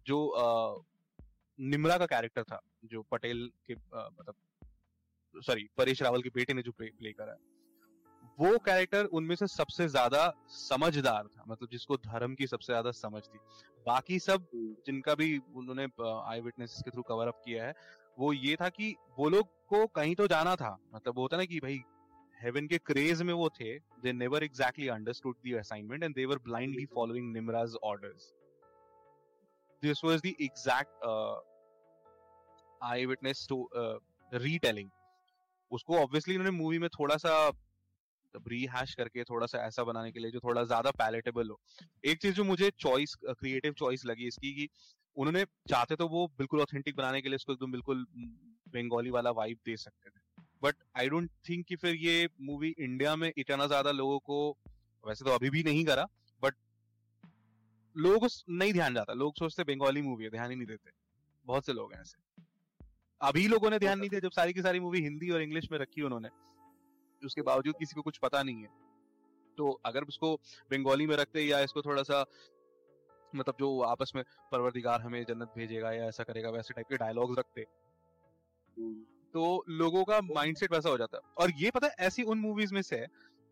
[0.08, 0.20] जो
[1.60, 4.36] निमरा का कैरेक्टर था जो पटेल के आ, मतलब
[5.36, 7.38] सॉरी परेश रावल के बेटे ने जो प्ले, प्ले करा
[8.40, 13.22] वो कैरेक्टर उनमें से सबसे ज़्यादा समझदार था मतलब जिसको धर्म की सबसे ज़्यादा समझ
[13.24, 13.40] थी।
[13.86, 14.48] बाकी सब
[14.86, 17.74] जिनका भी उन्होंने आई विटनेस के थ्रू कवर अप किया है
[18.20, 21.60] वो ये था कि वो लोग को कहीं तो जाना था। मतलब होता ना कि
[21.60, 21.80] भाई
[22.38, 26.38] हेवन के क्रेज में वो थे they never exactly understood the assignment and they were
[26.46, 28.32] blindly following निमराज orders
[29.84, 31.06] this was the exact
[32.84, 33.48] eye witness
[34.32, 34.90] retelling
[35.72, 37.36] उसको ऑब्वियसली उन्होंने मूवी में थोड़ा सा
[38.34, 41.60] रीहैश करके थोड़ा सा ऐसा बनाने के लिए, जो थोड़ा ज़्यादा पैलेटेबल हो।
[42.04, 44.68] एक चीज़ जो मुझे चॉइस क्रिएटिव चॉइस लगी इसकी कि
[45.18, 48.06] उन्होंने चाहते तो वो बिल्कुल ऑथेंटिक बनाने के लिए इसको एकदम बिल्कुल
[48.74, 53.16] बंगाली वाला वाइब दे सकते थे। बट आई डोंट थिंक कि फिर ये मूवी इंडिया
[53.16, 54.58] में इतना ज़्यादा लोगों को,
[55.04, 56.08] वैसे तो अभी भी नहीं करा
[57.98, 60.92] लोगों नहीं ध्यान जाता। लोग सोचते बंगाली मूवी है, ध्यान ही नहीं देते।
[61.46, 62.44] बहुत से लोग हैं ऐसे।
[63.22, 65.80] अभी लोगों ने ध्यान नहीं दिया, जब सारी की सारी मूवी हिंदी और इंग्लिश में
[65.80, 66.30] रखी उन्होंने,
[67.26, 68.70] उसके बावजूद किसी को कुछ पता नहीं है।
[69.58, 70.36] तो अगर उसको
[70.72, 72.26] बंगाली में रखते या इसको थोड़ा सा
[73.36, 77.40] मतलब जो आपस में परवरदिगार हमें जन्नत भेजेगा या ऐसा करेगा, वैसे टाइप के डायलॉग्स
[77.40, 77.66] रखते।
[79.34, 82.82] तो लोगों का माइंडसेट वैसा हो जाता। और ये पता है, ऐसी उन मूवीज़ में
[82.82, 83.08] से है,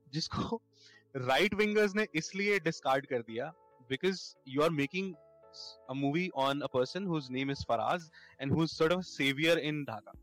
[0.10, 0.62] जिसको
[1.16, 3.54] राइट विंगर्स ने इसलिए डिस्कार्ड कर दिया
[3.94, 5.14] because you are making
[5.90, 8.06] a movie on a person whose name is Faraz
[8.40, 10.14] and who's sort of savior in Dhaka.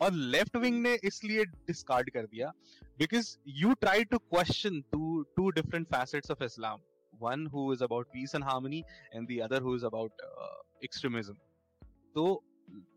[0.00, 2.52] और लेफ़्ट विंग ने इसलिए डिस्कार्ड कर दिया
[2.98, 6.80] because you try to question to two different facets of Islam
[7.14, 8.82] one who is about peace and harmony
[9.14, 10.22] and the other who is about
[10.84, 11.34] extremism
[12.14, 12.26] तो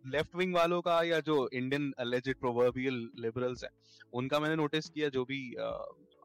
[0.08, 3.70] left wing वालों का या जो इंडियन अलेजेड प्रोवर्बियल लिबरल्स है,
[4.14, 5.42] उनका मैंने notice किया जो भी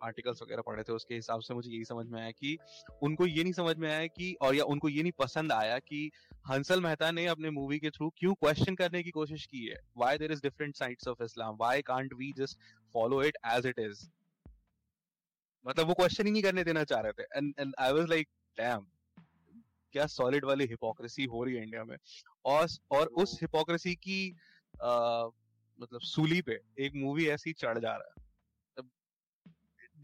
[0.02, 2.56] आर्टिकल्स वगैरह पढ़े थे उसके हिसाब से मुझे यही समझ में आया कि
[3.02, 6.10] उनको ये नहीं समझ में आया कि और या उनको ये नहीं पसंद आया कि
[6.50, 9.80] हंसल मेहता ने अपने मूवी के थ्रू क्यों क्वेश्चन करने की कोशिश की है?
[9.98, 12.58] Why there is different sides of Islam why can't we just
[12.94, 14.06] follow it as it is
[15.66, 18.28] मतलब वो क्वेश्चन ही नहीं करने देना चाह रहे थे। And and I was like
[18.58, 18.86] damn
[19.92, 21.96] क्या सॉलिड वाली हिपोक्रेसी हो रही है इंडिया में?
[22.44, 24.36] और और उस हिपोक्रेसी की
[24.82, 25.24] आ,
[25.78, 28.15] मतलब सूली पे एक मूवी ऐसी चढ़ जा रहा है।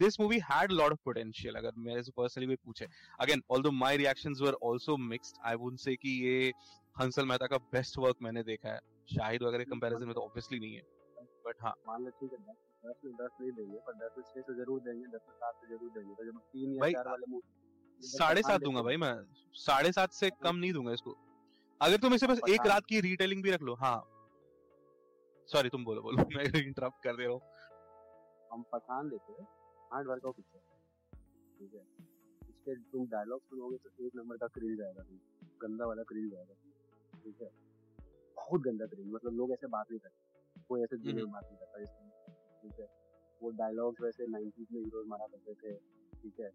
[0.00, 2.86] This movie had a lot of potential अगर मेरे से पर्सनली कोई पूछे।
[3.20, 6.52] Again although my reactions were also mixed I would say कि ये
[6.96, 10.74] हंसल मेहता का बेस्ट वर्क मैंने देखा है। शाहिद वगैरह कंपैरिजन में तो ऑब्वियसली नहीं
[10.74, 10.82] है।
[11.46, 12.38] बट हाँ। मान लो ठीक है
[12.84, 15.54] दस में दस नहीं देंगे पर दस में छह से ज़रूर देंगे दस में सात
[15.54, 17.40] से ज़रूर देंगे तो जब तीन या चार वाले
[18.00, 19.14] साढ़े सात दूँगा भाई मैं।
[19.54, 21.16] साढ़े सात से कम नहीं दूँगा इसको।
[21.80, 23.98] अगर तुम इसे बस एक रात की रिटेलिंग भी रख लो हाँ।
[25.48, 27.40] सॉरी तुम बोलो बोलो। मैं इंटरप्ट कर दे रहा हूँ।
[28.52, 29.46] हम पठान लेते हैं।
[29.92, 30.58] हार्ड वर्क आउट पिक्चर
[31.58, 31.80] ठीक है?
[32.48, 35.04] इसके तुम डायलॉग सुनोगे तो एक नंबर का क्रिंज आएगा
[35.62, 36.54] गंदा वाला क्रिंज आएगा
[37.24, 37.50] ठीक है?
[38.36, 41.56] बहुत गंदा क्रिंज मतलब लोग ऐसे बात नहीं करते। कोई ऐसे दिल में बात नहीं
[41.56, 42.10] करता इसमें।
[42.62, 42.86] ठीक है?
[43.42, 45.76] वो डायलॉग्स वैसे 90s में हीरोज मारा करते थे।
[46.22, 46.50] ठीक है?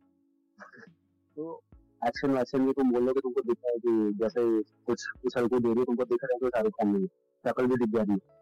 [1.36, 1.64] तो
[2.08, 5.74] एक्शन वैक्शन में तुम बोलोगे तुमको दिख रहा है कि जैसे कुछ कुछ हल्को दे
[5.74, 7.08] रही तुमको दिख रहा है कि शाहरुख खान नहीं
[7.44, 8.38] शक्ल भी दिख जा रही है?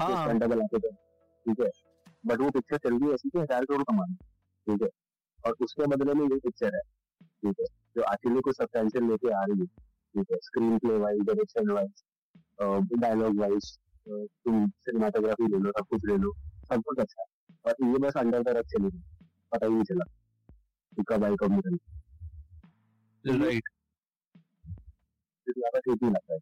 [0.00, 0.28] हाँ।
[1.46, 1.87] ठीक है?
[2.24, 4.88] बट वो पिक्चर चल रही है ऐसी कि हज़ार करोड़ कमा ठीक है?
[5.44, 7.66] और उसके बदले में ये पिक्चर है। ठीक है?
[7.96, 10.38] जो एक्चुअली कुछ सब्सटेंशियल लेके आ रही है। ठीक है?
[10.78, 12.02] Screenplay wise direction wise
[13.00, 16.32] dialogue wise तुम सिनेमाटोग्राफी ले लो सब कुछ ले लो
[16.68, 17.26] सब कुछ अच्छा है।
[17.64, 19.02] और ये बस अंडर द रख चली गई।
[19.52, 20.04] पता ही नहीं चला।
[20.92, 21.78] कि कब आई कब निकल
[23.24, 23.68] राइट
[25.46, 26.38] ज़्यादा ठीक नहीं लगता है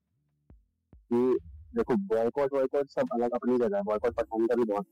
[1.10, 1.38] कि
[1.76, 4.86] देखो बॉयकॉट वॉयकॉट सब अलग अपनी जगह है। बॉयकॉट पठान का भी बहुत।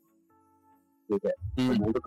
[1.08, 2.00] ठीक है हम्म। तो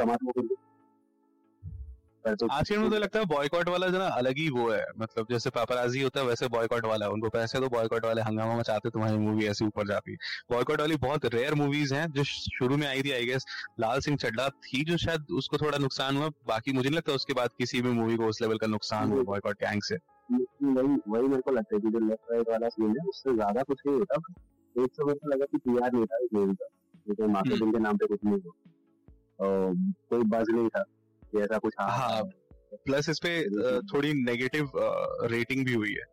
[2.35, 5.49] तो आजकल मुझे लगता है बॉयकॉट वाला जो ना अलग ही वो है। मतलब जैसे
[5.49, 9.17] पापराजी होता है वैसे बॉयकॉट वाला है। उनको पैसे तो बॉयकॉट वाले हंगामा मचाते तुम्हारी
[9.17, 10.15] मूवी ऐसी ऊपर जाती।
[10.51, 13.45] बॉयकॉट वाली बहुत रेयर मूवीज़ हैं जो शुरू में आई थी आई गेस
[13.79, 17.33] लाल सिंह चड्डा थी जो शायद उसको थोड़ा नुकसान हुआ। बाकी मुझे नहीं लगता उसके
[17.33, 21.27] बाद किसी भी मूवी को उस लेवल का नुकसान हुआ बॉयकॉट गैंग से। वही वही
[21.27, 23.97] मेरे को लगता है कि जो लेफ़्ट राइट वाला सीन है उससे ज़्यादा कुछ नहीं
[23.97, 24.15] होता।
[24.75, 28.05] एक तो लगा कि पीआर नहीं था इस मूवी का। मार्केटिंग हम्म। के नाम पे
[28.05, 28.51] कुछ नहीं था
[29.39, 30.83] कोई बज नहीं था
[31.23, 32.21] कि ऐसा कुछ हाँ
[32.85, 33.41] प्लस इस पे
[33.83, 34.71] थोड़ी नेगेटिव
[35.31, 36.05] रेटिंग भी हुई है।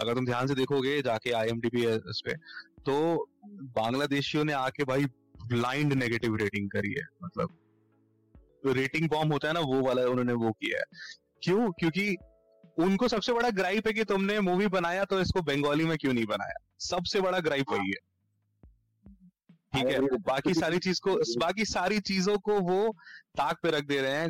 [0.00, 2.34] अगर तुम ध्यान से देखोगे जाके आई एम इस पे
[2.86, 3.28] तो
[3.76, 5.04] बांग्लादेशियों ने आके भाई
[5.46, 7.56] ब्लाइंड नेगेटिव रेटिंग करी है मतलब।
[8.66, 10.84] रेटिंग बॉम्ब होता है ना वो वाला उन्होंने वो किया है।
[11.42, 11.70] क्यों?
[11.72, 12.16] क्योंकि
[12.78, 16.26] उनको सबसे बड़ा ग्राइप है कि तुमने मूवी बनाया तो इसको बंगाली में क्यों नहीं
[16.26, 16.54] बनाया?
[16.78, 18.07] सबसे बड़ा ग्राइप वही है।
[19.78, 22.94] ठीक है। बाकी सारी चीज़ को बाकी सारी चीज़ों को वो
[23.36, 24.28] ताक पे रख दे रहे हैं।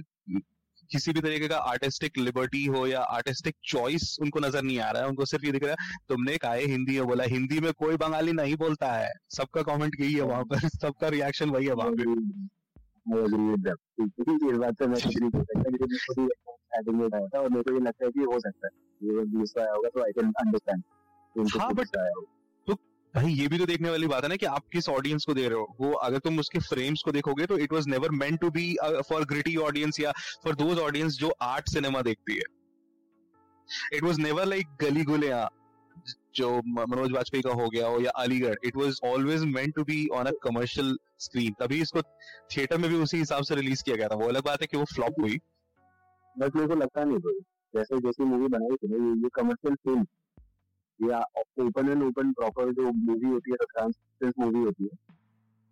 [0.91, 5.03] किसी भी तरीके का आर्टिस्टिक लिबर्टी हो या आर्टिस्टिक चॉइस उनको नज़र नहीं आ रहा
[5.03, 5.77] है। उनको सिर्फ़ ये दिख रहा है
[6.09, 10.15] तुमने कहा हिंदी में बोला हिंदी में कोई बंगाली नहीं बोलता है। सबका कमेंट यही
[10.15, 12.03] है वहाँ पर। सबका रिएक्शन वही है वहाँ पे।
[21.61, 21.87] हाँ बट
[23.15, 25.49] भाई, ये भी तो देखने वाली बात है ना कि आप किस ऑडियंस को दे
[25.49, 25.77] रहे हो?
[25.81, 28.75] वो अगर तुम उसके फ्रेम्स को देखोगे तो it was never meant to be
[29.09, 30.13] for gritty audience या
[30.45, 32.45] फॉर दोज ऑडियंस जो आर्ट सिनेमा देखती है।
[33.95, 35.49] इट वाज नेवर लाइक गली गुलिया,
[36.37, 38.55] जो मनोज वाजपेयी का हो गया हो या Aligarh.
[38.65, 42.03] It was always meant to be on a commercial screen तभी इसको
[42.51, 44.77] थिएटर में भी उसी हिसाब से रिलीज़ किया गया था। वो अलग बात है कि
[44.77, 45.41] वो फ्लॉप हुई।
[46.37, 47.19] बट मेरे को लगता नहीं
[47.75, 50.07] जैसे, जैसी मूवी बनाई थी ये कमर्शियल फ़िल्म
[51.01, 51.19] या
[51.59, 54.97] ओपन एंड ओपन प्रॉपर जो मूवी होती है ट्रांसपेरेंस मूवी होती है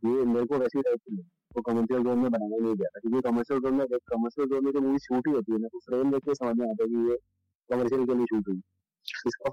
[0.02, 1.16] ये मेरे को वैसी टाइप की
[1.54, 4.72] तो कमर्शियल जोन में बनाया नहीं गया था। क्योंकि कमर्शियल जोन में कमर्शियल जोन में
[4.72, 6.88] जो मूवी शूट ही होती है ना तो फ्रेम देख के समझ में आता है
[6.88, 7.18] कि ये
[7.70, 8.60] कमर्शियल के लिए शूट हुई।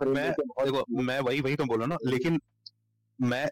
[0.06, 2.40] मैं देखो मैं वही वही तो बोला ना लेकिन
[3.22, 3.50] मैं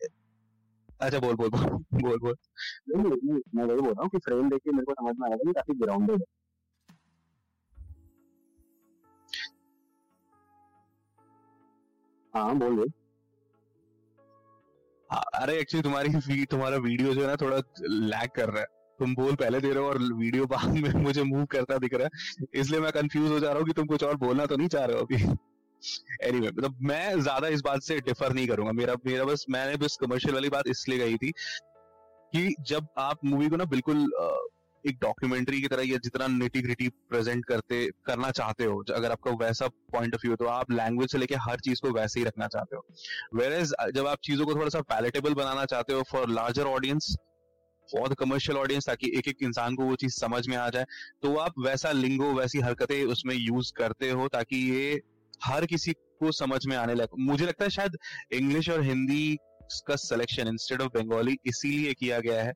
[1.01, 1.65] अच्छा बोल बोल बोल
[2.01, 2.35] बोल बोल।
[2.89, 5.27] नहीं नहीं मैं वही बोल रहा हूँ कि फ्रेम देख के मेरे को समझ में
[5.27, 6.25] आया कि काफ़ी ग्राउंडेड है।
[12.35, 12.91] हाँ बोल दे।
[15.09, 17.57] हाँ, अरे एक्चुअली तुम्हारी तुम्हारा वीडियो जो है ना थोड़ा
[17.89, 18.65] लैग कर रहा है।
[18.99, 22.03] तुम बोल पहले दे रहे हो और वीडियो बाद में मुझे मूव करता दिख रहा
[22.03, 24.67] है। इसलिए मैं कंफ्यूज हो जा रहा हूँ कि तुम कुछ और बोलना तो नहीं
[24.67, 25.15] चाह रहे हो अभी।
[26.23, 29.77] एनीवे anyway, मतलब मैं ज़्यादा इस बात से डिफर नहीं करूँगा। मेरा मेरा बस मैंने
[29.77, 31.31] बस कमर्शियल वाली बात इसलिए कही थी
[32.33, 33.97] कि जब आप मूवी को ना बिल्कुल
[34.85, 39.31] एक डॉक्यूमेंट्री की तरह या जितना निटी ग्रिटी प्रेजेंट करते, करना चाहते हो अगर आपका
[39.41, 42.47] वैसा पॉइंट ऑफ़ व्यू तो आप लैंग्वेज से लेके हर चीज़ को वैसे ही रखना
[42.47, 42.85] चाहते हो।
[43.33, 47.15] वेर एज जब आप चीज़ों को थोड़ा सा पैलेटेबल बनाना चाहते हो for larger audience
[47.89, 50.85] for the commercial audience ताकि एक एक इंसान को वो चीज़ समझ में आ जाए
[51.23, 55.01] तो आप वैसा लिंगो वैसी हरकतें उसमें यूज़ करते हो, ताकि ये
[55.43, 57.97] हर किसी को समझ में आने लगे। मुझे लगता है शायद
[58.33, 59.37] इंग्लिश और हिंदी
[59.87, 62.53] का सिलेक्शन इंस्टेड ऑफ़ बंगाली इसीलिए किया गया है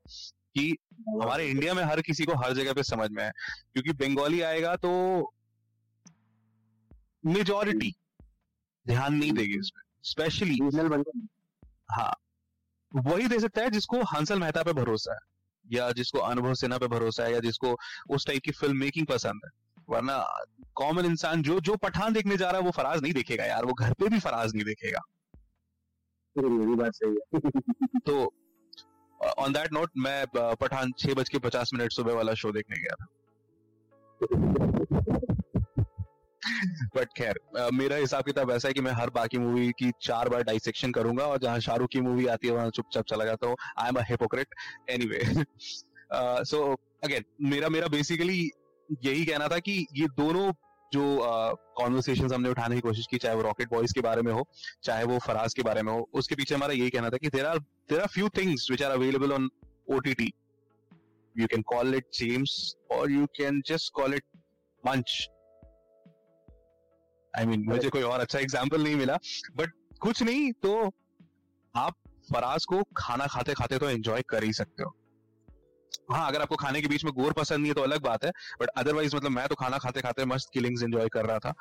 [0.58, 0.76] कि
[1.22, 3.30] हमारे इंडिया में हर किसी को हर जगह पे समझ में है।
[3.72, 4.90] क्योंकि बंगाली आएगा तो
[7.26, 7.94] मेजोरिटी
[8.86, 10.58] ध्यान नहीं देगी इसमें स्पेशली
[11.90, 12.12] हाँ
[12.96, 15.18] वही दे सकता है जिसको हंसल मेहता पे भरोसा है
[15.72, 17.76] या जिसको अनुभव सिन्हा पे भरोसा है या जिसको
[18.10, 19.50] उस टाइप की फ़िल्म मेकिंग पसंद है।
[19.88, 20.18] वरना
[20.74, 23.72] कॉमन इंसान जो जो पठान देखने जा रहा है वो फराज नहीं देखेगा यार वो
[23.72, 25.00] घर पे भी फराज नहीं देखेगा।
[26.76, 27.50] बात सही है।
[28.06, 28.34] तो
[29.20, 32.94] ऑन दैट नोट मैं पठान छह बज के पचास मिनट सुबह वाला शो देखने गया
[32.94, 33.06] था।
[36.96, 37.38] बट खैर
[37.74, 41.24] मेरा हिसाब किताब ऐसा है कि मैं हर बाकी मूवी की चार बार डाइसेक्शन करूँगा
[41.26, 44.02] और जहाँ शाहरुख की मूवी आती है, वहाँ चुपचाप चला जाता हूँ। I am a
[44.08, 44.54] hypocrite
[44.90, 45.44] anyway
[46.44, 46.62] so
[47.04, 48.38] again मेरा मेरा बेसिकली
[49.04, 50.52] यही कहना था कि ये दोनों
[50.92, 51.02] जो
[51.76, 54.46] कॉन्वर्सेशन uh, हमने उठाने की कोशिश की चाहे वो रॉकेट बॉयज़ के बारे में हो
[54.82, 57.46] चाहे वो फराज के बारे में हो उसके पीछे हमारा यही कहना था कि there
[57.46, 59.50] are there are few things which are available on
[59.90, 60.32] O T T
[61.38, 64.24] you can call it gems और you can just call it
[64.86, 65.28] munch
[67.38, 69.18] I mean मुझे कोई और अच्छा एग्ज़ाम्पल नहीं मिला
[69.56, 70.92] बट कुछ नहीं तो
[71.76, 71.94] आप
[72.32, 74.96] फराज को खाना खाते खाते तो एंजॉय कर ही सकते हो।
[76.12, 78.30] हाँ अगर आपको खाने के बीच में गोर पसंद नहीं है तो अलग बात है
[78.60, 81.54] बट अदरवाइज़ मतलब मैं तो खाना खाते खाते मस्त किलिंग्स एंजॉय कर रहा था।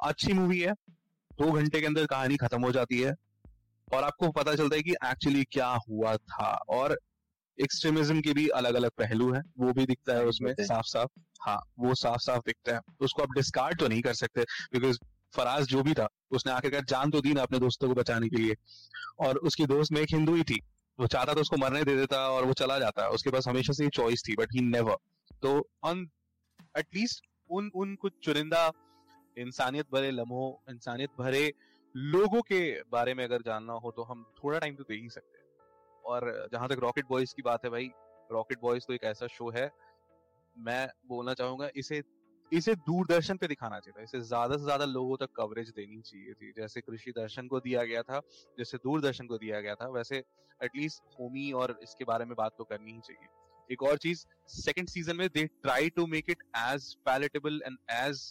[0.00, 0.72] अच्छी मूवी है
[1.38, 3.14] दो घंटे के अंदर कहानी खत्म हो जाती है
[3.92, 6.98] और आपको पता चलता है कि एक्चुअली क्या हुआ था और
[7.60, 11.62] एक्सट्रीमिज्म के भी अलग अलग पहलू हैं वो भी दिखता है उसमें साफ़ साफ़ हाँ
[11.78, 14.42] वो साफ़ साफ़ दिखता है उसको आप डिस्कार्ड तो नहीं कर सकते
[14.72, 14.98] बिकॉज़
[15.36, 18.36] फराज जो भी था उसने आखिरकार जान तो दी ना अपने दोस्तों को बचाने के
[18.36, 18.54] लिए
[19.18, 20.60] और उसकी दोस्त में एक हिंदू ही थी
[20.98, 23.88] वो चाहता तो उसको मरने दे देता और वो चला जाता। उसके पास हमेशा से
[23.90, 24.96] चॉइस थी बट ही नेवर
[25.42, 25.50] तो
[25.84, 26.08] ऑन
[26.78, 28.70] एटलीस्ट उन उन कुछ चुनिंदा,
[29.36, 31.52] इंसानियत भरे लम्हों, इंसानियत भरे
[31.94, 32.60] लोगों के
[32.92, 35.44] बारे में अगर जानना हो तो हम थोड़ा टाइम तो दे ही सकते हैं।
[36.04, 37.90] और जहाँ तक रॉकेट बॉयज़ की बात है भाई
[38.30, 39.70] रॉकेट बॉयज़ तो एक ऐसा शो है।
[40.56, 42.00] मैं बोलना चाहूँगा, इसे
[42.56, 46.32] इसे दूरदर्शन पे दिखाना चाहिए था। इसे ज़्यादा से ज़्यादा लोगों तक कवरेज देनी चाहिए
[46.34, 48.20] थी। जैसे कृषि दर्शन को दिया गया था
[48.58, 50.22] जैसे दूरदर्शन को दिया गया था वैसे
[50.60, 53.28] एटलीस्ट होमी और इसके बारे में बात तो करनी ही चाहिए।
[53.70, 54.24] एक और चीज़
[54.54, 58.28] सेकंड सीज़न में they try to make it as palatable and as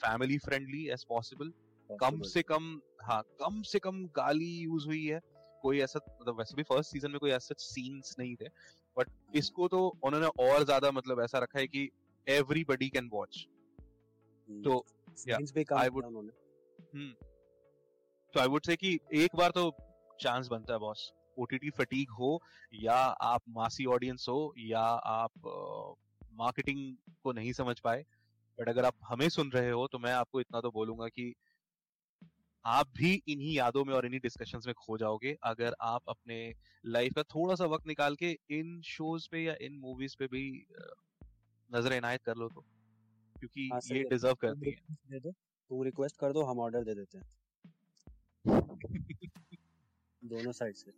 [0.00, 1.52] family friendly as possible
[1.90, 5.20] कम से कम हाँ कम से कम गाली यूज़ हुई है।
[5.62, 8.48] कोई ऐसा मतलब वैसे भी फ़र्स्ट सीज़न में कोई ऐसा सीन्स नहीं थे
[8.96, 11.88] बट इसको तो उन्होंने और ज़्यादा मतलब ऐसा रखा है कि
[12.28, 13.48] एवरीबडी कैन वॉच
[14.50, 14.86] तो
[15.76, 16.32] आई वुड
[18.34, 19.76] तो आई वुड से कि एक बार तो
[20.20, 22.42] चांस बनता है बॉस ओटीटी फटीक हो
[22.74, 25.30] या आप मासी ऑडियंस हो या आप
[26.32, 28.04] मार्केटिंग uh, को नहीं समझ पाए
[28.60, 31.34] बट अगर आप हमें सुन रहे हो तो मैं आपको इतना तो बोलूँगा कि
[32.64, 36.54] आप भी इन्हीं यादों में और इन्हीं डिस्कशंस में खो जाओगे। अगर आप अपने
[36.86, 40.66] लाइफ का थोड़ा सा वक्त निकाल के इन शोज़ पे या इन मूवीज़ पे भी
[41.72, 42.60] नज़र इनायत कर लो तो
[43.36, 46.94] क्योंकि हाँ, ये डिजर्व करती है। दे दो तुम रिक्वेस्ट कर दो हम ऑर्डर दे
[46.94, 47.24] देते हैं।
[50.22, 50.90] दोनों साइड से।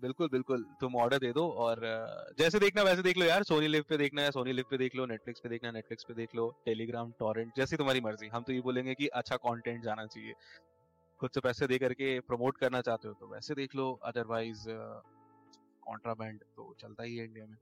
[0.00, 1.80] बिल्कुल बिल्कुल तुम ऑर्डर दे दो और
[2.38, 4.94] जैसे देखना वैसे देख लो यार सोनी लिव पे देखना है सोनी लिव पे देख
[4.96, 8.42] लो नेटफ्लिक्स पे देखना है नेटफ्लिक्स पे देख लो टेलीग्राम टॉरेंट जैसी तुम्हारी मर्ज़ी। हम
[8.42, 10.34] तो ये बोलेंगे कि अच्छा कंटेंट जाना चाहिए।
[11.20, 16.40] खुद से पैसे दे करके प्रमोट करना चाहते हो तो वैसे देख लो अदरवाइज़ कॉन्ट्राबैंड
[16.56, 17.56] तो चलता ही है इंडिया में।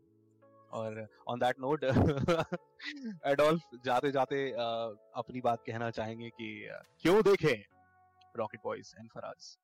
[0.72, 1.84] और ऑन दैट नोट
[3.26, 7.64] एडोल्फ जाते जाते uh, अपनी बात कहना चाहेंगे कि uh, क्यों देखें
[8.36, 9.56] रॉकेट बॉयज़ एंड फराज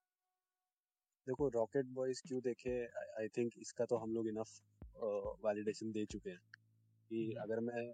[1.27, 2.73] देखो रॉकेट बॉयज़ क्यों देखे?
[3.21, 4.49] आई थिंक इसका तो हम लोग इनफ
[5.45, 6.41] वैलिडेशन दे चुके हैं
[7.11, 7.93] कि हम्म। अगर मैं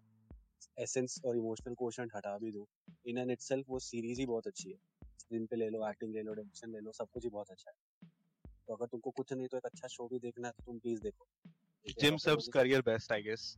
[0.78, 2.66] एसेंस और इमोशनल क्वेश्चन हटा भी दूँ
[3.06, 4.78] इन एंड इटसेल्फ वो सीरीज़ ही बहुत अच्छी है।
[5.18, 7.70] स्क्रीन पे ले लो एक्टिंग ले लो डायरेक्शन ले लो सब कुछ ही बहुत अच्छा
[7.70, 7.76] है।
[8.66, 11.02] तो अगर तुमको कुछ नहीं तो एक अच्छा शो भी देखना है तो तुम प्लीज़
[11.02, 11.26] देखो।
[11.86, 13.57] जिम सबस करियर बेस्ट आई गेस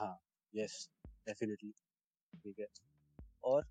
[0.00, 0.16] हाँ
[0.52, 0.88] यस
[1.26, 1.70] डेफिनेटली
[2.32, 2.66] ठीक है.
[3.44, 3.66] और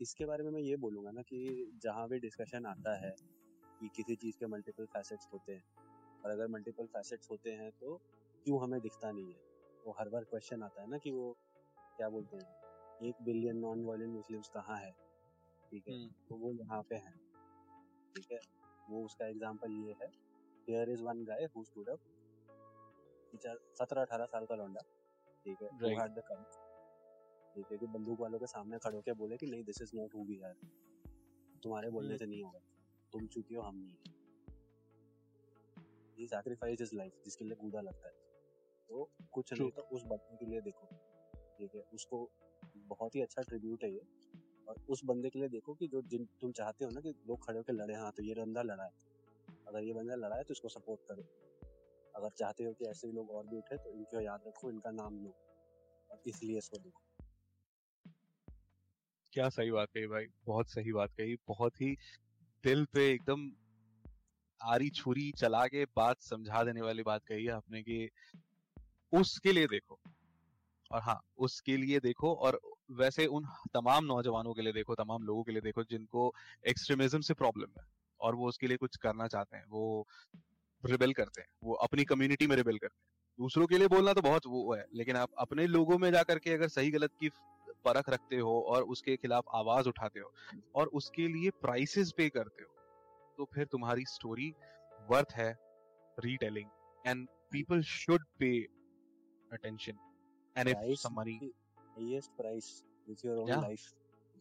[0.00, 3.14] इसके बारे में मैं ये बोलूँगा ना कि जहाँ भी डिस्कशन आता है
[3.80, 5.62] कि किसी चीज़ के मल्टीपल फैसेट्स होते हैं
[6.24, 7.96] और अगर मल्टीपल फैसेट्स होते हैं तो
[8.46, 9.40] क्यों हमें दिखता नहीं है?
[9.86, 11.36] वो हर बार क्वेश्चन आता है ना कि वो
[11.98, 12.54] क्या बोलते हैं?
[13.00, 14.90] एक बिलियन नॉन वायलेंट मुस्लिम्स कहाँ है?
[15.72, 17.14] ठीक है हम्म। तो वो यहाँ पे हैं.
[18.14, 18.38] ठीक है
[18.90, 20.08] वो उसका एग्जांपल ये है.
[20.68, 22.00] Here is one guy who stood up
[23.36, 24.80] सत्रह अठारह साल का लौंडा।
[25.46, 26.58] ठीक है हु हैड द करेज
[27.54, 30.14] ठीक है कि बंदूक वालों के सामने खड़े होकर बोले कि नहीं this is not
[30.14, 30.54] who we are
[31.62, 32.58] तुम्हारे बोलने हम्म। से नहीं होगा।
[33.12, 34.14] तुम चुके हो हम नहीं।
[36.18, 38.14] ये सैक्रिफाइस इज़ लाइफ जिसके लिए कूदा लगता है।
[38.88, 40.86] तो कुछ नहीं तो उस बंदे के लिए देखो।
[41.58, 42.28] ठीक है उसको
[42.76, 44.02] बहुत ही अच्छा ट्रिब्यूट है ये।
[44.68, 47.46] और उस बंदे के लिए देखो कि जो जिन तुम चाहते हो ना कि लोग
[47.46, 48.90] खड़े होकर लड़े हाँ तो ये बंदा लड़ा है।
[49.68, 51.22] अगर ये बंदा लड़ा है तो इसको सपोर्ट करो।
[52.16, 55.18] अगर चाहते हो कि ऐसे लोग और भी उठे तो इनको याद रखो, इनका नाम
[55.24, 55.34] लो
[56.10, 57.02] और इसलिए इसको देखो।
[59.32, 61.96] क्या सही बात कही भाई, बहुत सही बात कही, बहुत ही
[62.64, 63.50] दिल पे एकदम
[64.60, 68.08] आरी छुरी चला के बात समझा देने वाली बात कही है आपने कि
[69.12, 69.98] उसके लिए देखो।
[70.92, 72.60] और हाँ उसके लिए देखो और
[72.90, 73.44] वैसे उन
[73.74, 76.32] तमाम नौजवानों के लिए देखो, तमाम लोगों के लिए देखो जिनको
[76.66, 77.86] एक्सट्रीमिज्म से प्रॉब्लम है
[78.20, 80.06] और वो उसके लिए कुछ करना चाहते हैं, वो
[80.90, 83.04] रिबेल करते हैं वो अपनी कम्युनिटी में रिबेल करते हैं।
[83.38, 86.52] दूसरों के लिए बोलना तो बहुत वो है लेकिन आप अपने लोगों में जाकर के
[86.54, 87.30] अगर सही गलत की
[87.84, 90.32] परख रखते हो और उसके खिलाफ आवाज़ उठाते हो
[90.74, 92.70] और उसके लिए प्राइसेस पे करते हो
[93.38, 94.52] तो फिर तुम्हारी स्टोरी
[95.10, 95.50] वर्थ है
[96.18, 96.70] retelling
[97.04, 98.50] and people should pay
[99.50, 99.98] attention
[100.56, 101.38] and if somebody
[101.96, 102.66] highest price
[103.06, 103.60] with your own yeah.
[103.60, 103.84] life.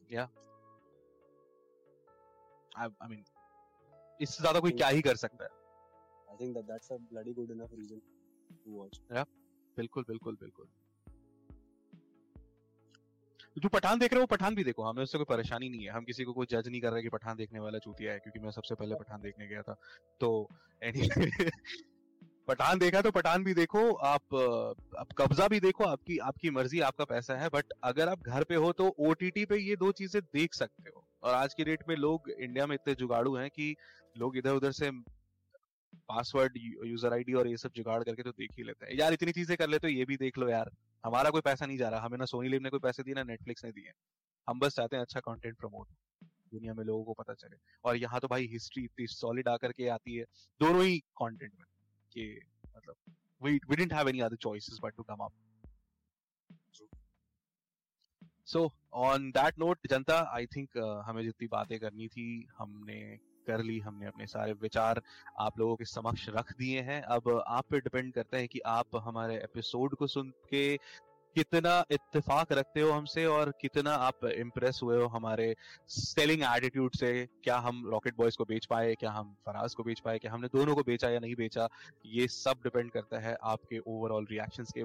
[0.10, 0.32] Yeah.
[2.76, 3.22] I, I mean
[4.20, 5.50] इससे ज़्यादा कोई क्या ही कर सकता है।
[6.36, 8.02] I think that that's a bloody good enough reason
[8.66, 9.24] to watch yeah
[9.78, 10.68] बिल्कुल बिल्कुल बिल्कुल।
[13.58, 16.04] जो पठान देख रहे हो पठान भी देखो। हमें उससे कोई परेशानी नहीं है। हम
[16.04, 18.52] किसी को कोई जज नहीं कर रहे कि पठान देखने वाला चूतिया है क्योंकि मैं
[18.52, 19.76] सबसे पहले पठान देखने गया था।
[20.20, 20.50] तो
[20.84, 21.52] anyway,
[22.48, 24.36] पठान देखा तो पठान भी देखो। आप
[24.98, 28.56] आप कब्जा भी देखो आपकी आपकी मर्ज़ी आपका पैसा है। बट अगर आप घर पे
[28.56, 31.96] हो तो ओटीटी पे ये दो चीज़ें देख सकते हो। और आज की डेट में
[31.96, 33.76] लोग इंडिया में इतने जुगाड़ू हैं कि
[34.18, 34.92] लोग इधर उधर से
[36.10, 39.32] पासवर्ड यूज़र आईडी और ये सब जुगाड़ करके तो देख ही लेते हैं। यार इतनी
[39.32, 40.72] चीज़ें कर ले तो ये भी देख लो यार।
[41.04, 43.24] हमारा कोई पैसा नहीं जा रहा। हमें ना सोनी लिव ने कोई पैसे दिए ना
[43.24, 43.92] नेटफ्लिक्स ने दिए।
[44.48, 45.88] हम बस चाहते हैं अच्छा कंटेंट प्रमोट
[46.52, 49.88] दुनिया में लोगों को पता चले। और यहाँ तो भाई हिस्ट्री इतनी सॉलिड आकर के
[49.90, 50.26] आती है
[50.62, 51.66] दोनों ही कंटेंट में
[52.12, 52.40] कि
[52.76, 52.96] मतलब
[53.42, 55.34] we we didn't have any other choices but to come up.
[58.46, 58.62] So
[59.02, 62.28] on that note Janata I think uh, हमें जितनी बातें करनी थी
[62.58, 63.00] हमने
[63.48, 65.02] कर ली हमने अपने सारे विचार
[65.40, 68.96] आप लोगों के समक्ष रख दिए हैं। अब आप पे डिपेंड करता है कि आप
[68.96, 70.78] हमारे एपिसोड को सुन के
[71.36, 75.56] कितना इत्तेफाक रखते हो हमसे और कितना आप इम्प्रेस हुए हो हमारे
[75.88, 78.94] सेलिंग एटीट्यूड से। क्या हम रॉकेट बॉयज़ को बेच पाए?
[78.96, 80.20] क्या हम फराज को बेच पाए?
[80.20, 81.68] क्या हमने दोनों को बेचा या नहीं बेचा?
[82.06, 84.84] ये सब डिपेंड करता है आपके ओवरऑल रिएक्शंस के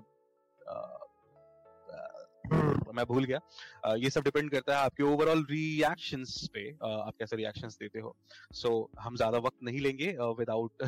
[2.45, 7.77] मैं भूल गया। ये सब डिपेंड करता है आपके ओवरऑल रिएक्शंस पे। आप कैसे रिएक्शंस
[7.81, 8.15] देते हो।
[8.53, 10.85] सो so, हम ज़्यादा वक्त नहीं लेंगे विदाउट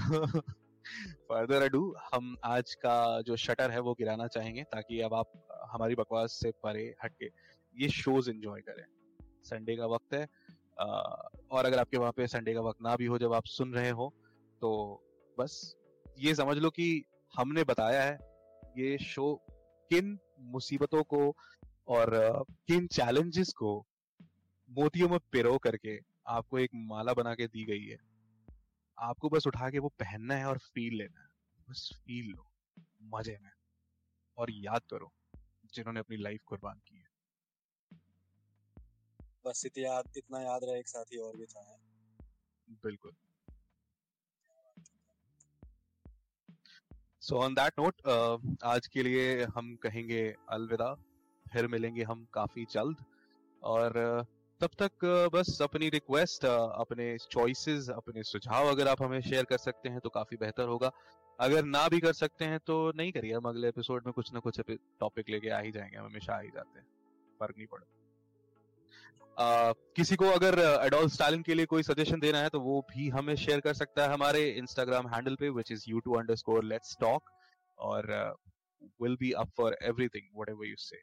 [1.28, 5.32] फर्दर अडू हम आज का जो शटर है वो गिराना चाहेंगे ताकि अब आप
[5.72, 7.26] हमारी बकवास से परे हटके
[7.74, 8.84] ये शोज़ एंजॉय करें।
[9.44, 10.26] संडे का वक्त है।
[10.78, 13.90] और अगर आपके वहाँ पे संडे का वक्त ना भी हो जब आप सुन रहे
[13.92, 14.12] हो
[14.62, 14.70] तो
[15.38, 15.54] बस
[16.18, 16.86] ये समझ लो कि
[17.34, 18.18] हमने बताया है
[18.78, 19.34] ये शो
[19.90, 21.36] किन मुसीबतों को
[21.88, 22.10] और
[22.66, 23.86] किन चैलेंजेस को
[24.70, 27.98] मोतियों में पिरो करके आपको एक माला बना के दी गई है।
[28.98, 31.28] आपको बस उठा के वो पहनना है और फील लेना है।
[31.70, 32.50] बस फील लो।
[33.02, 33.50] मज़े में।
[34.38, 35.12] और याद करो
[35.74, 37.12] जिन्होंने अपनी लाइफ कुर्बान की है।
[39.46, 41.76] बस इतना याद इतना याद रहे एक साथी और भी चाहे
[42.82, 43.12] बिल्कुल।
[47.22, 48.00] सो ऑन दैट नोट
[48.64, 50.94] आज के लिए हम कहेंगे अलविदा।
[51.52, 53.04] फिर मिलेंगे हम काफ़ी जल्द।
[53.62, 54.26] और uh,
[54.60, 55.04] तब तक
[55.34, 60.08] बस अपनी रिक्वेस्ट अपने चॉइसेस अपने सुझाव अगर आप हमें शेयर कर सकते हैं तो
[60.08, 60.90] काफ़ी बेहतर होगा।
[61.40, 64.40] अगर ना भी कर सकते हैं तो नहीं करिए। हम अगले एपिसोड में कुछ ना
[64.40, 66.86] कुछ टॉपिक लेके आ ही जाएँगे। हम हमेशा आ ही जाते हैं।
[67.40, 68.01] फ़र्क नहीं पड़ता।
[69.40, 73.36] किसी को अगर एडोल स्टालिन के लिए कोई सजेशन देना है तो वो भी हमें
[73.36, 77.30] शेयर कर सकता है हमारे इंस्टाग्राम हैंडल पे which is U two underscore let's talk
[77.78, 78.34] और
[79.02, 81.02] will be up for everything what you say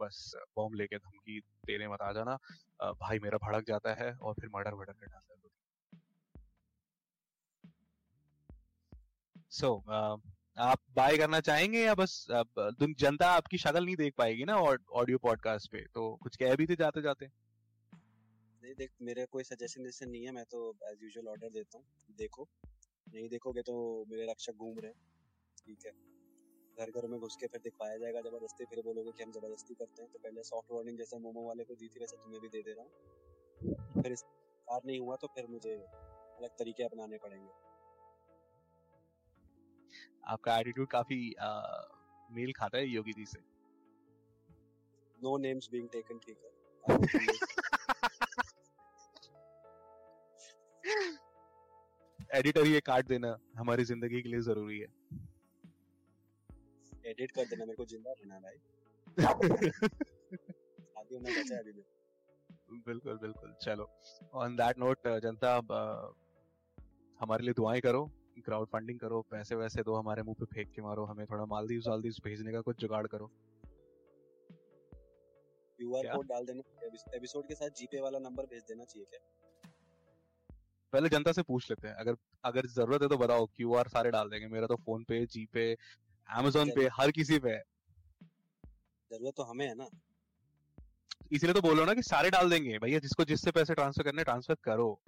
[0.00, 2.38] बस बॉम्ब लेके धमकी देने मत आ जाना।
[2.92, 5.42] भाई मेरा भड़क जाता है और फिर मर्डर वर्डर कर डालता है
[9.50, 12.26] सो so, uh, आप बाय करना चाहेंगे या बस
[12.98, 14.56] जनता आपकी शक्ल नहीं देख पाएगी ना
[14.92, 17.26] ऑडियो पॉडकास्ट पे तो कुछ कह भी थे जाते जाते
[18.62, 20.58] नहीं देख मेरे कोई सजेशन जैसे नहीं है मैं तो
[20.90, 22.46] एज यूजुअल ऑर्डर देता हूँ। देखो
[23.06, 23.74] नहीं देखोगे तो
[24.10, 24.92] मेरे रक्षक घूम रहे
[25.58, 25.92] ठीक है।
[26.76, 30.02] घर घर में घुस के फिर दिखवाया जाएगा ज़बरदस्ती फिर बोलोगे कि हम ज़बरदस्ती करते
[30.02, 32.62] हैं। तो पहले सॉफ्ट वार्निंग जैसे मोमो वाले को दी थी वैसे तुम्हें भी दे
[32.62, 37.50] दे रहा हूँ। फिर इस कार नहीं हुआ तो फिर मुझे अलग तरीके अपनाने पड़ेंगे।
[40.26, 41.18] आपका एटीट्यूड काफ़ी
[42.30, 43.40] मेल खाता है योगी जी से।
[45.18, 46.50] नो नेम्स बीइंग टेकन ठीक है।
[52.32, 54.86] एडिटर ये काट देना हमारी ज़िंदगी के लिए ज़रूरी है।
[57.10, 58.58] एडिट कर देना मेरे को ज़िंदा रहना भाई।
[60.92, 61.72] शादी में बचा अभी
[62.86, 63.88] बिल्कुल बिल्कुल। चलो
[64.42, 65.54] ऑन दैट नोट जनता
[67.20, 68.04] हमारे लिए दुआएँ करो
[68.44, 71.82] क्राउड फंडिंग करो पैसे वैसे दो हमारे मुँह पे फेंक के मारो हमें थोड़ा मालदीव
[71.88, 73.26] वालदीव भेजने का कुछ जुगाड़ करो।
[75.78, 76.86] क्यूआर कोड डाल देना
[77.16, 79.20] एपिसोड के साथ जीपे वाला नंबर भेज देना चाहिए क्या?
[80.92, 84.28] पहले जनता से पूछ लेते हैं अगर अगर ज़रूरत है तो बताओ क्यूआर सारे डाल
[84.28, 85.76] देंगे मेरा तो फ़ोन पे जी पे
[86.28, 87.58] अमेजोन पे हर किसी पे
[89.10, 89.86] ज़रूरत तो हमें है ना।
[91.32, 94.24] इसीलिए तो बोल रहा ना कि सारे डाल देंगे भैया जिसको जिससे पैसे ट्रांसफ़र करने
[94.24, 95.00] ट्रांसफ़र करो।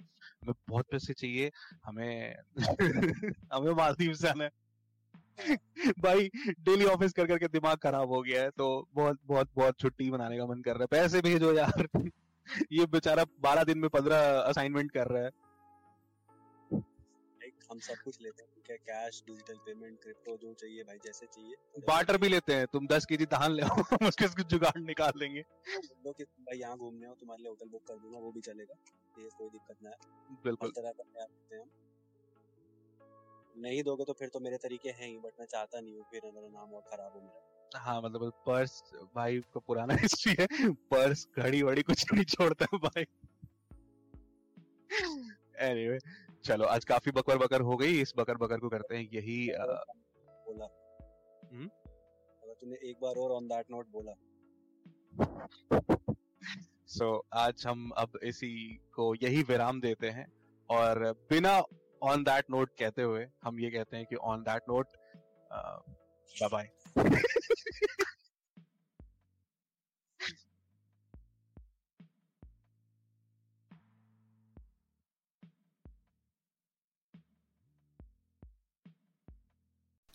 [0.43, 1.51] हमें बहुत पैसे चाहिए
[1.85, 2.35] हमें
[3.53, 4.49] हमें मालदीव से आना
[5.99, 6.29] भाई
[6.59, 10.37] डेली ऑफ़िस कर करके दिमाग खराब हो गया है तो बहुत बहुत बहुत छुट्टी मनाने
[10.37, 11.87] का मन कर रहा है। पैसे भेजो यार।
[12.71, 15.29] ये बेचारा बारह दिन में पंद्रह असाइनमेंट कर रहा है।
[17.71, 21.25] हम सब कुछ लेते हैं। ठीक है कैश डिजिटल पेमेंट क्रिप्टो जो चाहिए भाई जैसे
[21.25, 21.55] चाहिए।
[21.87, 25.19] बार्टर भी लेते हैं। तुम दस के जी धान ले आओ उसके कुछ जुगाड़ निकाल
[25.19, 25.43] लेंगे।
[26.05, 28.75] लो कि भाई यहाँ घूमने हो तुम्हारे लिए होटल बुक कर दूँगा वो भी चलेगा।
[29.19, 31.65] ये कोई दिक्कत ना है। बिल्कुल। तरह का प्यार करते हैं
[33.57, 36.21] नहीं दोगे तो फिर तो मेरे तरीके हैं ही बट मैं चाहता नहीं हूँ फिर
[36.35, 38.81] मेरा नाम और खराब हो मेरा। हाँ मतलब पर्स
[39.15, 40.47] भाई का पुराना हिस्ट्री है।
[40.91, 43.05] पर्स घड़ी वड़ी कुछ नहीं छोड़ता भाई।
[45.61, 45.99] एनीवे anyway,
[46.45, 50.65] चलो आज काफ़ी बकर बकर हो गई इस बकर बकर को करते हैं यही बोला।
[51.53, 51.67] हम्म?
[52.43, 54.13] अगर तूने एक बार और ऑन दैट नोट बोला।
[56.87, 58.51] सो so, आज हम अब इसी
[58.93, 60.27] को यही विराम देते हैं
[60.69, 61.57] और बिना
[62.03, 64.87] ऑन दैट नोट कहते हुए हम ये कहते हैं कि on that note
[65.51, 66.69] bye bye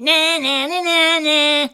[0.01, 1.69] Na na na na na.